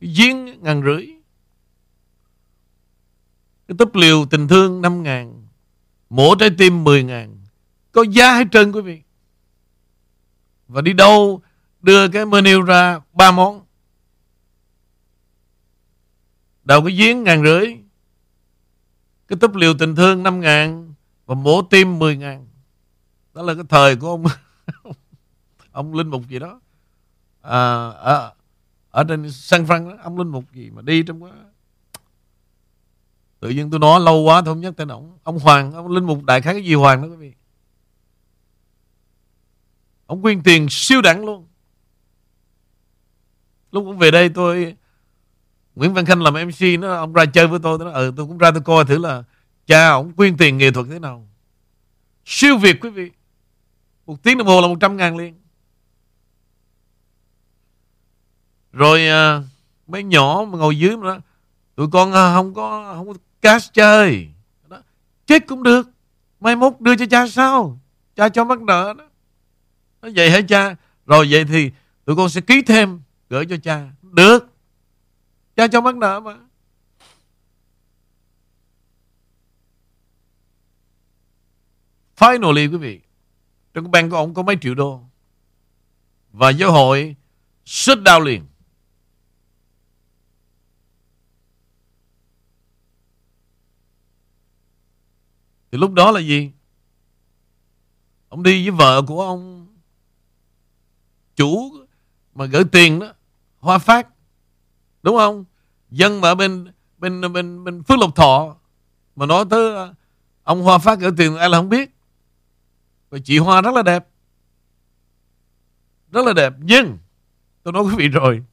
Giếng 0.00 0.62
ngàn 0.62 0.82
rưỡi. 0.82 1.06
Cái 3.68 3.76
túp 3.78 3.94
liều 3.94 4.26
tình 4.26 4.48
thương 4.48 4.82
năm 4.82 5.02
ngàn 5.02 5.48
mổ 6.10 6.34
trái 6.34 6.50
tim 6.58 6.84
mười 6.84 7.04
ngàn 7.04 7.35
có 7.96 8.02
giá 8.02 8.34
hết 8.34 8.44
trơn 8.52 8.72
quý 8.72 8.80
vị. 8.80 9.02
Và 10.68 10.80
đi 10.80 10.92
đâu 10.92 11.42
Đưa 11.80 12.08
cái 12.08 12.26
menu 12.26 12.62
ra 12.62 13.00
ba 13.12 13.30
món. 13.30 13.66
Đầu 16.64 16.82
cái 16.84 16.96
giếng 16.96 17.24
ngàn 17.24 17.44
rưỡi 17.44 17.66
Cái 19.28 19.38
túp 19.40 19.54
liều 19.54 19.74
tình 19.78 19.96
thương 19.96 20.22
năm 20.22 20.40
ngàn 20.40 20.94
Và 21.26 21.34
mổ 21.34 21.62
tim 21.62 21.98
mười 21.98 22.16
ngàn. 22.16 22.46
Đó 23.34 23.42
là 23.42 23.54
cái 23.54 23.64
thời 23.68 23.96
của 23.96 24.08
ông 24.08 24.24
Ông 25.72 25.94
Linh 25.94 26.08
Mục 26.08 26.28
gì 26.28 26.38
đó. 26.38 26.60
À, 27.42 27.88
ở, 27.88 28.32
ở 28.90 29.04
trên 29.04 29.30
San 29.32 29.64
Fran 29.64 29.90
đó, 29.90 29.96
Ông 30.02 30.18
Linh 30.18 30.28
Mục 30.28 30.44
gì 30.52 30.70
mà 30.70 30.82
đi 30.82 31.02
trong 31.02 31.20
đó 31.20 31.30
Tự 33.40 33.48
nhiên 33.48 33.70
tôi 33.70 33.80
nói 33.80 34.00
lâu 34.00 34.22
quá 34.22 34.42
tôi 34.44 34.54
không 34.54 34.60
nhắc 34.60 34.74
tên 34.76 34.88
ông. 34.88 35.18
Ông 35.22 35.38
Hoàng, 35.38 35.72
ông 35.72 35.88
Linh 35.88 36.04
Mục 36.04 36.24
đại 36.24 36.40
khái 36.40 36.54
cái 36.54 36.64
gì 36.64 36.74
Hoàng 36.74 37.02
đó 37.02 37.08
quý 37.08 37.16
vị? 37.16 37.32
Ông 40.06 40.22
quyên 40.22 40.42
tiền 40.42 40.66
siêu 40.70 41.02
đẳng 41.02 41.24
luôn. 41.24 41.46
Lúc 43.72 43.84
cũng 43.84 43.98
về 43.98 44.10
đây 44.10 44.28
tôi 44.28 44.76
Nguyễn 45.74 45.94
Văn 45.94 46.06
Khanh 46.06 46.22
làm 46.22 46.34
MC 46.34 46.80
nó 46.80 46.94
Ông 46.94 47.12
ra 47.12 47.24
chơi 47.26 47.46
với 47.46 47.58
tôi 47.62 47.78
nó, 47.78 47.90
Ừ 47.90 48.12
tôi 48.16 48.26
cũng 48.26 48.38
ra 48.38 48.50
tôi 48.50 48.62
coi 48.62 48.84
thử 48.84 48.98
là 48.98 49.22
Cha 49.66 49.88
ông 49.88 50.12
quyên 50.12 50.36
tiền 50.36 50.58
nghệ 50.58 50.70
thuật 50.70 50.86
thế 50.90 50.98
nào. 50.98 51.28
Siêu 52.24 52.58
việt 52.58 52.80
quý 52.80 52.90
vị. 52.90 53.10
Một 54.06 54.22
tiếng 54.22 54.38
đồng 54.38 54.46
hồ 54.46 54.60
là 54.60 54.68
100 54.68 54.96
ngàn 54.96 55.16
liền. 55.16 55.34
Rồi 58.72 59.08
à, 59.08 59.42
Mấy 59.86 60.02
nhỏ 60.02 60.44
mà 60.48 60.58
ngồi 60.58 60.78
dưới 60.78 60.96
mà 60.96 61.08
đó 61.08 61.18
Tụi 61.74 61.88
con 61.92 62.12
à, 62.12 62.34
không 62.34 62.54
có 62.54 62.94
Không 62.96 63.06
có 63.06 63.14
cash 63.40 63.72
chơi. 63.72 64.28
Đó. 64.68 64.82
Chết 65.26 65.46
cũng 65.46 65.62
được. 65.62 65.90
Mai 66.40 66.56
mốt 66.56 66.72
đưa 66.80 66.96
cho 66.96 67.06
cha 67.10 67.26
sao? 67.28 67.78
Cha 68.16 68.28
cho 68.28 68.44
mắc 68.44 68.60
nợ 68.60 68.94
đó. 68.98 69.05
Nói 70.06 70.12
vậy 70.16 70.30
hả 70.30 70.40
cha? 70.48 70.76
Rồi 71.06 71.26
vậy 71.30 71.44
thì 71.44 71.70
tụi 72.04 72.16
con 72.16 72.28
sẽ 72.28 72.40
ký 72.40 72.62
thêm 72.66 73.02
gửi 73.28 73.46
cho 73.46 73.56
cha. 73.62 73.90
Được. 74.02 74.46
Cha 75.56 75.68
cho 75.68 75.80
mắc 75.80 75.96
nợ 75.96 76.20
mà. 76.20 76.38
Finally 82.16 82.72
quý 82.72 82.78
vị, 82.78 83.00
trong 83.74 83.84
cái 83.84 83.90
bank 83.90 84.10
của 84.10 84.16
ông 84.16 84.34
có 84.34 84.42
mấy 84.42 84.56
triệu 84.60 84.74
đô. 84.74 85.04
Và 86.32 86.50
giáo 86.50 86.72
hội 86.72 87.16
shut 87.64 87.98
down 87.98 88.20
liền. 88.20 88.46
Thì 95.72 95.78
lúc 95.78 95.92
đó 95.92 96.10
là 96.10 96.20
gì? 96.20 96.50
Ông 98.28 98.42
đi 98.42 98.68
với 98.68 98.78
vợ 98.78 99.02
của 99.06 99.22
ông 99.22 99.55
chủ 101.36 101.72
mà 102.34 102.44
gửi 102.44 102.64
tiền 102.72 102.98
đó, 102.98 103.12
Hoa 103.58 103.78
Phát. 103.78 104.08
Đúng 105.02 105.16
không? 105.16 105.44
Dân 105.90 106.20
mà 106.20 106.28
ở 106.28 106.34
bên 106.34 106.72
bên 106.98 107.32
bên 107.32 107.64
bên 107.64 107.82
Phước 107.82 107.98
Lộc 107.98 108.16
Thọ 108.16 108.56
mà 109.16 109.26
nói 109.26 109.44
tới 109.50 109.74
ờ, 109.74 109.94
ông 110.42 110.62
Hoa 110.62 110.78
Phát 110.78 110.98
gửi 110.98 111.10
tiền 111.16 111.36
ai 111.36 111.48
là 111.48 111.58
không 111.58 111.68
biết. 111.68 111.90
Và 113.10 113.18
chị 113.24 113.38
Hoa 113.38 113.62
rất 113.62 113.74
là 113.74 113.82
đẹp. 113.82 114.08
Rất 116.12 116.26
là 116.26 116.32
đẹp. 116.32 116.52
Nhưng 116.58 116.98
tôi 117.62 117.72
nói 117.72 117.82
quý 117.82 117.94
vị 117.96 118.08
rồi. 118.08 118.44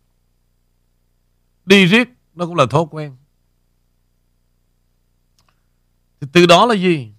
Đi 1.66 1.86
riết 1.86 2.10
nó 2.34 2.46
cũng 2.46 2.56
là 2.56 2.66
thói 2.66 2.86
quen. 2.92 3.16
Thì 6.22 6.28
từ 6.34 6.46
đó 6.46 6.66
là 6.66 6.76
gì? 6.76 7.12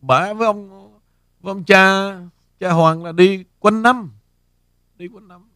Bà 0.00 0.32
với 0.32 0.46
ông 0.46 0.90
với 1.40 1.50
ông 1.50 1.64
cha 1.64 2.12
cha 2.60 2.72
Hoàng 2.72 3.04
là 3.04 3.12
đi 3.12 3.44
quanh 3.58 3.82
năm. 3.82 4.15
Đi 4.98 5.08
quanh 5.08 5.28
năm. 5.28 5.48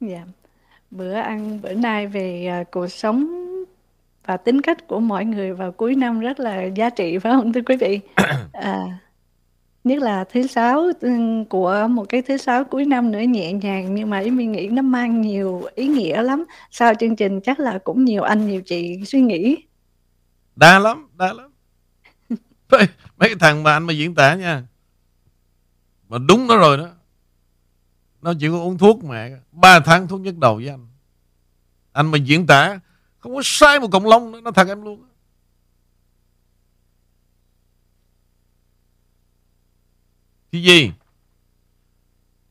Dạ. 0.00 0.26
Bữa 0.90 1.12
ăn 1.12 1.60
bữa 1.62 1.74
nay 1.74 2.06
về 2.06 2.46
à, 2.46 2.64
cuộc 2.70 2.88
sống 2.88 3.26
và 4.26 4.36
tính 4.36 4.60
cách 4.60 4.86
của 4.88 5.00
mọi 5.00 5.24
người 5.24 5.52
vào 5.52 5.72
cuối 5.72 5.94
năm 5.96 6.20
rất 6.20 6.40
là 6.40 6.64
giá 6.64 6.90
trị 6.90 7.18
phải 7.18 7.32
không 7.32 7.52
thưa 7.52 7.62
quý 7.66 7.76
vị? 7.76 8.00
À, 8.52 8.98
nhất 9.84 10.02
là 10.02 10.24
thứ 10.24 10.46
sáu 10.46 10.90
của 11.48 11.86
một 11.90 12.04
cái 12.08 12.22
thứ 12.22 12.36
sáu 12.36 12.64
cuối 12.64 12.84
năm 12.84 13.12
nữa 13.12 13.20
nhẹ 13.20 13.52
nhàng 13.52 13.94
nhưng 13.94 14.10
mà 14.10 14.18
ý 14.18 14.30
mình 14.30 14.52
nghĩ 14.52 14.68
nó 14.68 14.82
mang 14.82 15.20
nhiều 15.20 15.62
ý 15.74 15.86
nghĩa 15.86 16.22
lắm. 16.22 16.44
Sau 16.70 16.94
chương 17.00 17.16
trình 17.16 17.40
chắc 17.40 17.60
là 17.60 17.78
cũng 17.84 18.04
nhiều 18.04 18.22
anh 18.22 18.46
nhiều 18.46 18.62
chị 18.62 19.04
suy 19.06 19.20
nghĩ. 19.20 19.56
Đa 20.56 20.78
lắm, 20.78 21.08
đa 21.14 21.32
lắm. 21.32 21.52
mấy 23.16 23.28
cái 23.28 23.36
thằng 23.40 23.62
mà 23.62 23.72
anh 23.72 23.84
mà 23.84 23.92
diễn 23.92 24.14
tả 24.14 24.34
nha. 24.34 24.62
Mà 26.08 26.18
đúng 26.18 26.46
nó 26.46 26.56
rồi 26.56 26.76
đó. 26.76 26.88
Nó 28.22 28.32
chỉ 28.40 28.48
có 28.48 28.58
uống 28.58 28.78
thuốc 28.78 29.04
mẹ 29.04 29.30
ba 29.52 29.80
tháng 29.80 30.08
thuốc 30.08 30.20
nhức 30.20 30.38
đầu 30.38 30.56
với 30.56 30.68
anh 30.68 30.86
Anh 31.92 32.10
mà 32.10 32.18
diễn 32.18 32.46
tả 32.46 32.80
Không 33.18 33.34
có 33.34 33.40
sai 33.44 33.80
một 33.80 33.88
cộng 33.92 34.06
lông 34.06 34.32
nữa 34.32 34.40
Nó 34.40 34.50
thật 34.50 34.68
em 34.68 34.82
luôn 34.82 35.02
Thì 40.54 40.62
gì? 40.62 40.92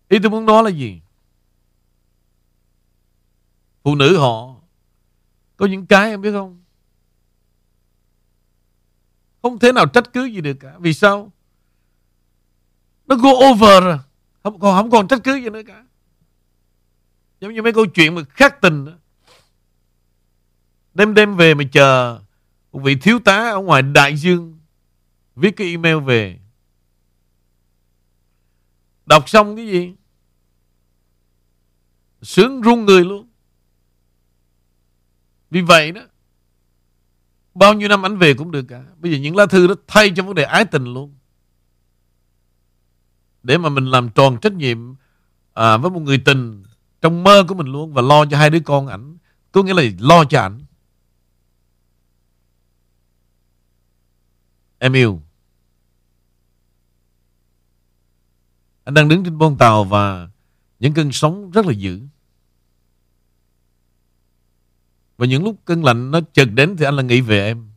Ý 0.09 0.19
tôi 0.19 0.31
muốn 0.31 0.45
nói 0.45 0.63
là 0.63 0.69
gì? 0.69 1.01
Phụ 3.83 3.95
nữ 3.95 4.17
họ, 4.17 4.55
Có 5.57 5.65
những 5.65 5.85
cái 5.85 6.09
em 6.09 6.21
biết 6.21 6.31
không? 6.31 6.63
Không 9.41 9.59
thể 9.59 9.71
nào 9.71 9.85
trách 9.85 10.13
cứ 10.13 10.25
gì 10.25 10.41
được 10.41 10.53
cả. 10.59 10.75
Vì 10.79 10.93
sao? 10.93 11.31
Nó 13.05 13.15
go 13.15 13.29
over 13.29 13.83
rồi. 13.83 13.97
Không, 14.43 14.59
còn 14.59 14.75
không 14.75 14.91
còn 14.91 15.07
trách 15.07 15.21
cứ 15.23 15.35
gì 15.35 15.49
nữa 15.49 15.61
cả. 15.67 15.85
Giống 17.39 17.53
như 17.53 17.61
mấy 17.61 17.73
câu 17.73 17.85
chuyện 17.85 18.15
mà 18.15 18.21
khác 18.29 18.61
tình 18.61 18.85
đó. 18.85 18.91
đêm 20.93 21.13
đêm 21.13 21.35
về 21.35 21.53
mà 21.53 21.63
chờ 21.71 22.19
một 22.71 22.79
vị 22.79 22.95
thiếu 22.95 23.19
tá 23.19 23.49
ở 23.49 23.59
ngoài 23.59 23.81
đại 23.81 24.17
dương 24.17 24.59
viết 25.35 25.51
cái 25.55 25.67
email 25.67 25.99
về 25.99 26.42
đọc 29.05 29.29
xong 29.29 29.55
cái 29.55 29.67
gì? 29.67 29.93
Sướng 32.21 32.61
run 32.61 32.85
người 32.85 33.05
luôn. 33.05 33.29
Vì 35.49 35.61
vậy 35.61 35.91
đó 35.91 36.01
bao 37.55 37.73
nhiêu 37.73 37.87
năm 37.87 38.05
ảnh 38.05 38.17
về 38.17 38.33
cũng 38.33 38.51
được 38.51 38.65
cả. 38.69 38.83
Bây 38.97 39.11
giờ 39.11 39.17
những 39.17 39.35
lá 39.35 39.45
thư 39.45 39.67
đó 39.67 39.75
thay 39.87 40.11
cho 40.15 40.23
vấn 40.23 40.35
đề 40.35 40.43
ái 40.43 40.65
tình 40.65 40.93
luôn. 40.93 41.15
Để 43.43 43.57
mà 43.57 43.69
mình 43.69 43.85
làm 43.85 44.09
tròn 44.09 44.37
trách 44.41 44.53
nhiệm 44.53 44.95
à, 45.53 45.77
với 45.77 45.91
một 45.91 45.99
người 45.99 46.21
tình 46.25 46.63
trong 47.01 47.23
mơ 47.23 47.45
của 47.47 47.55
mình 47.55 47.67
luôn 47.67 47.93
và 47.93 48.01
lo 48.01 48.25
cho 48.25 48.37
hai 48.37 48.49
đứa 48.49 48.59
con 48.59 48.87
ảnh. 48.87 49.17
Có 49.51 49.63
nghĩa 49.63 49.73
là 49.73 49.83
lo 49.99 50.25
cho 50.25 50.41
ảnh. 50.41 50.65
Em 54.79 54.93
yêu. 54.93 55.21
Anh 58.83 58.93
đang 58.93 59.09
đứng 59.09 59.23
trên 59.23 59.39
con 59.39 59.57
tàu 59.57 59.83
và 59.83 60.29
những 60.79 60.93
cơn 60.93 61.11
sóng 61.11 61.51
rất 61.51 61.65
là 61.65 61.71
dữ. 61.71 62.01
Và 65.17 65.25
những 65.25 65.43
lúc 65.43 65.55
cơn 65.65 65.83
lạnh 65.83 66.11
nó 66.11 66.19
chợt 66.33 66.45
đến 66.45 66.77
thì 66.77 66.85
anh 66.85 66.95
là 66.95 67.03
nghĩ 67.03 67.21
về 67.21 67.45
em. 67.45 67.71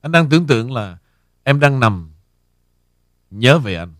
Anh 0.00 0.12
đang 0.12 0.28
tưởng 0.28 0.46
tượng 0.46 0.72
là 0.72 0.98
em 1.42 1.60
đang 1.60 1.80
nằm 1.80 2.12
nhớ 3.30 3.58
về 3.58 3.74
anh. 3.74 3.94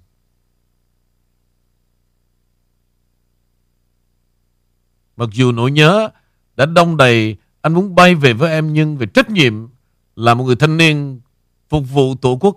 Mặc 5.16 5.28
dù 5.32 5.52
nỗi 5.52 5.70
nhớ 5.70 6.08
đã 6.56 6.66
đông 6.66 6.96
đầy, 6.96 7.36
anh 7.60 7.74
muốn 7.74 7.94
bay 7.94 8.14
về 8.14 8.32
với 8.32 8.50
em, 8.50 8.72
nhưng 8.72 8.96
về 8.96 9.06
trách 9.06 9.30
nhiệm 9.30 9.68
là 10.16 10.34
một 10.34 10.44
người 10.44 10.56
thanh 10.56 10.76
niên 10.76 11.20
phục 11.68 11.84
vụ 11.92 12.14
tổ 12.14 12.38
quốc, 12.40 12.56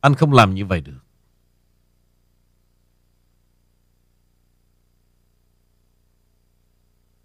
anh 0.00 0.14
không 0.14 0.32
làm 0.32 0.54
như 0.54 0.66
vậy 0.66 0.80
được. 0.80 1.07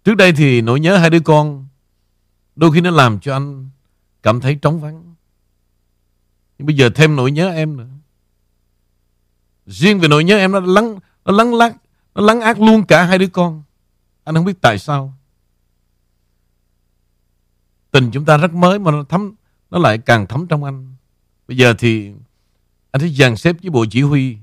Trước 0.04 0.14
đây 0.14 0.32
thì 0.32 0.60
nỗi 0.60 0.80
nhớ 0.80 0.96
hai 0.96 1.10
đứa 1.10 1.20
con, 1.20 1.66
đôi 2.56 2.72
khi 2.72 2.80
nó 2.80 2.90
làm 2.90 3.20
cho 3.20 3.32
anh 3.32 3.70
cảm 4.22 4.40
thấy 4.40 4.54
trống 4.54 4.80
vắng. 4.80 5.14
Nhưng 6.58 6.66
bây 6.66 6.76
giờ 6.76 6.90
thêm 6.94 7.16
nỗi 7.16 7.30
nhớ 7.32 7.50
em 7.50 7.76
nữa. 7.76 7.88
Riêng 9.66 10.00
về 10.00 10.08
nỗi 10.08 10.24
nhớ 10.24 10.36
em, 10.36 10.52
nó 10.52 10.60
lắng 10.60 10.98
nó 11.24 11.32
lắng 11.32 11.54
lắc 11.54 11.76
nó 12.14 12.22
lắng 12.22 12.40
ác 12.40 12.60
luôn 12.60 12.86
cả 12.86 13.04
hai 13.04 13.18
đứa 13.18 13.26
con. 13.26 13.62
Anh 14.24 14.34
không 14.34 14.44
biết 14.44 14.60
tại 14.60 14.78
sao 14.78 15.14
Tình 17.90 18.10
chúng 18.10 18.24
ta 18.24 18.36
rất 18.36 18.52
mới 18.54 18.78
Mà 18.78 18.90
nó 18.90 19.04
thấm, 19.08 19.34
Nó 19.70 19.78
lại 19.78 19.98
càng 19.98 20.26
thấm 20.26 20.46
trong 20.46 20.64
anh 20.64 20.94
Bây 21.48 21.56
giờ 21.56 21.74
thì 21.78 22.12
Anh 22.90 23.02
sẽ 23.02 23.08
dàn 23.08 23.36
xếp 23.36 23.56
với 23.62 23.70
bộ 23.70 23.84
chỉ 23.90 24.02
huy 24.02 24.36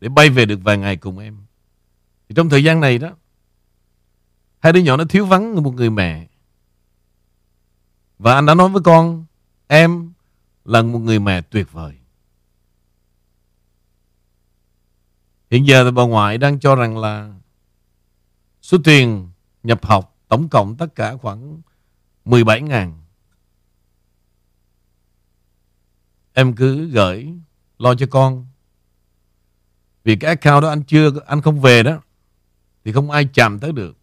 Để 0.00 0.08
bay 0.08 0.30
về 0.30 0.46
được 0.46 0.60
vài 0.62 0.78
ngày 0.78 0.96
cùng 0.96 1.18
em 1.18 1.36
thì 2.28 2.34
Trong 2.34 2.48
thời 2.48 2.64
gian 2.64 2.80
này 2.80 2.98
đó 2.98 3.10
Hai 4.62 4.72
đứa 4.72 4.80
nhỏ 4.80 4.96
nó 4.96 5.04
thiếu 5.04 5.26
vắng 5.26 5.62
một 5.62 5.74
người 5.74 5.90
mẹ 5.90 6.28
Và 8.18 8.34
anh 8.34 8.46
đã 8.46 8.54
nói 8.54 8.68
với 8.68 8.82
con, 8.84 9.26
Em 9.66 10.12
là 10.64 10.82
một 10.82 10.98
người 10.98 11.18
mẹ 11.18 11.40
tuyệt 11.40 11.72
vời 11.72 11.94
Hiện 15.50 15.66
giờ 15.66 15.84
thì 15.84 15.90
bà 15.90 16.02
ngoại 16.02 16.38
đang 16.38 16.60
cho 16.60 16.74
rằng 16.74 16.98
là 16.98 17.34
Số 18.62 18.78
tiền 18.84 19.30
nhập 19.62 19.84
học 19.84 20.16
tổng 20.28 20.48
cộng 20.48 20.76
tất 20.76 20.94
cả 20.94 21.16
khoảng 21.16 21.60
17 22.24 22.62
ngàn. 22.62 23.02
Em 26.32 26.54
cứ 26.54 26.86
gửi 26.90 27.34
lo 27.78 27.94
cho 27.94 28.06
con. 28.10 28.46
Vì 30.04 30.16
cái 30.16 30.28
account 30.28 30.62
đó 30.62 30.68
anh 30.68 30.82
chưa, 30.82 31.10
anh 31.26 31.42
không 31.42 31.60
về 31.60 31.82
đó, 31.82 32.02
thì 32.84 32.92
không 32.92 33.10
ai 33.10 33.28
chạm 33.34 33.58
tới 33.60 33.72
được. 33.72 34.01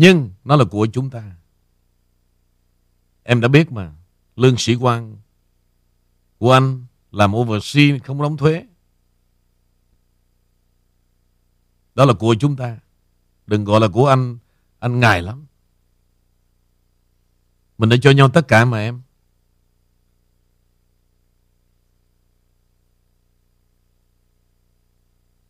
Nhưng 0.00 0.30
nó 0.44 0.56
là 0.56 0.64
của 0.70 0.86
chúng 0.92 1.10
ta. 1.10 1.36
Em 3.22 3.40
đã 3.40 3.48
biết 3.48 3.72
mà, 3.72 3.92
lương 4.36 4.56
sĩ 4.58 4.74
quan 4.74 5.16
của 6.38 6.52
anh 6.52 6.86
làm 7.10 7.34
overseas 7.34 8.02
không 8.02 8.22
đóng 8.22 8.36
thuế. 8.36 8.66
Đó 11.94 12.04
là 12.04 12.14
của 12.14 12.34
chúng 12.40 12.56
ta. 12.56 12.78
Đừng 13.46 13.64
gọi 13.64 13.80
là 13.80 13.88
của 13.88 14.06
anh 14.06 14.38
Anh 14.78 15.00
ngài 15.00 15.22
lắm 15.22 15.46
Mình 17.78 17.88
đã 17.88 17.96
cho 18.02 18.10
nhau 18.10 18.28
tất 18.28 18.48
cả 18.48 18.64
mà 18.64 18.78
em 18.78 19.02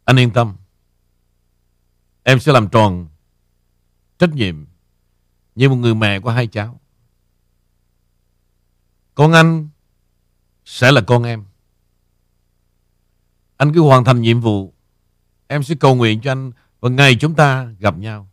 Anh 0.04 0.16
yên 0.16 0.30
tâm 0.32 0.56
Em 2.22 2.40
sẽ 2.40 2.52
làm 2.52 2.68
tròn 2.68 3.09
Trách 4.20 4.30
nhiệm 4.34 4.66
Như 5.54 5.68
một 5.68 5.76
người 5.76 5.94
mẹ 5.94 6.20
của 6.20 6.30
hai 6.30 6.46
cháu 6.46 6.80
Con 9.14 9.32
anh 9.32 9.68
Sẽ 10.64 10.92
là 10.92 11.00
con 11.00 11.22
em 11.22 11.44
Anh 13.56 13.74
cứ 13.74 13.80
hoàn 13.80 14.04
thành 14.04 14.20
nhiệm 14.20 14.40
vụ 14.40 14.74
Em 15.46 15.62
sẽ 15.62 15.74
cầu 15.80 15.94
nguyện 15.94 16.20
cho 16.20 16.32
anh 16.32 16.52
và 16.80 16.88
ngày 16.88 17.16
chúng 17.20 17.34
ta 17.34 17.64
gặp 17.64 17.98
nhau 17.98 18.28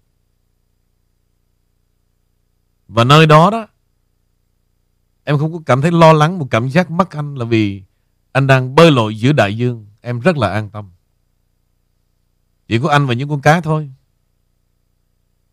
Và 2.87 3.03
nơi 3.03 3.25
đó 3.25 3.49
đó, 3.51 3.67
Em 5.23 5.37
không 5.37 5.53
có 5.53 5.59
cảm 5.65 5.81
thấy 5.81 5.91
lo 5.91 6.13
lắng 6.13 6.39
một 6.39 6.47
cảm 6.51 6.69
giác 6.69 6.91
mất 6.91 7.11
anh 7.11 7.35
là 7.35 7.45
vì 7.45 7.83
anh 8.31 8.47
đang 8.47 8.75
bơi 8.75 8.91
lội 8.91 9.19
giữa 9.19 9.31
đại 9.31 9.57
dương. 9.57 9.87
Em 10.01 10.19
rất 10.19 10.37
là 10.37 10.51
an 10.51 10.69
tâm. 10.69 10.91
Chỉ 12.67 12.79
có 12.79 12.89
anh 12.89 13.05
và 13.05 13.13
những 13.13 13.29
con 13.29 13.41
cá 13.41 13.61
thôi. 13.61 13.91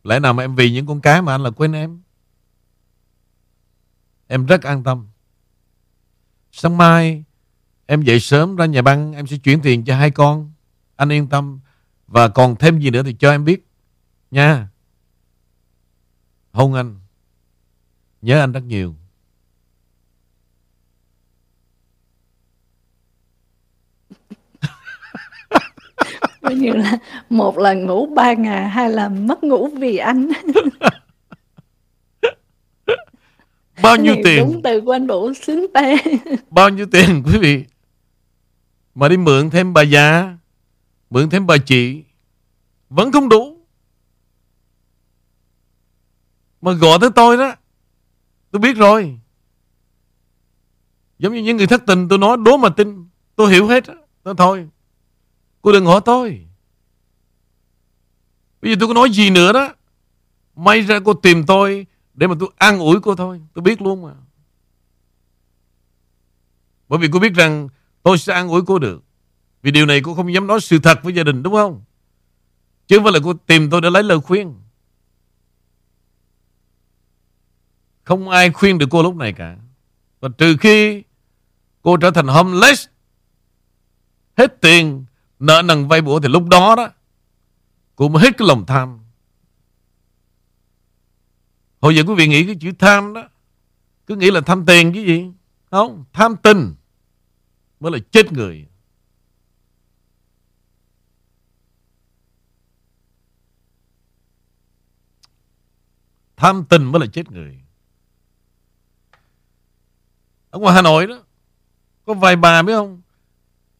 Lẽ 0.05 0.21
nào 0.21 0.35
mà 0.35 0.45
em 0.45 0.55
vì 0.55 0.71
những 0.71 0.87
con 0.87 1.01
cá 1.01 1.21
mà 1.21 1.35
anh 1.35 1.43
là 1.43 1.51
quên 1.51 1.73
em? 1.73 2.03
Em 4.27 4.47
rất 4.47 4.63
an 4.63 4.85
tâm. 4.85 5.09
Sáng 6.53 6.77
mai, 6.77 7.25
em 7.87 8.03
dậy 8.03 8.21
sớm 8.21 8.57
ra 8.57 8.67
nhà 8.67 8.83
băng, 8.83 9.13
em 9.13 9.27
sẽ 9.27 9.37
chuyển 9.39 9.61
tiền 9.63 9.85
cho 9.85 9.97
hai 9.97 10.11
con. 10.11 10.53
Anh 10.97 11.13
yên 11.13 11.29
tâm. 11.29 11.61
Và 12.07 12.29
còn 12.29 12.57
thêm 12.57 12.79
gì 12.79 12.91
nữa 12.91 13.03
thì 13.03 13.17
cho 13.19 13.31
em 13.31 13.45
biết. 13.45 13.67
Nha. 14.31 14.69
Hôn 16.53 16.75
anh. 16.75 17.01
Nhớ 18.23 18.41
anh 18.41 18.53
rất 18.53 18.65
nhiều. 18.65 18.97
Coi 26.45 26.55
như 26.55 26.73
là 26.73 26.99
một 27.31 27.59
lần 27.59 27.87
ngủ 27.87 28.07
ba 28.07 28.33
ngày, 28.33 28.69
hai 28.69 28.91
lần 28.91 29.27
mất 29.27 29.45
ngủ 29.45 29.67
vì 29.67 29.97
anh. 29.97 30.29
Bao 33.83 33.97
nhiêu 33.97 34.15
tiền? 34.25 34.45
Đúng 34.47 34.63
từ 34.63 34.81
của 34.81 34.93
anh 34.93 35.07
Vũ 35.07 35.33
sướng 35.35 35.67
tê. 35.75 35.97
Bao 36.51 36.69
nhiêu 36.69 36.87
tiền 36.93 37.23
quý 37.27 37.39
vị? 37.41 37.65
Mà 38.95 39.09
đi 39.09 39.17
mượn 39.17 39.51
thêm 39.51 39.73
bà 39.73 39.83
già, 39.83 40.37
mượn 41.11 41.31
thêm 41.31 41.47
bà 41.47 41.57
chị, 41.59 42.05
vẫn 42.89 43.13
không 43.13 43.29
đủ. 43.29 43.59
Mà 46.61 46.73
gọi 46.73 46.99
tới 47.01 47.11
tôi 47.15 47.37
đó, 47.37 47.55
tôi 48.51 48.61
biết 48.61 48.77
rồi. 48.77 49.19
Giống 51.19 51.35
như 51.35 51.43
những 51.43 51.57
người 51.57 51.67
thất 51.67 51.83
tình 51.87 52.09
tôi 52.09 52.19
nói 52.19 52.37
đố 52.45 52.57
mà 52.57 52.69
tin, 52.69 53.09
tôi 53.37 53.51
hiểu 53.51 53.67
hết. 53.67 53.85
Đó. 54.25 54.35
Thôi, 54.35 54.69
cô 55.65 55.73
đừng 55.73 55.87
hỏi 55.87 56.01
tôi. 56.05 56.47
Bây 58.63 58.73
giờ 58.73 58.77
tôi 58.81 58.89
có 58.89 58.95
nói 58.95 59.11
gì 59.11 59.31
nữa 59.31 59.53
đó. 59.53 59.75
May 60.57 60.81
ra 60.81 61.01
cô 61.05 61.15
tìm 61.15 61.47
tôi 61.47 61.87
để 62.15 62.27
mà 62.27 62.35
tôi 62.41 62.51
an 62.57 62.79
ủi 62.79 63.01
cô 63.01 63.15
thôi. 63.15 63.41
Tôi 63.55 63.63
biết 63.63 63.83
luôn 63.83 64.03
mà. 64.03 64.15
Bởi 66.89 66.99
vì 66.99 67.09
cô 67.13 67.19
biết 67.19 67.35
rằng 67.35 67.69
tôi 68.03 68.19
sẽ 68.19 68.35
an 68.35 68.49
ủi 68.49 68.63
cô 68.67 68.79
được. 68.79 69.03
Vì 69.63 69.71
điều 69.71 69.87
này 69.87 70.01
cô 70.05 70.15
không 70.15 70.35
dám 70.35 70.47
nói 70.47 70.61
sự 70.61 70.79
thật 70.79 70.99
với 71.03 71.15
gia 71.15 71.23
đình 71.23 71.43
đúng 71.43 71.53
không? 71.53 71.85
Chứ 72.87 72.97
không 72.97 73.05
phải 73.05 73.13
là 73.13 73.19
cô 73.25 73.35
tìm 73.35 73.71
tôi 73.71 73.81
để 73.81 73.91
lấy 73.91 74.03
lời 74.03 74.21
khuyên. 74.21 74.55
Không 78.05 78.29
ai 78.29 78.51
khuyên 78.51 78.79
được 78.79 78.87
cô 78.91 79.03
lúc 79.03 79.17
này 79.17 79.33
cả. 79.33 79.57
Và 80.21 80.29
trừ 80.39 80.57
khi 80.61 81.03
cô 81.83 81.97
trở 81.97 82.11
thành 82.11 82.27
homeless, 82.27 82.89
hết 84.37 84.61
tiền, 84.61 85.04
nợ 85.45 85.63
nần 85.65 85.89
vay 85.89 86.03
bố 86.03 86.21
thì 86.21 86.29
lúc 86.29 86.49
đó 86.49 86.75
đó, 86.77 86.89
cô 87.97 88.09
mới 88.09 88.23
hết 88.23 88.31
cái 88.39 88.49
lòng 88.49 88.67
tham. 88.67 89.01
Hồi 91.81 91.97
giờ 91.97 92.03
quý 92.07 92.15
vị 92.15 92.29
nghĩ 92.29 92.47
cái 92.47 92.57
chữ 92.61 92.73
tham 92.79 93.13
đó, 93.13 93.29
cứ 94.07 94.17
nghĩ 94.17 94.31
là 94.31 94.41
tham 94.41 94.67
tiền 94.67 94.93
cái 94.95 95.05
gì? 95.05 95.33
Không, 95.71 96.05
tham 96.13 96.37
tình 96.43 96.75
mới 97.81 97.93
là 97.93 97.99
chết 98.11 98.33
người. 98.33 98.67
Tham 106.37 106.65
tình 106.69 106.85
mới 106.85 107.01
là 107.01 107.07
chết 107.13 107.31
người. 107.31 107.61
Ở 110.51 110.59
ngoài 110.59 110.75
Hà 110.75 110.83
Nội 110.83 111.07
đó, 111.07 111.23
có 112.05 112.15
vài 112.15 112.37
bà 112.37 112.63
biết 112.63 112.75
không? 112.75 113.03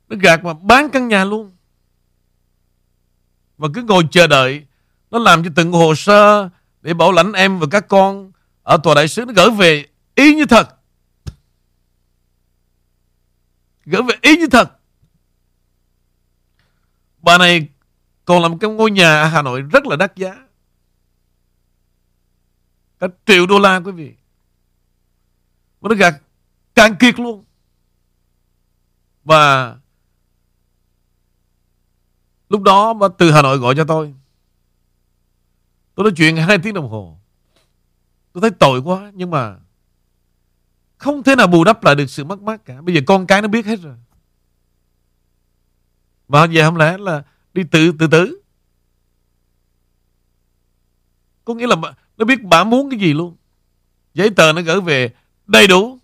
Nó 0.09 0.17
gạt 0.21 0.45
mà 0.45 0.55
bán 0.55 0.91
căn 0.91 1.09
nhà 1.09 1.25
luôn. 1.25 1.54
Và 3.59 3.69
cứ 3.75 3.83
ngồi 3.83 4.05
chờ 4.11 4.27
đợi. 4.27 4.67
Nó 5.11 5.19
làm 5.19 5.45
cho 5.45 5.51
từng 5.55 5.73
hồ 5.73 5.95
sơ 5.95 6.49
để 6.83 6.95
bảo 6.95 7.13
lãnh 7.13 7.33
em 7.33 7.59
và 7.59 7.67
các 7.71 7.89
con 7.89 8.33
ở 8.63 8.77
tòa 8.83 8.95
đại 8.95 9.09
sứ 9.09 9.25
nó 9.25 9.33
gửi 9.37 9.51
về 9.51 9.87
y 10.15 10.35
như 10.35 10.47
thật. 10.47 10.69
Gửi 13.85 14.03
về 14.03 14.15
y 14.23 14.37
như 14.37 14.47
thật. 14.47 14.71
Bà 17.19 17.39
này 17.39 17.69
còn 18.25 18.43
làm 18.43 18.59
cái 18.59 18.71
ngôi 18.71 18.91
nhà 18.91 19.23
ở 19.23 19.29
Hà 19.29 19.43
Nội 19.43 19.61
rất 19.61 19.87
là 19.87 19.97
đắt 19.97 20.17
giá. 20.17 20.47
Cả 23.01 23.07
triệu 23.27 23.47
đô 23.47 23.59
la 23.59 23.81
quý 23.81 23.93
vị. 23.93 24.15
Mà 25.81 25.89
nó 25.89 25.95
gạt 25.95 26.15
càng 26.75 26.97
kiệt 26.97 27.21
luôn. 27.21 27.45
Và 29.25 29.77
lúc 32.55 32.63
đó 32.63 32.93
mà 32.93 33.09
từ 33.19 33.31
Hà 33.31 33.43
Nội 33.43 33.59
gọi 33.59 33.75
cho 33.77 33.85
tôi. 33.85 34.15
Tôi 35.95 36.05
nói 36.05 36.13
chuyện 36.17 36.37
hai 36.37 36.59
tiếng 36.59 36.75
đồng 36.75 36.89
hồ. 36.89 37.19
Tôi 38.33 38.41
thấy 38.41 38.51
tội 38.51 38.81
quá, 38.81 39.13
nhưng 39.15 39.31
mà 39.31 39.57
không 40.97 41.23
thể 41.23 41.37
nào 41.37 41.47
bù 41.47 41.65
đắp 41.65 41.85
lại 41.85 41.95
được 41.95 42.11
sự 42.11 42.25
mất 42.25 42.43
mát 42.43 42.65
cả. 42.65 42.83
Bây 42.83 42.95
giờ 42.95 43.01
con 43.07 43.27
cái 43.27 43.43
nó 43.43 43.49
biết 43.49 43.67
hết 43.67 43.81
rồi. 43.81 43.97
Mà 46.29 46.45
giờ 46.45 46.65
không 46.65 46.77
lẽ 46.77 46.99
là 46.99 47.23
đi 47.55 47.63
tự 47.71 47.93
tự 47.99 48.07
tử. 48.07 48.43
Có 51.45 51.55
nghĩa 51.55 51.67
là 51.67 51.77
nó 52.17 52.25
biết 52.25 52.43
bà 52.43 52.65
muốn 52.65 52.91
cái 52.91 53.01
gì 53.01 53.13
luôn. 53.13 53.37
Giấy 54.15 54.31
tờ 54.31 54.53
nó 54.53 54.63
gửi 54.63 54.81
về 54.81 55.15
đầy 55.47 55.67
đủ. 55.67 55.99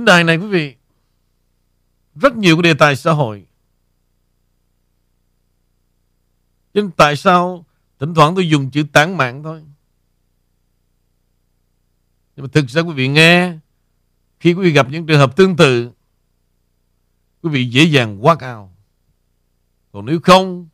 Trên 0.00 0.04
đài 0.04 0.24
này, 0.24 0.36
quý 0.36 0.46
vị. 0.46 0.76
Rất 2.14 2.36
nhiều 2.36 2.56
cái 2.56 2.62
đề 2.62 2.74
tài 2.74 2.96
xã 2.96 3.12
hội. 3.12 3.46
Nhưng 6.74 6.90
tại 6.90 7.16
sao 7.16 7.66
Thỉnh 7.98 8.14
thoảng 8.14 8.34
tôi 8.34 8.48
dùng 8.48 8.70
chữ 8.70 8.84
tán 8.92 9.16
mạng 9.16 9.42
thôi? 9.42 9.64
Nhưng 12.36 12.44
mà 12.44 12.48
thực 12.52 12.68
ra 12.68 12.82
quý 12.82 12.92
vị 12.92 13.08
nghe, 13.08 13.58
Khi 14.40 14.52
quý 14.52 14.62
vị 14.62 14.72
gặp 14.72 14.86
những 14.90 15.06
trường 15.06 15.18
hợp 15.18 15.36
tương 15.36 15.56
tự, 15.56 15.90
Quý 17.42 17.50
vị 17.50 17.64
dễ 17.64 17.84
dàng 17.84 18.24
quát 18.24 18.40
ao 18.40 18.76
Còn 19.92 20.06
nếu 20.06 20.20
không, 20.22 20.68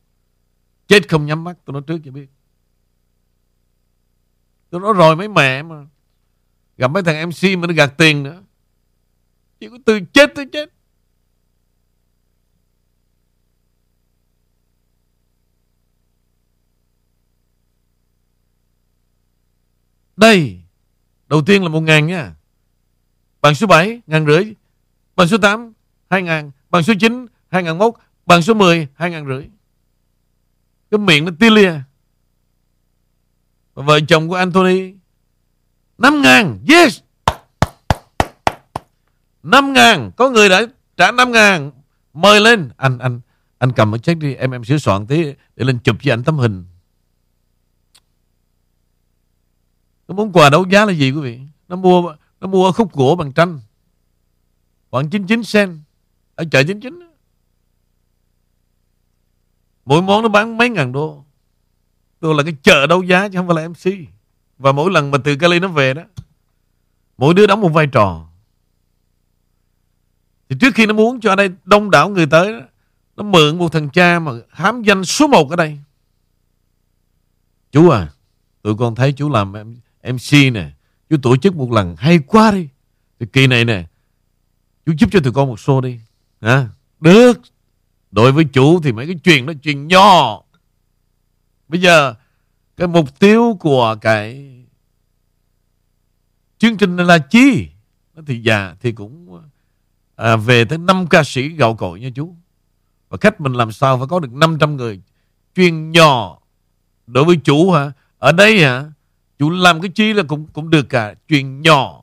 Chết 0.89 1.09
không 1.09 1.27
nhắm 1.27 1.45
mắt, 1.45 1.59
Tôi 1.65 1.73
nói 1.73 1.83
trước 1.87 1.99
cho 2.05 2.11
biết. 2.11 2.29
Tôi 4.71 4.81
nói 4.81 4.93
rồi 4.93 5.17
mấy 5.17 5.29
mẹ 5.29 5.63
mà. 5.63 5.87
Gặp 6.77 6.89
mấy 6.89 7.03
thằng 7.03 7.29
MC 7.29 7.59
mà 7.59 7.67
nó 7.67 7.75
gạt 7.75 7.95
tiền 7.99 8.23
nữa 8.23 8.43
chỉ 9.61 9.69
có 9.69 9.79
từ 9.87 10.01
chết 10.13 10.33
tới 10.35 10.47
chết. 10.53 10.73
Đây. 20.17 20.61
Đầu 21.29 21.43
tiên 21.47 21.63
là 21.63 21.69
1 21.69 21.81
ngàn 21.81 22.07
nha. 22.07 22.35
Bằng 23.41 23.55
số 23.55 23.67
7, 23.67 24.01
ngàn 24.07 24.27
rưỡi. 24.27 24.55
Bằng 25.17 25.29
số 25.29 25.39
8, 25.39 25.73
2 26.11 26.23
ngàn. 26.23 26.51
Bằng 26.71 26.83
số 26.83 26.95
9, 27.01 27.27
2 27.49 27.63
ngàn 27.63 27.79
mốt. 27.79 27.95
Bằng 28.27 28.43
số 28.43 28.55
10, 28.55 28.89
2 28.95 29.11
ngàn 29.11 29.27
rưỡi. 29.27 29.49
Cái 30.91 30.99
miệng 30.99 31.25
nó 31.25 31.31
tia 31.41 31.51
lia. 31.51 31.73
Và 33.75 33.83
vợ 33.83 34.01
chồng 34.09 34.29
của 34.29 34.35
Anthony, 34.35 34.95
5 35.99 36.23
ngàn. 36.23 36.65
Yes! 36.69 37.01
5 39.47 39.73
ngàn, 39.73 40.11
Có 40.17 40.31
người 40.31 40.49
đã 40.49 40.63
trả 40.97 41.11
5 41.11 41.33
ngàn. 41.33 41.71
Mời 42.13 42.41
lên. 42.41 42.71
Anh 42.77 42.99
anh 42.99 43.21
anh 43.59 43.73
cầm 43.73 43.93
cái 43.93 43.99
check 43.99 44.21
đi. 44.21 44.35
Em 44.35 44.51
em 44.51 44.65
sửa 44.65 44.79
soạn 44.79 45.07
tí 45.07 45.25
Để 45.57 45.65
lên 45.65 45.79
chụp 45.79 45.97
cho 46.01 46.13
anh 46.13 46.25
tấm 46.25 46.39
hình. 46.39 46.65
Nó 50.09 50.15
muốn 50.15 50.33
quà 50.33 50.51
đấu 50.51 50.65
giá 50.71 50.85
là 50.85 50.93
gì 50.93 51.11
quý 51.11 51.21
vị? 51.21 51.41
Nó 51.69 51.77
mua 51.77 52.17
nó 52.41 52.47
mua 52.47 52.73
khúc 52.73 52.93
gỗ 52.93 53.17
bằng 53.19 53.33
tranh. 53.33 53.61
Khoảng 54.91 55.11
99 55.11 55.43
cent. 55.53 55.79
Ở 56.35 56.45
chợ 56.51 56.63
99 56.63 57.01
Mỗi 59.85 60.03
món 60.03 60.23
nó 60.23 60.29
bán 60.29 60.57
mấy 60.57 60.69
ngàn 60.69 60.93
đô. 60.93 61.25
Tôi 62.21 62.35
là 62.35 62.43
cái 62.43 62.57
chợ 62.63 62.87
đấu 62.87 63.03
giá 63.03 63.29
chứ 63.29 63.39
không 63.39 63.47
phải 63.49 63.57
là 63.57 63.69
MC 63.69 64.09
Và 64.59 64.73
mỗi 64.73 64.91
lần 64.91 65.11
mà 65.11 65.19
từ 65.25 65.37
Cali 65.37 65.61
nó 65.61 65.69
về 65.69 65.95
đó, 65.95 66.03
Mỗi 67.19 67.35
đứa 67.35 67.47
đóng 67.47 67.61
một 67.61 67.69
vai 67.69 67.87
trò 67.87 68.26
thì 70.49 70.57
trước 70.61 70.75
khi 70.75 70.87
nó 70.87 70.95
muốn 70.95 71.21
cho 71.21 71.33
ở 71.33 71.37
đây 71.37 71.51
đông 71.65 71.91
đảo 71.91 72.09
người 72.09 72.27
tới 72.27 72.53
đó, 72.53 72.61
Nó 73.17 73.25
mượn 73.25 73.59
một 73.59 73.73
thằng 73.73 73.91
cha 73.91 74.19
mà 74.19 74.33
hám 74.51 74.83
danh 74.83 75.05
số 75.05 75.27
một 75.27 75.51
ở 75.51 75.57
đây. 75.57 75.79
Chú 77.73 77.89
à 77.89 78.09
Tụi 78.63 78.75
con 78.77 78.95
thấy 78.95 79.13
chú 79.13 79.29
làm 79.31 79.53
MC 80.03 80.53
nè 80.53 80.71
Chú 81.11 81.17
tổ 81.23 81.37
chức 81.37 81.57
một 81.57 81.73
lần 81.73 81.97
hay 81.99 82.19
quá 82.19 82.51
đi. 82.51 82.69
Thì 83.21 83.27
kỳ 83.33 83.47
này 83.47 83.65
nè 83.65 83.87
Chú 84.87 84.93
giúp 84.99 85.09
cho 85.13 85.21
tụi 85.21 85.33
con 85.33 85.49
một 85.49 85.61
xô 85.61 85.81
đi. 85.81 86.01
Hả? 86.41 86.69
Được. 87.01 87.41
Đối 88.11 88.33
với 88.33 88.45
chủ 88.45 88.81
thì 88.83 88.93
mấy 88.93 89.07
cái 89.07 89.17
chuyện 89.25 89.47
đó 89.47 89.53
chuyện 89.63 89.89
nhỏ. 89.89 90.43
Bây 91.69 91.81
giờ 91.81 92.15
Cái 92.77 92.89
mục 92.89 93.19
tiêu 93.19 93.57
của 93.61 93.97
cái 94.01 94.53
Chương 96.59 96.77
trình 96.77 96.97
này 96.97 97.07
là 97.07 97.19
chi? 97.19 97.69
Thì 98.27 98.43
già 98.43 98.77
thì 98.81 98.93
cũng 98.93 99.43
à, 100.17 100.37
Về 100.37 100.65
tới 100.65 100.79
5 100.79 101.07
ca 101.07 101.25
sĩ 101.25 101.49
gạo 101.49 101.75
cội 101.75 102.01
nha 102.01 102.09
chú 102.15 102.35
Và 103.09 103.19
khách 103.21 103.41
mình 103.41 103.53
làm 103.53 103.73
sao 103.73 103.99
phải 103.99 104.07
có 104.11 104.21
được 104.21 104.33
500 104.33 104.77
người 104.77 105.01
Chuyên 105.57 105.91
nhỏ 105.91 106.39
Đối 107.07 107.25
với 107.25 107.37
chủ 107.37 107.71
hả 107.71 107.93
Ở 108.19 108.33
đây 108.33 108.65
hả 108.65 108.85
Chủ 109.39 109.51
làm 109.51 109.81
cái 109.81 109.91
chi 109.95 110.13
là 110.13 110.23
cũng 110.23 110.47
cũng 110.53 110.71
được 110.71 110.89
cả 110.89 111.15
Chuyện 111.29 111.63
nhỏ 111.63 112.03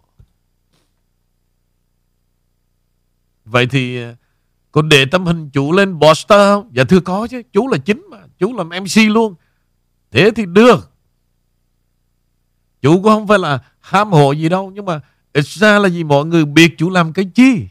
Vậy 3.46 3.68
thì 3.68 4.04
à, 4.04 4.16
có 4.72 4.82
để 4.82 5.06
tấm 5.06 5.26
hình 5.26 5.50
chủ 5.50 5.72
lên 5.72 6.00
poster 6.00 6.40
không? 6.40 6.70
Dạ 6.74 6.84
thưa 6.84 7.00
có 7.00 7.28
chứ. 7.28 7.42
Chú 7.54 7.68
là 7.68 7.78
chính 7.78 8.06
mà. 8.10 8.18
Chú 8.40 8.54
làm 8.54 8.70
MC 8.70 8.98
luôn. 9.10 9.36
Thế 10.12 10.32
thì 10.36 10.46
được. 10.46 10.92
Chủ 12.82 12.94
cũng 12.94 13.04
không 13.04 13.28
phải 13.28 13.40
là 13.40 13.60
ham 13.80 14.12
hộ 14.12 14.32
gì 14.32 14.50
đâu. 14.50 14.72
Nhưng 14.76 14.86
mà 14.86 15.02
ít 15.34 15.46
ra 15.46 15.80
là 15.80 15.90
gì 15.90 16.04
mọi 16.04 16.26
người 16.26 16.46
biết 16.46 16.78
chủ 16.78 16.90
làm 16.90 17.14
cái 17.14 17.26
chi. 17.36 17.68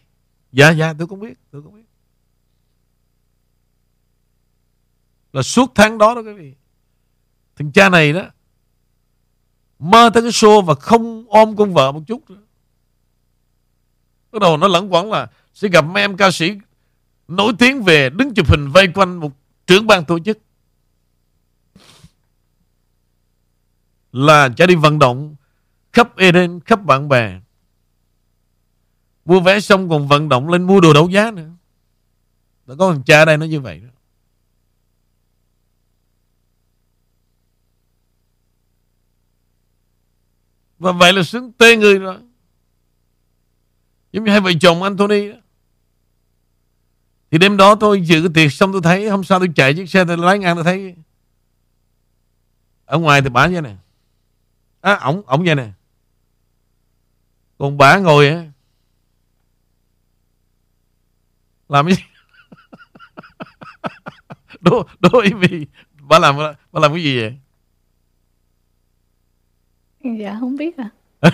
Dạ 0.52 0.70
dạ 0.70 0.92
tôi 0.98 1.06
cũng 1.06 1.20
biết. 1.20 1.38
Tôi 1.50 1.62
cũng 1.62 1.74
biết. 1.74 1.84
Là 5.32 5.42
suốt 5.42 5.72
tháng 5.74 5.98
đó 5.98 6.14
đó 6.14 6.20
quý 6.20 6.32
vị. 6.32 6.54
Thằng 7.56 7.72
cha 7.72 7.88
này 7.88 8.12
đó. 8.12 8.22
Mơ 9.78 10.10
tới 10.14 10.22
cái 10.22 10.30
show 10.30 10.62
và 10.62 10.74
không 10.74 11.24
ôm 11.28 11.56
con 11.56 11.74
vợ 11.74 11.92
một 11.92 12.02
chút 12.06 12.30
nữa. 12.30 12.42
Bắt 14.32 14.42
đầu 14.42 14.56
nó 14.56 14.68
lẫn 14.68 14.92
quẩn 14.92 15.10
là 15.10 15.30
sẽ 15.54 15.68
gặp 15.68 15.84
mấy 15.84 16.02
em 16.02 16.16
ca 16.16 16.30
sĩ 16.30 16.52
nổi 17.28 17.52
tiếng 17.58 17.82
về 17.82 18.10
đứng 18.10 18.34
chụp 18.34 18.50
hình 18.50 18.68
vây 18.68 18.88
quanh 18.94 19.20
một 19.20 19.32
trưởng 19.66 19.86
ban 19.86 20.04
tổ 20.04 20.18
chức 20.18 20.38
là 24.12 24.48
cha 24.56 24.66
đi 24.66 24.74
vận 24.74 24.98
động 24.98 25.36
khắp 25.92 26.16
Eden, 26.16 26.60
khắp 26.60 26.84
bạn 26.84 27.08
bè. 27.08 27.40
Mua 29.24 29.40
vé 29.40 29.60
xong 29.60 29.88
còn 29.88 30.08
vận 30.08 30.28
động 30.28 30.48
lên 30.48 30.62
mua 30.62 30.80
đồ 30.80 30.92
đấu 30.92 31.08
giá 31.08 31.30
nữa. 31.30 31.50
Đã 32.66 32.74
có 32.78 32.92
thằng 32.92 33.02
cha 33.02 33.24
đây 33.24 33.36
nó 33.36 33.46
như 33.46 33.60
vậy 33.60 33.80
đó. 33.80 33.88
Và 40.78 40.92
vậy 40.92 41.12
là 41.12 41.22
xứng 41.22 41.52
tê 41.52 41.76
người 41.76 41.98
rồi. 41.98 42.18
Giống 44.12 44.24
như 44.24 44.30
hai 44.30 44.40
vợ 44.40 44.50
chồng 44.60 44.82
Anthony 44.82 45.28
đó. 45.28 45.36
Thì 47.30 47.38
đêm 47.38 47.56
đó 47.56 47.74
tôi 47.74 48.00
dự 48.00 48.20
cái 48.20 48.30
tiệc 48.34 48.52
xong 48.52 48.72
tôi 48.72 48.80
thấy 48.82 49.08
Hôm 49.08 49.24
sau 49.24 49.38
tôi 49.38 49.48
chạy 49.56 49.74
chiếc 49.74 49.90
xe 49.90 50.04
tôi 50.04 50.16
lái 50.16 50.38
ngang 50.38 50.56
tôi 50.56 50.64
thấy 50.64 50.94
Ở 52.84 52.98
ngoài 52.98 53.22
thì 53.22 53.28
bà 53.28 53.46
như 53.46 53.60
nè, 53.60 53.76
À 54.80 54.94
ổng, 54.94 55.22
ổng 55.26 55.44
vậy 55.44 55.54
nè 55.54 55.70
Còn 57.58 57.78
bà 57.78 57.98
ngồi 57.98 58.28
á 58.28 58.51
Làm 61.68 61.90
gì? 61.90 61.96
Đố, 64.60 64.86
đố 65.00 65.20
ý 65.20 65.32
vì 65.32 65.66
Bà 66.00 66.18
làm, 66.18 66.36
bà 66.72 66.80
làm 66.80 66.92
cái 66.92 67.02
gì 67.02 67.20
vậy? 67.20 67.38
Dạ 70.18 70.36
không 70.40 70.56
biết 70.56 70.76
à. 70.76 70.90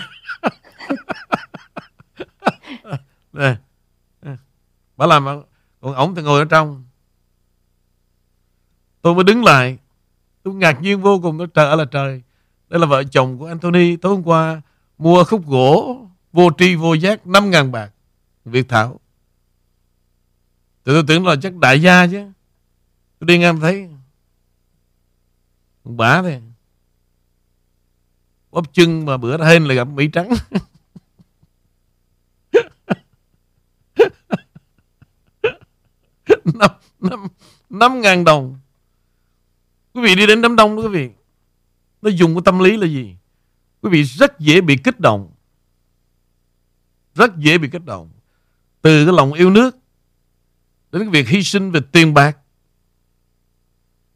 Nè 3.33 3.55
Bà 4.97 5.05
làm 5.05 5.25
còn 5.81 5.93
ổng 5.93 6.15
thì 6.15 6.21
ngồi 6.21 6.39
ở 6.39 6.45
trong. 6.45 6.83
Tôi 9.01 9.15
mới 9.15 9.23
đứng 9.23 9.43
lại. 9.43 9.77
Tôi 10.43 10.53
ngạc 10.53 10.81
nhiên 10.81 11.01
vô 11.01 11.19
cùng 11.23 11.49
Trời 11.49 11.67
ơi 11.67 11.77
là 11.77 11.85
trời. 11.85 12.21
Đây 12.69 12.79
là 12.79 12.85
vợ 12.85 13.03
chồng 13.03 13.37
của 13.37 13.45
Anthony. 13.45 13.95
Tối 13.95 14.15
hôm 14.15 14.23
qua 14.23 14.61
mua 14.97 15.23
khúc 15.23 15.47
gỗ 15.47 16.05
Vô 16.33 16.49
tri 16.57 16.75
vô 16.75 16.93
giác 16.93 17.25
5.000 17.25 17.71
bạc. 17.71 17.91
Việt 18.45 18.69
Thảo 18.69 18.99
thì 20.85 20.93
tôi 20.93 21.03
tưởng 21.07 21.25
là 21.25 21.35
chắc 21.41 21.55
đại 21.55 21.81
gia 21.81 22.07
chứ. 22.07 22.25
Tôi 23.19 23.27
đi 23.27 23.37
ngang 23.37 23.59
thấy. 23.59 23.89
Bả 25.83 26.21
thì 26.21 26.35
Bóp 28.51 28.73
chân 28.73 29.05
mà 29.05 29.17
bữa 29.17 29.45
hên 29.45 29.65
là 29.65 29.73
gặp 29.73 29.87
Mỹ 29.87 30.09
Trắng. 30.13 30.29
Năm 36.43 36.71
năm 36.99 37.27
năm 37.69 38.01
ngàn 38.01 38.23
đồng. 38.23 38.59
Quý 39.93 40.01
vị 40.01 40.15
đi 40.15 40.27
đến 40.27 40.41
đám 40.41 40.55
đông 40.55 40.75
đó 40.75 40.81
quý 40.81 40.87
vị. 40.87 41.09
Nó 42.01 42.09
dùng 42.09 42.35
cái 42.35 42.41
tâm 42.45 42.59
lý 42.59 42.77
là 42.77 42.87
gì? 42.87 43.15
Quý 43.81 43.89
vị 43.89 44.03
rất 44.03 44.39
dễ 44.39 44.61
bị 44.61 44.77
kích 44.83 44.99
động. 44.99 45.31
Rất 47.15 47.37
dễ 47.37 47.57
bị 47.57 47.69
kích 47.69 47.85
động. 47.85 48.09
Từ 48.81 49.05
cái 49.05 49.13
lòng 49.13 49.33
yêu 49.33 49.49
nước 49.49 49.78
đến 50.91 51.01
cái 51.01 51.09
việc 51.09 51.27
hy 51.27 51.43
sinh 51.43 51.71
về 51.71 51.79
tiền 51.91 52.13
bạc. 52.13 52.37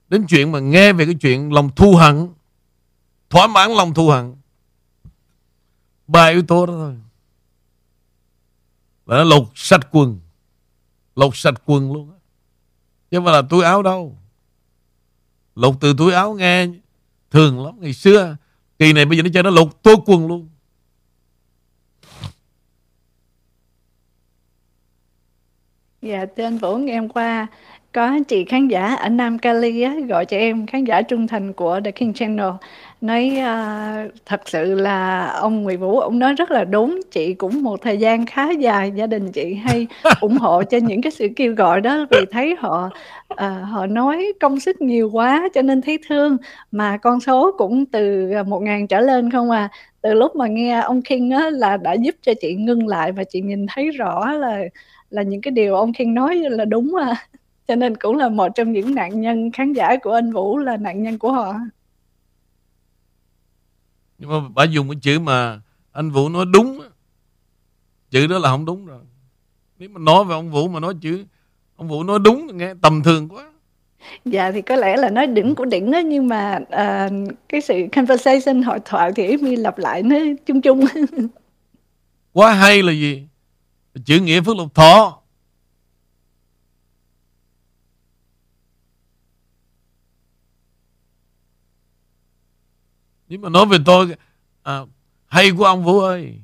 Đến 0.10 0.26
chuyện 0.30 0.52
mà 0.52 0.60
nghe 0.60 0.94
về 0.94 1.06
cái 1.06 1.16
chuyện 1.22 1.54
lòng 1.54 1.76
thù 1.76 1.96
hận. 1.96 2.30
Thỏa 3.30 3.48
mãn 3.48 3.72
lòng 3.72 3.94
thù 3.94 4.10
hận. 4.10 4.36
Ba 6.08 6.28
yếu 6.28 6.44
tố 6.44 6.66
đó 6.66 6.74
thôi. 6.74 6.96
Là 9.06 9.18
nó 9.18 9.24
lột 9.24 9.48
sạch 9.56 9.88
quần. 9.92 10.20
Lột 11.16 11.36
sạch 11.36 11.62
quần 11.66 11.94
luôn 11.94 12.14
chứ 13.12 13.18
không 13.18 13.26
phải 13.26 13.34
là 13.34 13.42
túi 13.42 13.64
áo 13.64 13.84
đâu. 13.84 14.18
Lột 15.56 15.76
từ 15.82 15.94
túi 15.98 16.14
áo 16.14 16.34
nghe 16.34 16.68
thường 17.32 17.66
lắm. 17.66 17.76
Ngày 17.82 17.94
xưa, 17.94 18.38
kỳ 18.80 18.94
này 18.94 19.06
bây 19.06 19.18
giờ 19.18 19.24
nó 19.24 19.30
cho 19.34 19.42
nó 19.42 19.50
lột 19.50 19.84
tô 19.84 20.04
quần 20.06 20.28
luôn. 20.28 20.50
Dạ, 26.04 26.26
thưa 26.38 26.44
anh 26.44 26.58
Vũ, 26.58 26.78
ngày 26.78 26.98
hôm 26.98 27.10
qua 27.10 27.48
có 27.92 28.20
chị 28.28 28.46
khán 28.46 28.68
giả 28.68 28.96
ở 28.96 29.10
Nam 29.10 29.40
Cali 29.40 29.82
á, 29.82 29.96
gọi 30.08 30.26
cho 30.26 30.38
em, 30.38 30.66
khán 30.66 30.84
giả 30.84 31.02
trung 31.02 31.28
thành 31.28 31.54
của 31.54 31.80
The 31.86 31.92
King 31.92 32.14
Channel. 32.14 32.50
Nói 33.02 33.32
uh, 33.38 34.12
thật 34.26 34.42
sự 34.50 34.76
là 34.76 35.28
ông 35.28 35.64
Nguyễn 35.64 35.80
Vũ 35.80 36.00
ông 36.00 36.20
nói 36.20 36.34
rất 36.34 36.52
là 36.52 36.64
đúng. 36.64 37.00
Chị 37.12 37.34
cũng 37.34 37.64
một 37.64 37.82
thời 37.82 37.98
gian 37.98 38.26
khá 38.26 38.52
dài 38.52 38.92
gia 38.96 39.08
đình 39.08 39.32
chị 39.32 39.54
hay 39.54 39.88
ủng 40.22 40.38
hộ 40.38 40.64
cho 40.64 40.78
những 40.78 41.02
cái 41.02 41.12
sự 41.12 41.28
kêu 41.36 41.54
gọi 41.56 41.82
đó 41.82 42.06
vì 42.12 42.26
thấy 42.32 42.56
họ 42.60 42.90
uh, 43.34 43.40
họ 43.70 43.86
nói 43.86 44.34
công 44.40 44.60
sức 44.60 44.82
nhiều 44.82 45.10
quá 45.14 45.50
cho 45.54 45.62
nên 45.62 45.82
thấy 45.82 46.00
thương. 46.10 46.38
Mà 46.72 46.98
con 46.98 47.20
số 47.20 47.52
cũng 47.58 47.86
từ 47.86 48.32
một 48.48 48.60
ngàn 48.60 48.88
trở 48.88 49.00
lên 49.00 49.32
không 49.32 49.52
à. 49.52 49.70
Từ 50.02 50.14
lúc 50.14 50.36
mà 50.36 50.48
nghe 50.48 50.80
ông 50.82 51.02
King 51.02 51.32
á, 51.32 51.50
là 51.50 51.78
đã 51.78 51.94
giúp 51.94 52.16
cho 52.22 52.34
chị 52.42 52.56
ngưng 52.56 52.88
lại 52.88 53.12
và 53.12 53.24
chị 53.24 53.42
nhìn 53.42 53.66
thấy 53.68 53.92
rõ 53.92 54.32
là 54.32 54.64
là 55.14 55.22
những 55.22 55.42
cái 55.42 55.52
điều 55.52 55.76
ông 55.76 55.94
King 55.94 56.14
nói 56.14 56.36
là 56.36 56.66
đúng 56.66 56.96
à. 56.96 57.28
Cho 57.68 57.76
nên 57.76 57.98
cũng 57.98 58.18
là 58.18 58.30
một 58.30 58.48
trong 58.56 58.72
những 58.72 58.96
nạn 58.96 59.22
nhân 59.22 59.52
khán 59.52 59.74
giả 59.74 59.96
của 60.04 60.12
anh 60.12 60.32
Vũ 60.32 60.58
là 60.58 60.78
nạn 60.78 61.04
nhân 61.04 61.20
của 61.20 61.32
họ. 61.32 61.54
Nhưng 64.18 64.30
mà 64.30 64.36
bà 64.56 64.64
dùng 64.64 64.90
cái 64.90 65.00
chữ 65.02 65.20
mà 65.20 65.62
anh 65.92 66.12
Vũ 66.12 66.30
nói 66.30 66.46
đúng 66.54 66.80
chữ 68.12 68.28
đó 68.28 68.40
là 68.40 68.50
không 68.50 68.66
đúng 68.66 68.86
rồi. 68.86 69.00
Nếu 69.80 69.90
mà 69.90 70.00
nói 70.00 70.26
về 70.26 70.34
ông 70.34 70.52
Vũ 70.52 70.68
mà 70.68 70.80
nói 70.80 70.94
chữ 71.02 71.26
ông 71.76 71.88
Vũ 71.88 72.04
nói 72.04 72.20
đúng 72.24 72.58
nghe 72.58 72.74
tầm 72.82 73.04
thường 73.04 73.30
quá. 73.30 73.52
Dạ 74.26 74.52
thì 74.52 74.62
có 74.62 74.76
lẽ 74.76 74.98
là 74.98 75.10
nói 75.10 75.28
đỉnh 75.28 75.56
của 75.56 75.66
đỉnh 75.66 75.92
đó 75.92 76.00
nhưng 76.00 76.28
mà 76.28 76.60
uh, 76.62 77.34
cái 77.50 77.62
sự 77.62 77.88
conversation 77.96 78.64
hội 78.64 78.80
thoại 78.86 79.12
thì 79.16 79.38
mi 79.38 79.56
lặp 79.56 79.78
lại 79.78 80.04
nó 80.04 80.18
chung 80.46 80.62
chung. 80.62 80.86
Quá 82.34 82.54
hay 82.54 82.84
là 82.84 82.92
gì 82.92 83.28
chữ 84.06 84.20
nghĩa 84.20 84.42
phước 84.42 84.58
lộc 84.58 84.76
thọ. 84.76 85.24
Nếu 93.28 93.40
mà 93.40 93.50
nói 93.50 93.66
về 93.66 93.78
tôi 93.86 94.16
à, 94.64 94.80
hay 95.26 95.52
của 95.58 95.66
ông 95.66 95.84
Vũ 95.84 96.00
ơi. 96.00 96.40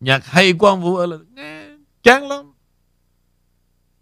Nhạc 0.00 0.26
hay 0.26 0.52
của 0.52 0.66
ông 0.66 0.82
Vũ 0.82 0.96
ơi 0.96 1.08
là 1.08 1.16
nghe 1.34 1.64
chán 2.02 2.28
lắm. 2.28 2.52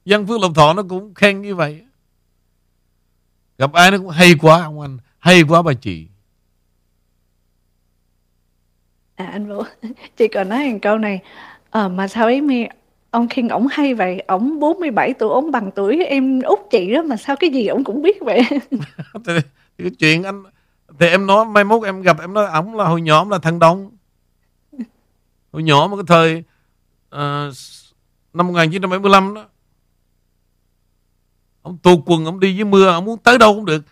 Dân 0.05 0.27
Phước 0.27 0.40
Lộc 0.40 0.55
Thọ 0.55 0.73
nó 0.73 0.82
cũng 0.89 1.14
khen 1.14 1.43
như 1.43 1.55
vậy. 1.55 1.86
Gặp 3.59 3.73
ai 3.73 3.90
nó 3.90 3.98
cũng 3.98 4.09
hay 4.09 4.35
quá 4.40 4.62
ông 4.62 4.81
anh 4.81 4.98
hay 5.18 5.43
quá 5.43 5.62
bà 5.62 5.73
chị. 5.74 6.09
À 9.14 9.27
anh 9.27 9.48
Vũ 9.48 9.62
chị 10.16 10.28
còn 10.28 10.48
nói 10.48 10.73
một 10.73 10.78
câu 10.82 10.98
này 10.98 11.23
à, 11.77 11.89
mà 11.89 12.09
sao 12.09 12.24
ấy 12.24 12.40
mi 12.40 12.66
ông 13.11 13.28
King 13.28 13.48
ổng 13.48 13.66
hay 13.70 13.94
vậy? 13.94 14.23
Ổng 14.27 14.61
47 14.61 15.15
tuổi 15.19 15.28
ổng 15.28 15.51
bằng 15.51 15.70
tuổi 15.74 16.05
em 16.05 16.40
út 16.43 16.59
chị 16.70 16.93
đó 16.94 17.03
mà 17.03 17.16
sao 17.16 17.36
cái 17.36 17.51
gì 17.51 17.66
ổng 17.66 17.85
cũng 17.85 18.03
biết 18.03 18.20
vậy? 18.20 18.40
Thì, 19.27 19.32
thì 19.78 19.85
cái 19.85 19.90
chuyện 19.98 20.23
anh 20.23 20.43
thì 20.98 21.07
em 21.07 21.27
nói 21.27 21.44
mai 21.44 21.65
mốt 21.65 21.85
em 21.85 22.03
gặp 22.03 22.20
em 22.20 22.35
nói 22.35 22.47
ổng 22.47 22.74
là 22.74 22.85
hồi 22.85 23.03
nhỏ 23.03 23.19
ổng 23.19 23.31
là 23.31 23.39
thằng 23.39 23.59
đông. 23.59 23.90
Hồi 25.53 25.62
nhỏ 25.62 25.89
mà 25.90 25.97
cái 25.97 26.05
thời 26.07 26.44
uh, 27.15 27.55
năm 28.32 28.47
1975 28.47 29.35
đó. 29.35 29.44
Ông 31.62 31.78
tù 31.78 32.03
quần 32.07 32.24
ông 32.24 32.40
đi 32.40 32.57
với 32.57 32.65
mưa 32.65 32.86
ông 32.86 33.05
muốn 33.05 33.19
tới 33.19 33.39
đâu 33.39 33.55
cũng 33.55 33.65
được. 33.65 33.82